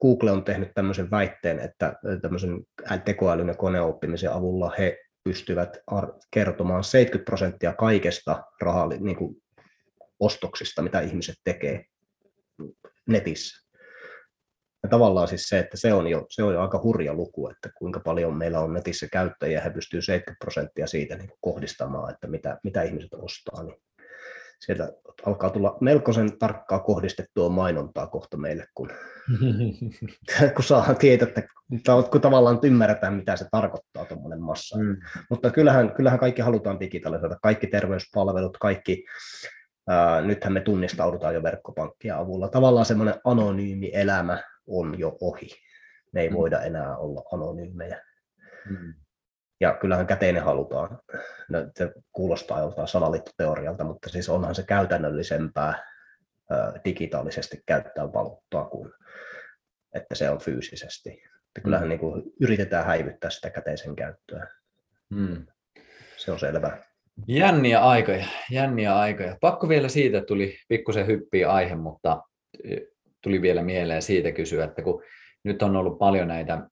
[0.00, 2.64] Google on tehnyt tämmöisen väitteen, että tämmöisen
[3.04, 5.78] tekoälyn ja koneoppimisen avulla he pystyvät
[6.30, 9.36] kertomaan 70 prosenttia kaikesta rahaa, niin kuin
[10.20, 11.84] ostoksista, mitä ihmiset tekee
[13.08, 13.65] netissä.
[14.82, 17.70] Ja tavallaan siis se, että se on, jo, se on jo aika hurja luku, että
[17.78, 22.58] kuinka paljon meillä on netissä käyttäjiä, he pystyy 70 prosenttia siitä niin kohdistamaan, että mitä,
[22.64, 23.62] mitä ihmiset ostaa.
[23.62, 23.76] Niin
[24.60, 24.92] sieltä
[25.26, 28.90] alkaa tulla melkoisen tarkkaa kohdistettua mainontaa kohta meille, kun,
[30.54, 31.42] kun saadaan tietää, että
[32.10, 34.78] kun tavallaan ymmärretään, mitä se tarkoittaa tuommoinen massa.
[34.78, 34.96] Mm.
[35.30, 39.04] Mutta kyllähän, kyllähän kaikki halutaan digitalisoida, kaikki terveyspalvelut, kaikki
[39.88, 42.48] Ää, nythän me tunnistaudutaan jo verkkopankkia avulla.
[42.48, 45.48] Tavallaan semmoinen anonyymi elämä on jo ohi.
[46.12, 46.34] Me ei mm.
[46.34, 48.02] voida enää olla anonyymejä.
[48.70, 48.94] Mm.
[49.60, 50.98] Ja kyllähän käteinen halutaan.
[51.48, 55.84] No, se kuulostaa joltain salaliittoteorialta, mutta siis onhan se käytännöllisempää
[56.50, 58.92] ää, digitaalisesti käyttää valuuttaa kuin
[59.96, 61.10] että se on fyysisesti.
[61.10, 61.88] Että kyllähän mm.
[61.88, 64.46] niin kuin, yritetään häivyttää sitä käteisen käyttöä.
[65.10, 65.46] Mm.
[66.16, 66.84] Se on selvää.
[67.28, 69.36] Jänniä aikoja, jänniä aikoja.
[69.40, 72.22] Pakko vielä siitä, tuli pikkusen hyppiä aihe, mutta
[73.26, 75.02] tuli vielä mieleen siitä kysyä, että kun
[75.44, 76.62] nyt on ollut paljon näitä,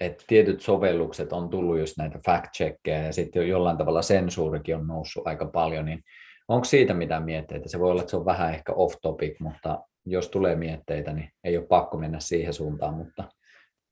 [0.00, 5.26] että tietyt sovellukset on tullut just näitä fact-checkkejä ja sitten jollain tavalla sensuurikin on noussut
[5.26, 6.02] aika paljon, niin
[6.48, 7.68] onko siitä mitään mietteitä?
[7.68, 11.30] Se voi olla, että se on vähän ehkä off topic, mutta jos tulee mietteitä, niin
[11.44, 13.24] ei ole pakko mennä siihen suuntaan, mutta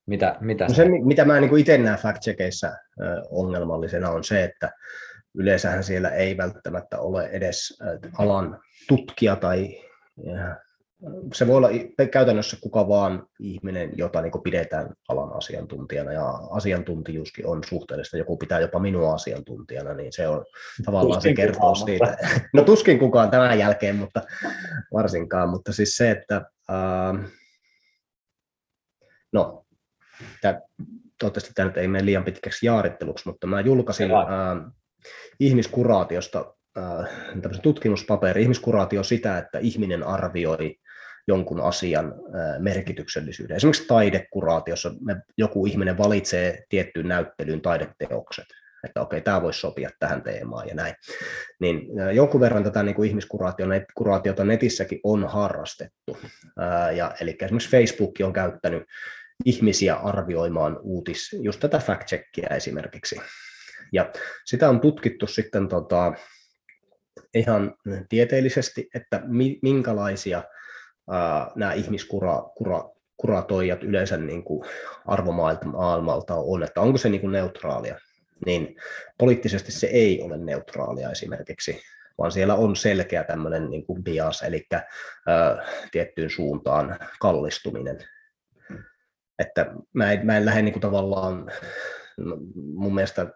[0.07, 2.77] mitä, mitä no se, mitä mä niin itse näen fact-checkeissä
[3.31, 4.71] ongelmallisena on se, että
[5.35, 7.83] yleensähän siellä ei välttämättä ole edes
[8.19, 9.69] alan tutkija tai
[11.35, 11.69] se voi olla
[12.11, 18.17] käytännössä kuka vaan ihminen, jota niin pidetään alan asiantuntijana, ja asiantuntijuuskin on suhteellista.
[18.17, 20.45] Joku pitää jopa minua asiantuntijana, niin se on
[20.85, 22.05] tavallaan tuskin se kertoo kukaan, siitä.
[22.07, 22.41] Mutta...
[22.55, 24.23] No tuskin kukaan tämän jälkeen, mutta
[24.93, 25.49] varsinkaan.
[25.49, 27.31] Mutta siis se, että uh,
[29.33, 29.65] no,
[30.41, 30.61] tämä,
[31.19, 34.73] toivottavasti tämä nyt ei mene liian pitkäksi jaaritteluksi, mutta mä julkaisin uh,
[35.41, 40.77] ihmiskuraatiosta äh, tutkimuspaperi, ihmiskuraatio sitä, että ihminen arvioi
[41.29, 43.57] jonkun asian äh, merkityksellisyyden.
[43.57, 48.47] Esimerkiksi taidekuraatiossa me, joku ihminen valitsee tiettyyn näyttelyyn taideteokset,
[48.85, 50.95] että okei, tämä voisi sopia tähän teemaan ja näin.
[51.61, 56.19] Niin äh, jonkun verran tätä niin kuin ihmiskuraatiota netissäkin on harrastettu.
[56.63, 58.83] Äh, ja, eli esimerkiksi Facebook on käyttänyt
[59.45, 63.17] ihmisiä arvioimaan uutis, just tätä fact-checkia esimerkiksi.
[63.93, 64.13] Ja
[64.45, 66.13] sitä on tutkittu sitten tota,
[67.35, 67.75] ihan
[68.09, 69.23] tieteellisesti, että
[69.63, 70.43] minkälaisia
[71.11, 74.65] ää, nämä ihmiskuratoijat yleensä niin kuin
[75.07, 77.99] arvomaailmalta on, että onko se niin kuin neutraalia.
[78.47, 78.77] Niin
[79.19, 81.83] poliittisesti se ei ole neutraalia esimerkiksi,
[82.19, 84.85] vaan siellä on selkeä tämmöinen niin kuin bias, eli ää,
[85.93, 87.99] tiettyyn suuntaan kallistuminen.
[89.39, 91.51] Että mä en, mä en lähde niin kuin tavallaan,
[92.17, 93.27] no, mun mielestä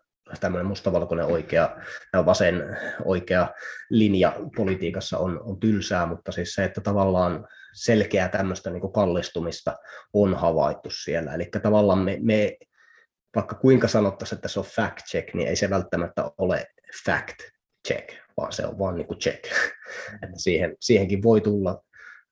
[0.40, 1.76] tämmöinen mustavalkoinen oikea
[2.12, 3.48] ja vasen oikea
[3.90, 9.76] linja politiikassa on, on tylsää, mutta siis se, että tavallaan selkeää tämmöistä niin kallistumista
[10.12, 11.34] on havaittu siellä.
[11.34, 12.56] Eli tavallaan me, me
[13.36, 16.66] vaikka kuinka sanottaisiin, että se on fact check, niin ei se välttämättä ole
[17.04, 17.36] fact
[17.88, 19.44] check, vaan se on vaan niin check.
[20.22, 21.82] Että siihen, siihenkin voi tulla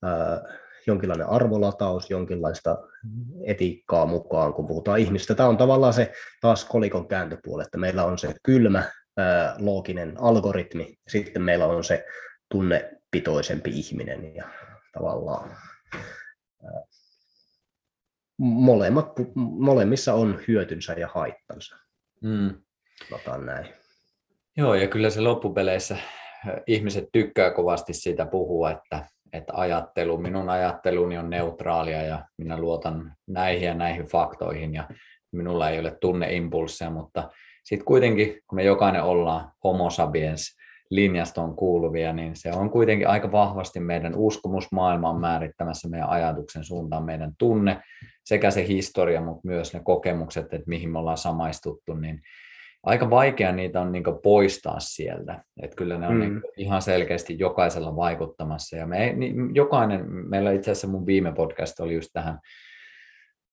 [0.05, 2.79] äh, jonkinlainen arvolataus, jonkinlaista
[3.45, 5.35] etiikkaa mukaan, kun puhutaan ihmistä.
[5.35, 8.83] Tämä on tavallaan se taas kolikon kääntöpuoli, että meillä on se kylmä,
[9.59, 12.05] looginen algoritmi, ja sitten meillä on se
[12.51, 14.45] tunnepitoisempi ihminen, ja
[14.93, 15.57] tavallaan
[18.39, 21.77] molemmat, molemmissa on hyötynsä ja haittansa.
[22.21, 22.55] Mm.
[23.45, 23.67] näin.
[24.57, 25.97] Joo, ja kyllä se loppupeleissä
[26.67, 29.05] ihmiset tykkää kovasti siitä puhua, että
[29.37, 34.89] että ajattelu, minun ajatteluni on neutraalia ja minä luotan näihin ja näihin faktoihin ja
[35.33, 37.31] minulla ei ole tunneimpulsseja, mutta
[37.65, 40.57] sitten kuitenkin, kun me jokainen ollaan homo sapiens
[40.91, 47.33] linjastoon kuuluvia, niin se on kuitenkin aika vahvasti meidän uskomusmaailman määrittämässä meidän ajatuksen suuntaan, meidän
[47.39, 47.83] tunne
[48.25, 52.21] sekä se historia, mutta myös ne kokemukset, että mihin me ollaan samaistuttu, niin
[52.87, 55.45] aika vaikea niitä on niin poistaa sieltä.
[55.63, 56.21] Että kyllä ne on mm.
[56.21, 58.77] niin ihan selkeästi jokaisella vaikuttamassa.
[58.77, 62.39] Ja me, niin jokainen, meillä itse asiassa mun viime podcast oli just tähän,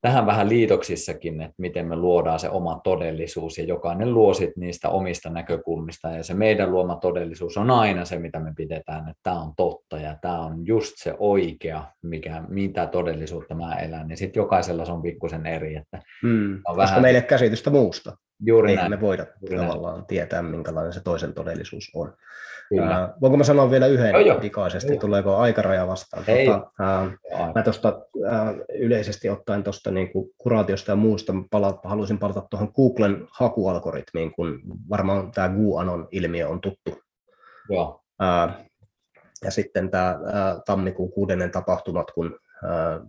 [0.04, 4.90] tähän vähän liitoksissakin, että miten me luodaan se oma todellisuus ja jokainen luo sit niistä
[4.90, 9.42] omista näkökulmista ja se meidän luoma todellisuus on aina se, mitä me pidetään, että tämä
[9.42, 14.42] on totta ja tämä on just se oikea, mikä, mitä todellisuutta mä elän, niin sitten
[14.42, 15.76] jokaisella se on pikkusen eri.
[15.76, 17.02] Että mm, on koska vähän...
[17.02, 18.18] meille käsitystä muusta.
[18.46, 18.92] Juuri Eihän näin.
[18.92, 20.08] me voida Juuri tavallaan näin.
[20.08, 22.14] tietää, minkälainen se toisen todellisuus on.
[22.76, 23.14] Kyllä.
[23.22, 24.40] Voinko mä sanoa vielä yhden joo, joo.
[24.40, 26.24] pikaisesti, tuleeko aikaraja vastaan?
[26.28, 26.46] Ei.
[26.46, 26.70] Tota,
[27.34, 28.02] uh, mä tuosta
[28.80, 35.32] yleisesti ottaen tuosta niin kuraatiosta ja muusta pala, haluaisin palata tuohon Googlen hakualgoritmiin, kun varmaan
[35.32, 37.02] tämä GUANON ilmiö on tuttu.
[37.70, 38.02] Joo.
[38.22, 38.66] Uh,
[39.44, 40.20] ja sitten tämä
[40.66, 43.08] tammikuun kuudennen tapahtumat, kun uh,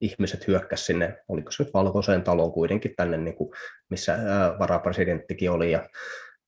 [0.00, 3.50] ihmiset hyökkäsivät sinne, oliko se nyt valkoiseen taloon kuitenkin tänne, niin kuin,
[3.90, 4.18] missä
[4.58, 5.88] varapresidenttikin oli ja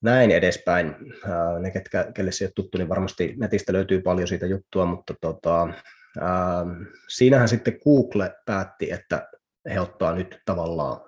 [0.03, 0.97] näin edespäin.
[1.61, 5.15] Ne, ketkä, kelle se ei ole tuttu, niin varmasti netistä löytyy paljon siitä juttua, mutta
[5.21, 5.69] tota,
[6.21, 6.67] ää,
[7.09, 9.29] siinähän sitten Google päätti, että
[9.75, 11.01] he ottaa nyt tavallaan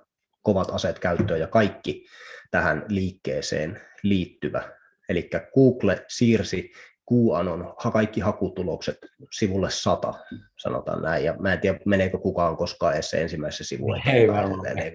[0.43, 2.07] kovat aseet käyttöön ja kaikki
[2.51, 4.63] tähän liikkeeseen liittyvä.
[5.09, 6.73] Eli Google siirsi
[7.13, 8.99] QAnon kaikki hakutulokset
[9.33, 10.15] sivulle 100,
[10.57, 14.03] sanotaan näin, ja mä en tiedä, meneekö kukaan koskaan edes se ensimmäisessä sivulle.
[14.07, 14.63] Ei varmaan.
[14.63, 14.93] Ne, ne,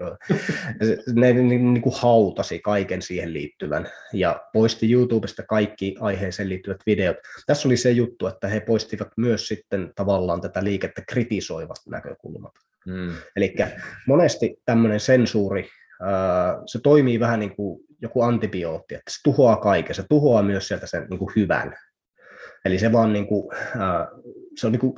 [1.14, 7.18] ne, ne niin kuin hautasi kaiken siihen liittyvän, ja poisti YouTubesta kaikki aiheeseen liittyvät videot.
[7.46, 12.54] Tässä oli se juttu, että he poistivat myös sitten tavallaan tätä liikettä kritisoivat näkökulmat.
[12.86, 13.14] Mm.
[13.36, 13.56] Eli
[14.08, 15.70] monesti tämmöinen sensuuri,
[16.66, 20.88] se toimii vähän niin kuin joku antibiootti, että se tuhoaa kaiken, se tuhoaa myös sieltä
[20.88, 21.76] sen niin kuin hyvän.
[22.66, 24.08] Eli se vaan niin kuin, äh,
[24.58, 24.98] se on niin kuin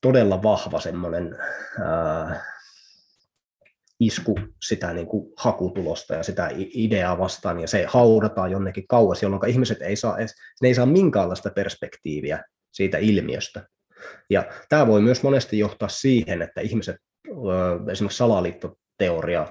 [0.00, 1.36] todella vahva semmoinen
[1.80, 2.42] äh,
[4.00, 9.48] isku sitä niin kuin hakutulosta ja sitä ideaa vastaan, ja se haudataan jonnekin kauas, jolloin
[9.48, 13.66] ihmiset ei saa, edes, ne ei saa minkäänlaista perspektiiviä siitä ilmiöstä.
[14.30, 16.96] Ja tämä voi myös monesti johtaa siihen, että ihmiset,
[17.90, 19.46] esimerkiksi salaliittoteoria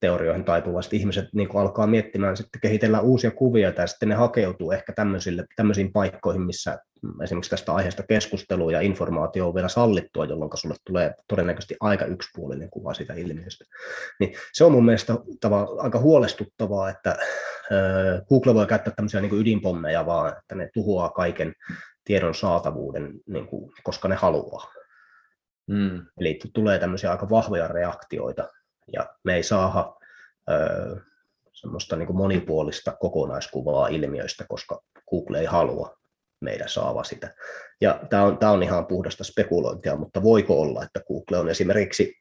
[0.00, 4.72] teorioihin taipuvasti ihmiset niin kuin alkaa miettimään, sitten kehitellä uusia kuvia ja sitten ne hakeutuu
[4.72, 6.78] ehkä tämmöisille, tämmöisiin paikkoihin, missä
[7.22, 12.70] esimerkiksi tästä aiheesta keskustelua ja informaatio on vielä sallittua, jolloin sulle tulee todennäköisesti aika yksipuolinen
[12.70, 13.64] kuva siitä ilmiöstä.
[14.20, 17.16] Niin se on mun mielestä tava, aika huolestuttavaa, että
[18.28, 21.52] Google voi käyttää tämmöisiä niin kuin ydinpommeja vaan, että ne tuhoaa kaiken
[22.04, 24.72] tiedon saatavuuden, niin kuin, koska ne haluaa.
[25.66, 26.06] Mm.
[26.20, 28.48] Eli tulee tämmöisiä aika vahvoja reaktioita
[28.92, 29.96] ja me ei saada
[30.50, 30.96] ö,
[31.52, 35.96] semmoista niin kuin monipuolista kokonaiskuvaa ilmiöistä, koska Google ei halua
[36.40, 37.34] meidän saava sitä.
[37.80, 42.14] Ja tämä on, tämä on ihan puhdasta spekulointia, mutta voiko olla, että Google on esimerkiksi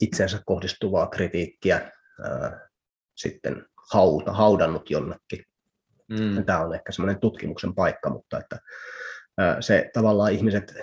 [0.00, 1.90] itsensä kohdistuvaa kritiikkiä
[2.22, 2.68] ää,
[3.16, 5.44] sitten hauta, haudannut jonnekin.
[6.08, 6.44] Mm.
[6.44, 8.58] Tämä on ehkä semmoinen tutkimuksen paikka, mutta että
[9.38, 10.74] ää, se tavallaan ihmiset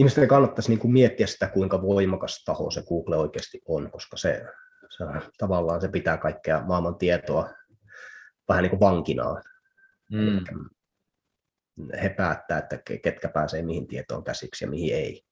[0.00, 4.44] ihmisten kannattaisi niin kuin miettiä sitä, kuinka voimakas taho se Google oikeasti on, koska se,
[4.88, 5.04] se
[5.38, 7.48] tavallaan se pitää kaikkea maailman tietoa
[8.48, 9.42] vähän niin kuin vankinaan.
[10.12, 10.44] Mm.
[12.02, 15.22] He päättää, että ketkä pääsee mihin tietoon käsiksi ja mihin ei.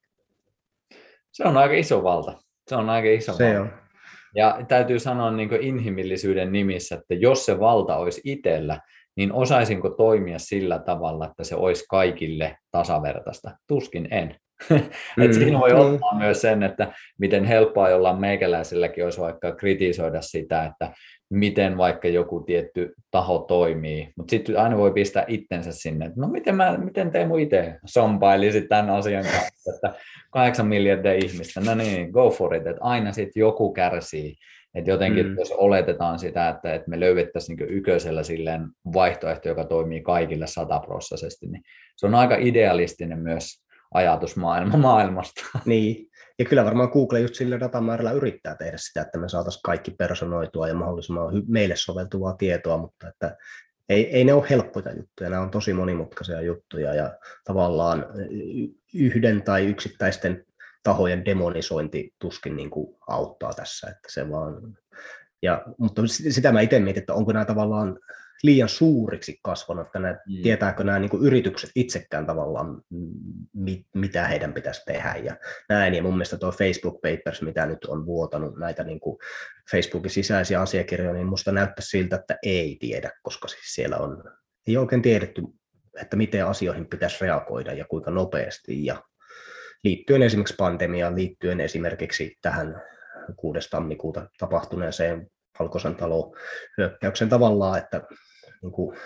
[1.32, 2.38] Se on aika iso valta.
[2.68, 3.60] Se on aika iso se valta.
[3.60, 3.88] On.
[4.34, 8.80] Ja täytyy sanoa niin inhimillisyyden nimissä, että jos se valta olisi itsellä,
[9.16, 13.50] niin osaisinko toimia sillä tavalla, että se olisi kaikille tasavertaista?
[13.68, 14.40] Tuskin en.
[14.70, 15.22] Mm.
[15.22, 15.78] Et siinä voi mm.
[15.78, 20.92] ottaa myös sen, että miten helppoa jollain meikäläiselläkin olisi vaikka kritisoida sitä, että
[21.30, 26.28] miten vaikka joku tietty taho toimii, mutta sitten aina voi pistää itsensä sinne, että no
[26.28, 32.10] miten, mä, miten Teemu itse sompailisit tämän asian kanssa, että kahdeksan miljardia ihmistä, no niin,
[32.10, 34.34] go for it, että aina sitten joku kärsii,
[34.74, 35.38] että jotenkin mm.
[35.38, 41.46] jos oletetaan sitä, että, että me löydettäisiin niin yköisellä silleen vaihtoehto, joka toimii kaikille sataprosessisesti,
[41.46, 41.62] niin
[41.96, 45.42] se on aika idealistinen myös ajatusmaailma maailmasta.
[45.64, 49.90] Niin, ja kyllä varmaan Google just sillä datamäärällä yrittää tehdä sitä, että me saataisiin kaikki
[49.90, 53.36] personoitua ja mahdollisimman meille soveltuvaa tietoa, mutta että
[53.88, 58.06] ei, ei ne ole helppoja juttuja, nämä on tosi monimutkaisia juttuja ja tavallaan
[58.94, 60.44] yhden tai yksittäisten
[60.82, 64.76] tahojen demonisointi tuskin niin kuin auttaa tässä, että se vaan
[65.42, 67.98] ja, mutta sitä mä itse mietin, että onko nämä tavallaan
[68.42, 70.42] liian suuriksi kasvanut, että ne, mm.
[70.42, 72.82] tietääkö nämä niin kuin yritykset itsekään tavallaan,
[73.54, 75.36] mit, mitä heidän pitäisi tehdä ja
[75.68, 75.94] näin.
[75.94, 79.18] Ja mun mielestä tuo Facebook Papers, mitä nyt on vuotanut näitä niin kuin
[79.70, 84.24] Facebookin sisäisiä asiakirjoja, niin musta näyttää siltä, että ei tiedä, koska siis siellä on,
[84.66, 85.42] ei oikein tiedetty,
[86.00, 89.02] että miten asioihin pitäisi reagoida ja kuinka nopeasti ja
[89.84, 92.82] liittyen esimerkiksi pandemiaan, liittyen esimerkiksi tähän
[93.36, 93.70] 6.
[93.70, 96.36] tammikuuta tapahtuneeseen Valkoisen talon
[96.78, 98.02] hyökkäyksen tavallaan, että
[98.62, 98.96] niin kuin,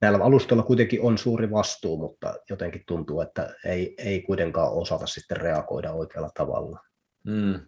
[0.00, 5.36] näillä alustoilla kuitenkin on suuri vastuu, mutta jotenkin tuntuu, että ei, ei kuitenkaan osata sitten
[5.36, 6.78] reagoida oikealla tavalla.
[7.26, 7.60] Mm.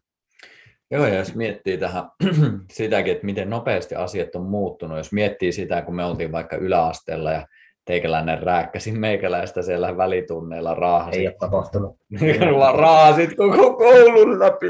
[0.90, 2.04] Joo, ja jos miettii tähän
[2.72, 7.32] sitäkin, että miten nopeasti asiat on muuttunut, jos miettii sitä, kun me oltiin vaikka yläasteella
[7.32, 7.46] ja
[7.84, 11.18] teikäläinen rääkkäsi meikäläistä siellä välitunneilla raahasi.
[11.18, 11.96] Ei ole tapahtunut.
[12.76, 14.66] raahasit koko koulun läpi.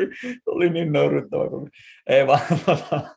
[0.47, 1.45] Oli niin nöyryttävä.
[2.07, 2.41] Ei vaan,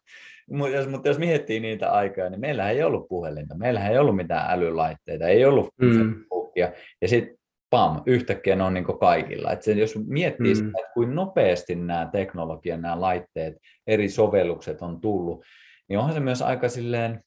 [0.74, 4.52] jos, mutta jos miettii niitä aikoja, niin meillä ei ollut puhelinta, meillä ei ollut mitään
[4.52, 5.90] älylaitteita, ei ollut mm.
[5.90, 6.72] Facebookia.
[7.02, 7.38] Ja sitten
[7.70, 9.52] pam, yhtäkkiä ne on niin kaikilla.
[9.52, 10.58] Et sen, jos miettii mm.
[10.58, 13.54] sitä, että kuinka nopeasti nämä teknologian, nämä laitteet,
[13.88, 15.44] eri sovellukset on tullut,
[15.90, 17.24] niin onhan se myös aika silleen,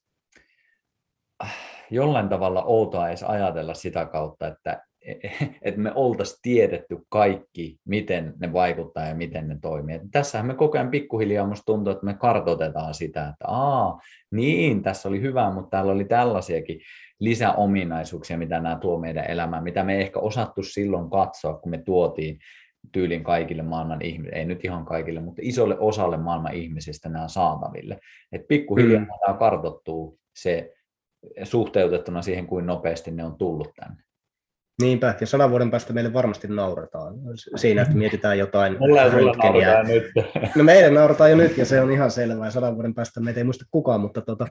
[1.90, 4.82] jollain tavalla outoa edes ajatella sitä kautta, että,
[5.62, 9.94] että me oltaisiin tiedetty kaikki, miten ne vaikuttaa ja miten ne toimii.
[9.94, 14.00] Että tässähän me koko ajan pikkuhiljaa musta tuntuu, että me kartotetaan sitä, että aa,
[14.30, 16.80] niin, tässä oli hyvä, mutta täällä oli tällaisiakin
[17.20, 21.78] lisäominaisuuksia, mitä nämä tuo meidän elämään, mitä me ei ehkä osattu silloin katsoa, kun me
[21.78, 22.38] tuotiin
[22.92, 27.98] tyylin kaikille maailman ihmisille, ei nyt ihan kaikille, mutta isolle osalle maailman ihmisistä nämä saataville.
[28.32, 29.08] Et pikkuhiljaa mm.
[29.26, 30.72] tämä kartottuu se
[31.42, 34.02] suhteutettuna siihen, kuin nopeasti ne on tullut tänne.
[34.80, 37.14] Niinpä, ja sadan vuoden päästä meille varmasti nauretaan
[37.56, 38.76] siinä, että mietitään jotain
[39.12, 39.82] röntgeniä.
[39.82, 40.04] nyt.
[40.56, 43.44] No meille naurataan jo nyt, ja se on ihan selvää, sadan vuoden päästä meitä ei
[43.44, 44.46] muista kukaan, mutta tota,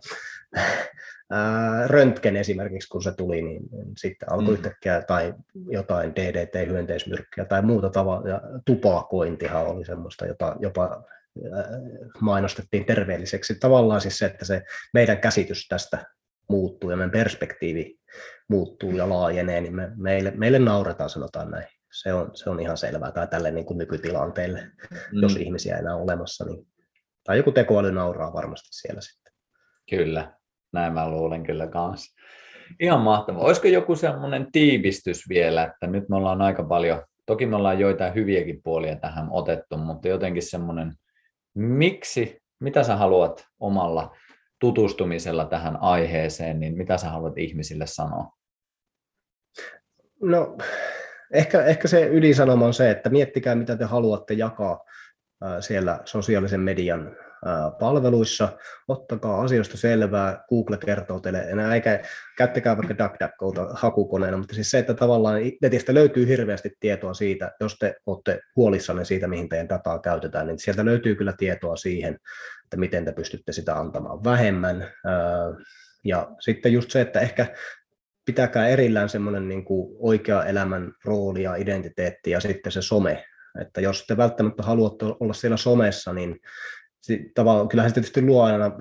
[1.32, 3.64] ää, röntgen esimerkiksi, kun se tuli, niin
[3.98, 4.54] sitten alkoi mm.
[4.54, 5.34] yhtäkkiä tai
[5.70, 11.04] jotain DDT-hyönteismyrkkyä tai muuta tavalla, ja tupakointihan oli semmoista, jota jopa
[12.20, 13.56] mainostettiin terveelliseksi.
[13.60, 16.06] Tavallaan siis se, että se meidän käsitys tästä
[16.52, 18.00] muuttuu ja meidän perspektiivi
[18.50, 21.68] muuttuu ja laajenee, niin me, meille, meille nauretaan, sanotaan näin.
[22.02, 25.22] Se on, se on ihan selvää, tai tälle niin kuin nykytilanteelle, mm.
[25.22, 26.68] jos ihmisiä ei enää olemassa, niin,
[27.24, 29.34] tai joku tekoäly nauraa varmasti siellä sitten.
[29.90, 30.34] Kyllä,
[30.74, 32.22] näin mä luulen kyllä kanssa.
[32.80, 33.44] Ihan mahtavaa.
[33.44, 38.16] Olisiko joku semmoinen tiivistys vielä, että nyt me ollaan aika paljon, toki me ollaan joitain
[38.16, 40.94] hyviäkin puolia tähän otettu, mutta jotenkin semmoinen,
[41.56, 44.16] miksi, mitä sä haluat omalla
[44.62, 48.32] tutustumisella tähän aiheeseen, niin mitä sä haluat ihmisille sanoa?
[50.22, 50.58] No,
[51.34, 54.84] ehkä, ehkä se ydinsanoma on se, että miettikää, mitä te haluatte jakaa
[55.60, 57.16] siellä sosiaalisen median
[57.80, 58.58] palveluissa,
[58.88, 62.04] ottakaa asioista selvää, Google kertoo teille enää, eikä
[62.38, 67.78] käyttäkää vaikka DuckDuckGota hakukoneena, mutta siis se, että tavallaan netistä löytyy hirveästi tietoa siitä, jos
[67.80, 72.18] te olette huolissanne siitä, mihin teidän dataa käytetään, niin sieltä löytyy kyllä tietoa siihen,
[72.64, 74.88] että miten te pystytte sitä antamaan vähemmän.
[76.04, 77.48] Ja sitten just se, että ehkä
[78.26, 83.26] pitäkää erillään semmoinen niin kuin oikea elämän rooli ja identiteetti ja sitten se some.
[83.62, 86.40] Että jos te välttämättä haluatte olla siellä somessa, niin
[87.36, 88.72] tavallaan, kyllähän se tietysti luo aina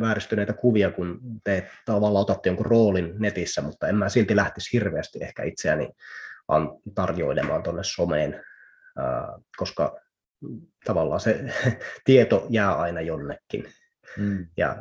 [0.00, 5.18] vääristyneitä kuvia, kun te tavallaan otatte jonkun roolin netissä, mutta en mä silti lähtisi hirveästi
[5.22, 5.88] ehkä itseäni
[6.94, 8.44] tarjoilemaan tuonne someen,
[9.56, 10.00] koska
[10.84, 11.44] tavallaan se
[12.04, 13.64] tieto jää aina jonnekin.
[14.16, 14.46] Mm.
[14.56, 14.76] Ja,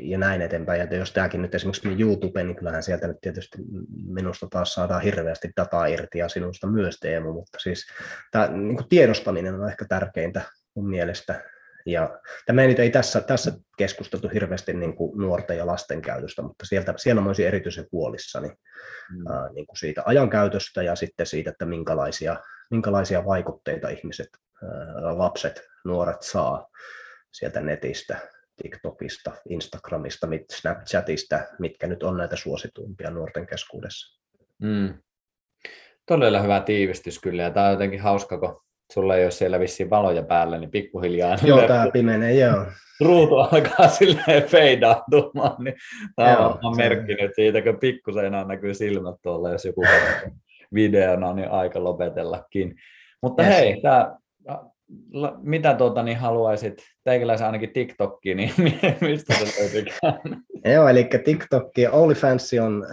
[0.00, 0.80] ja näin eteenpäin.
[0.80, 3.58] Ja jos tämäkin nyt esimerkiksi YouTube, niin kyllähän sieltä nyt tietysti
[4.06, 7.86] minusta taas saadaan hirveästi dataa irti ja sinusta myös Teemu, mutta siis
[8.30, 10.42] tämä niin tiedostaminen on ehkä tärkeintä
[10.74, 11.44] mun mielestä
[11.86, 16.42] Ja tämä ei nyt ei tässä, tässä keskusteltu hirveästi niin kuin nuorten ja lasten käytöstä,
[16.42, 19.26] mutta sieltä, siellä mä olisin erityisen huolissani mm.
[19.26, 22.36] ää, niin kuin siitä ajankäytöstä ja sitten siitä, että minkälaisia,
[22.70, 24.28] minkälaisia vaikutteita ihmiset,
[24.62, 26.68] ää, lapset, nuoret saa
[27.32, 28.18] sieltä netistä,
[28.62, 34.20] TikTokista, Instagramista, Snapchatista, mitkä nyt on näitä suosituimpia nuorten keskuudessa.
[34.62, 34.94] Mm.
[36.06, 38.63] Todella hyvä tiivistys kyllä, ja tämä on jotenkin hauska, kun
[38.94, 41.38] sulla ei ole siellä vissiin valoja päällä, niin pikkuhiljaa...
[41.42, 42.66] Joo, tämä pimenee, joo.
[43.00, 45.74] Ruutu alkaa silleen feidautumaan, niin
[46.16, 49.82] tämä joo, on merkki nyt siitä, kun pikkusen näkyy silmät tuolla, jos joku
[50.74, 52.74] videona, niin aika lopetellakin.
[53.22, 53.56] Mutta yes.
[53.56, 54.16] hei, tämä,
[55.42, 58.52] mitä tuota, niin haluaisit, teikäläisen ainakin TikTokki, niin
[59.00, 60.20] mistä se löytyykään?
[60.64, 62.86] Joo, eli TikTokki OnlyFans on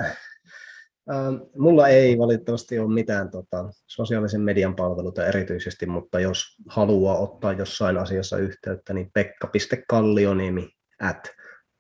[1.57, 7.98] mulla ei valitettavasti ole mitään tota, sosiaalisen median palveluita erityisesti, mutta jos haluaa ottaa jossain
[7.98, 10.69] asiassa yhteyttä, niin pekka.kallioniemi
[11.02, 11.32] at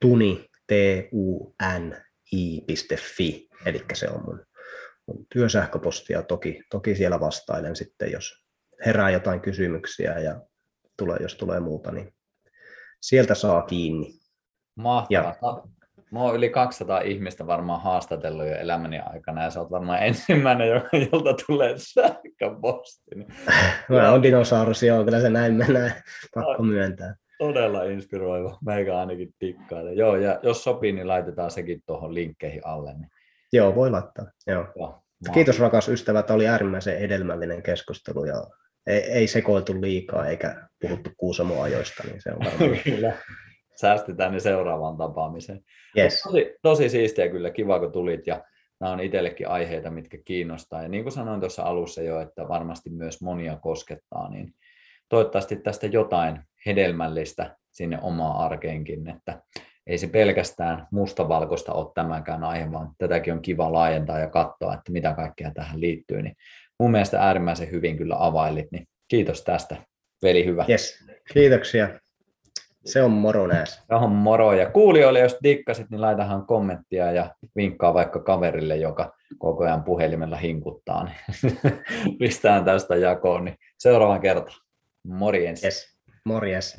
[0.01, 0.71] tuni, t
[1.11, 1.95] u n
[2.31, 4.45] i.fi, eli se on mun,
[5.07, 6.23] mun työsähköpostia.
[6.23, 8.45] Toki, toki siellä vastailen sitten, jos
[8.85, 10.41] herää jotain kysymyksiä ja
[10.97, 12.13] tulee, jos tulee muuta, niin
[13.01, 14.19] sieltä saa kiinni.
[14.75, 15.35] Mahtavaa.
[15.41, 15.63] Ja,
[16.11, 20.67] Mä oon yli 200 ihmistä varmaan haastatellut jo elämäni aikana, ja sä oot varmaan ensimmäinen,
[21.11, 23.15] jolta tulee sähköposti.
[23.89, 25.93] Mä oon dinosaurus, joo, kyllä se näin menee,
[26.35, 27.15] pakko myöntää.
[27.37, 29.93] Todella inspiroiva, meikä ainakin tikkaile.
[29.93, 32.93] Joo, ja jos sopii, niin laitetaan sekin tuohon linkkeihin alle.
[32.93, 33.09] Niin...
[33.53, 34.65] Joo, voi laittaa, joo.
[34.75, 38.47] joo Kiitos rakas ystävä, tämä oli äärimmäisen hedelmällinen keskustelu, ja
[38.87, 42.79] ei, ei sekoiltu liikaa eikä puhuttu kuusamoajoista, niin se on varmaan
[43.81, 45.63] säästetään ne seuraavaan tapaamiseen.
[45.97, 46.21] Yes.
[46.23, 48.43] Tosi, tosi siistiä kyllä, kiva kun tulit ja
[48.79, 50.81] nämä on itsellekin aiheita, mitkä kiinnostaa.
[50.81, 54.53] Ja niin kuin sanoin tuossa alussa jo, että varmasti myös monia koskettaa, niin
[55.09, 59.41] toivottavasti tästä jotain hedelmällistä sinne omaan arkeenkin, että
[59.87, 64.91] ei se pelkästään mustavalkoista ole tämäkään aihe, vaan tätäkin on kiva laajentaa ja katsoa, että
[64.91, 66.21] mitä kaikkea tähän liittyy.
[66.21, 66.35] Niin
[66.79, 69.77] mun mielestä äärimmäisen hyvin kyllä availit, niin kiitos tästä,
[70.23, 70.65] veli hyvä.
[70.69, 71.05] Yes.
[71.33, 71.89] Kiitoksia.
[72.85, 73.83] Se on moro nääs.
[73.87, 74.53] Se on moro.
[74.53, 80.37] Ja kuulijoille, jos dikkasit, niin laitahan kommenttia ja vinkkaa vaikka kaverille, joka koko ajan puhelimella
[80.37, 81.03] hinkuttaa.
[81.03, 81.57] Niin
[82.19, 83.45] pistään tästä jakoon.
[83.45, 84.57] Niin seuraavan kertaan.
[85.07, 85.63] Morjens.
[85.63, 85.97] Yes.
[86.25, 86.77] Morjes.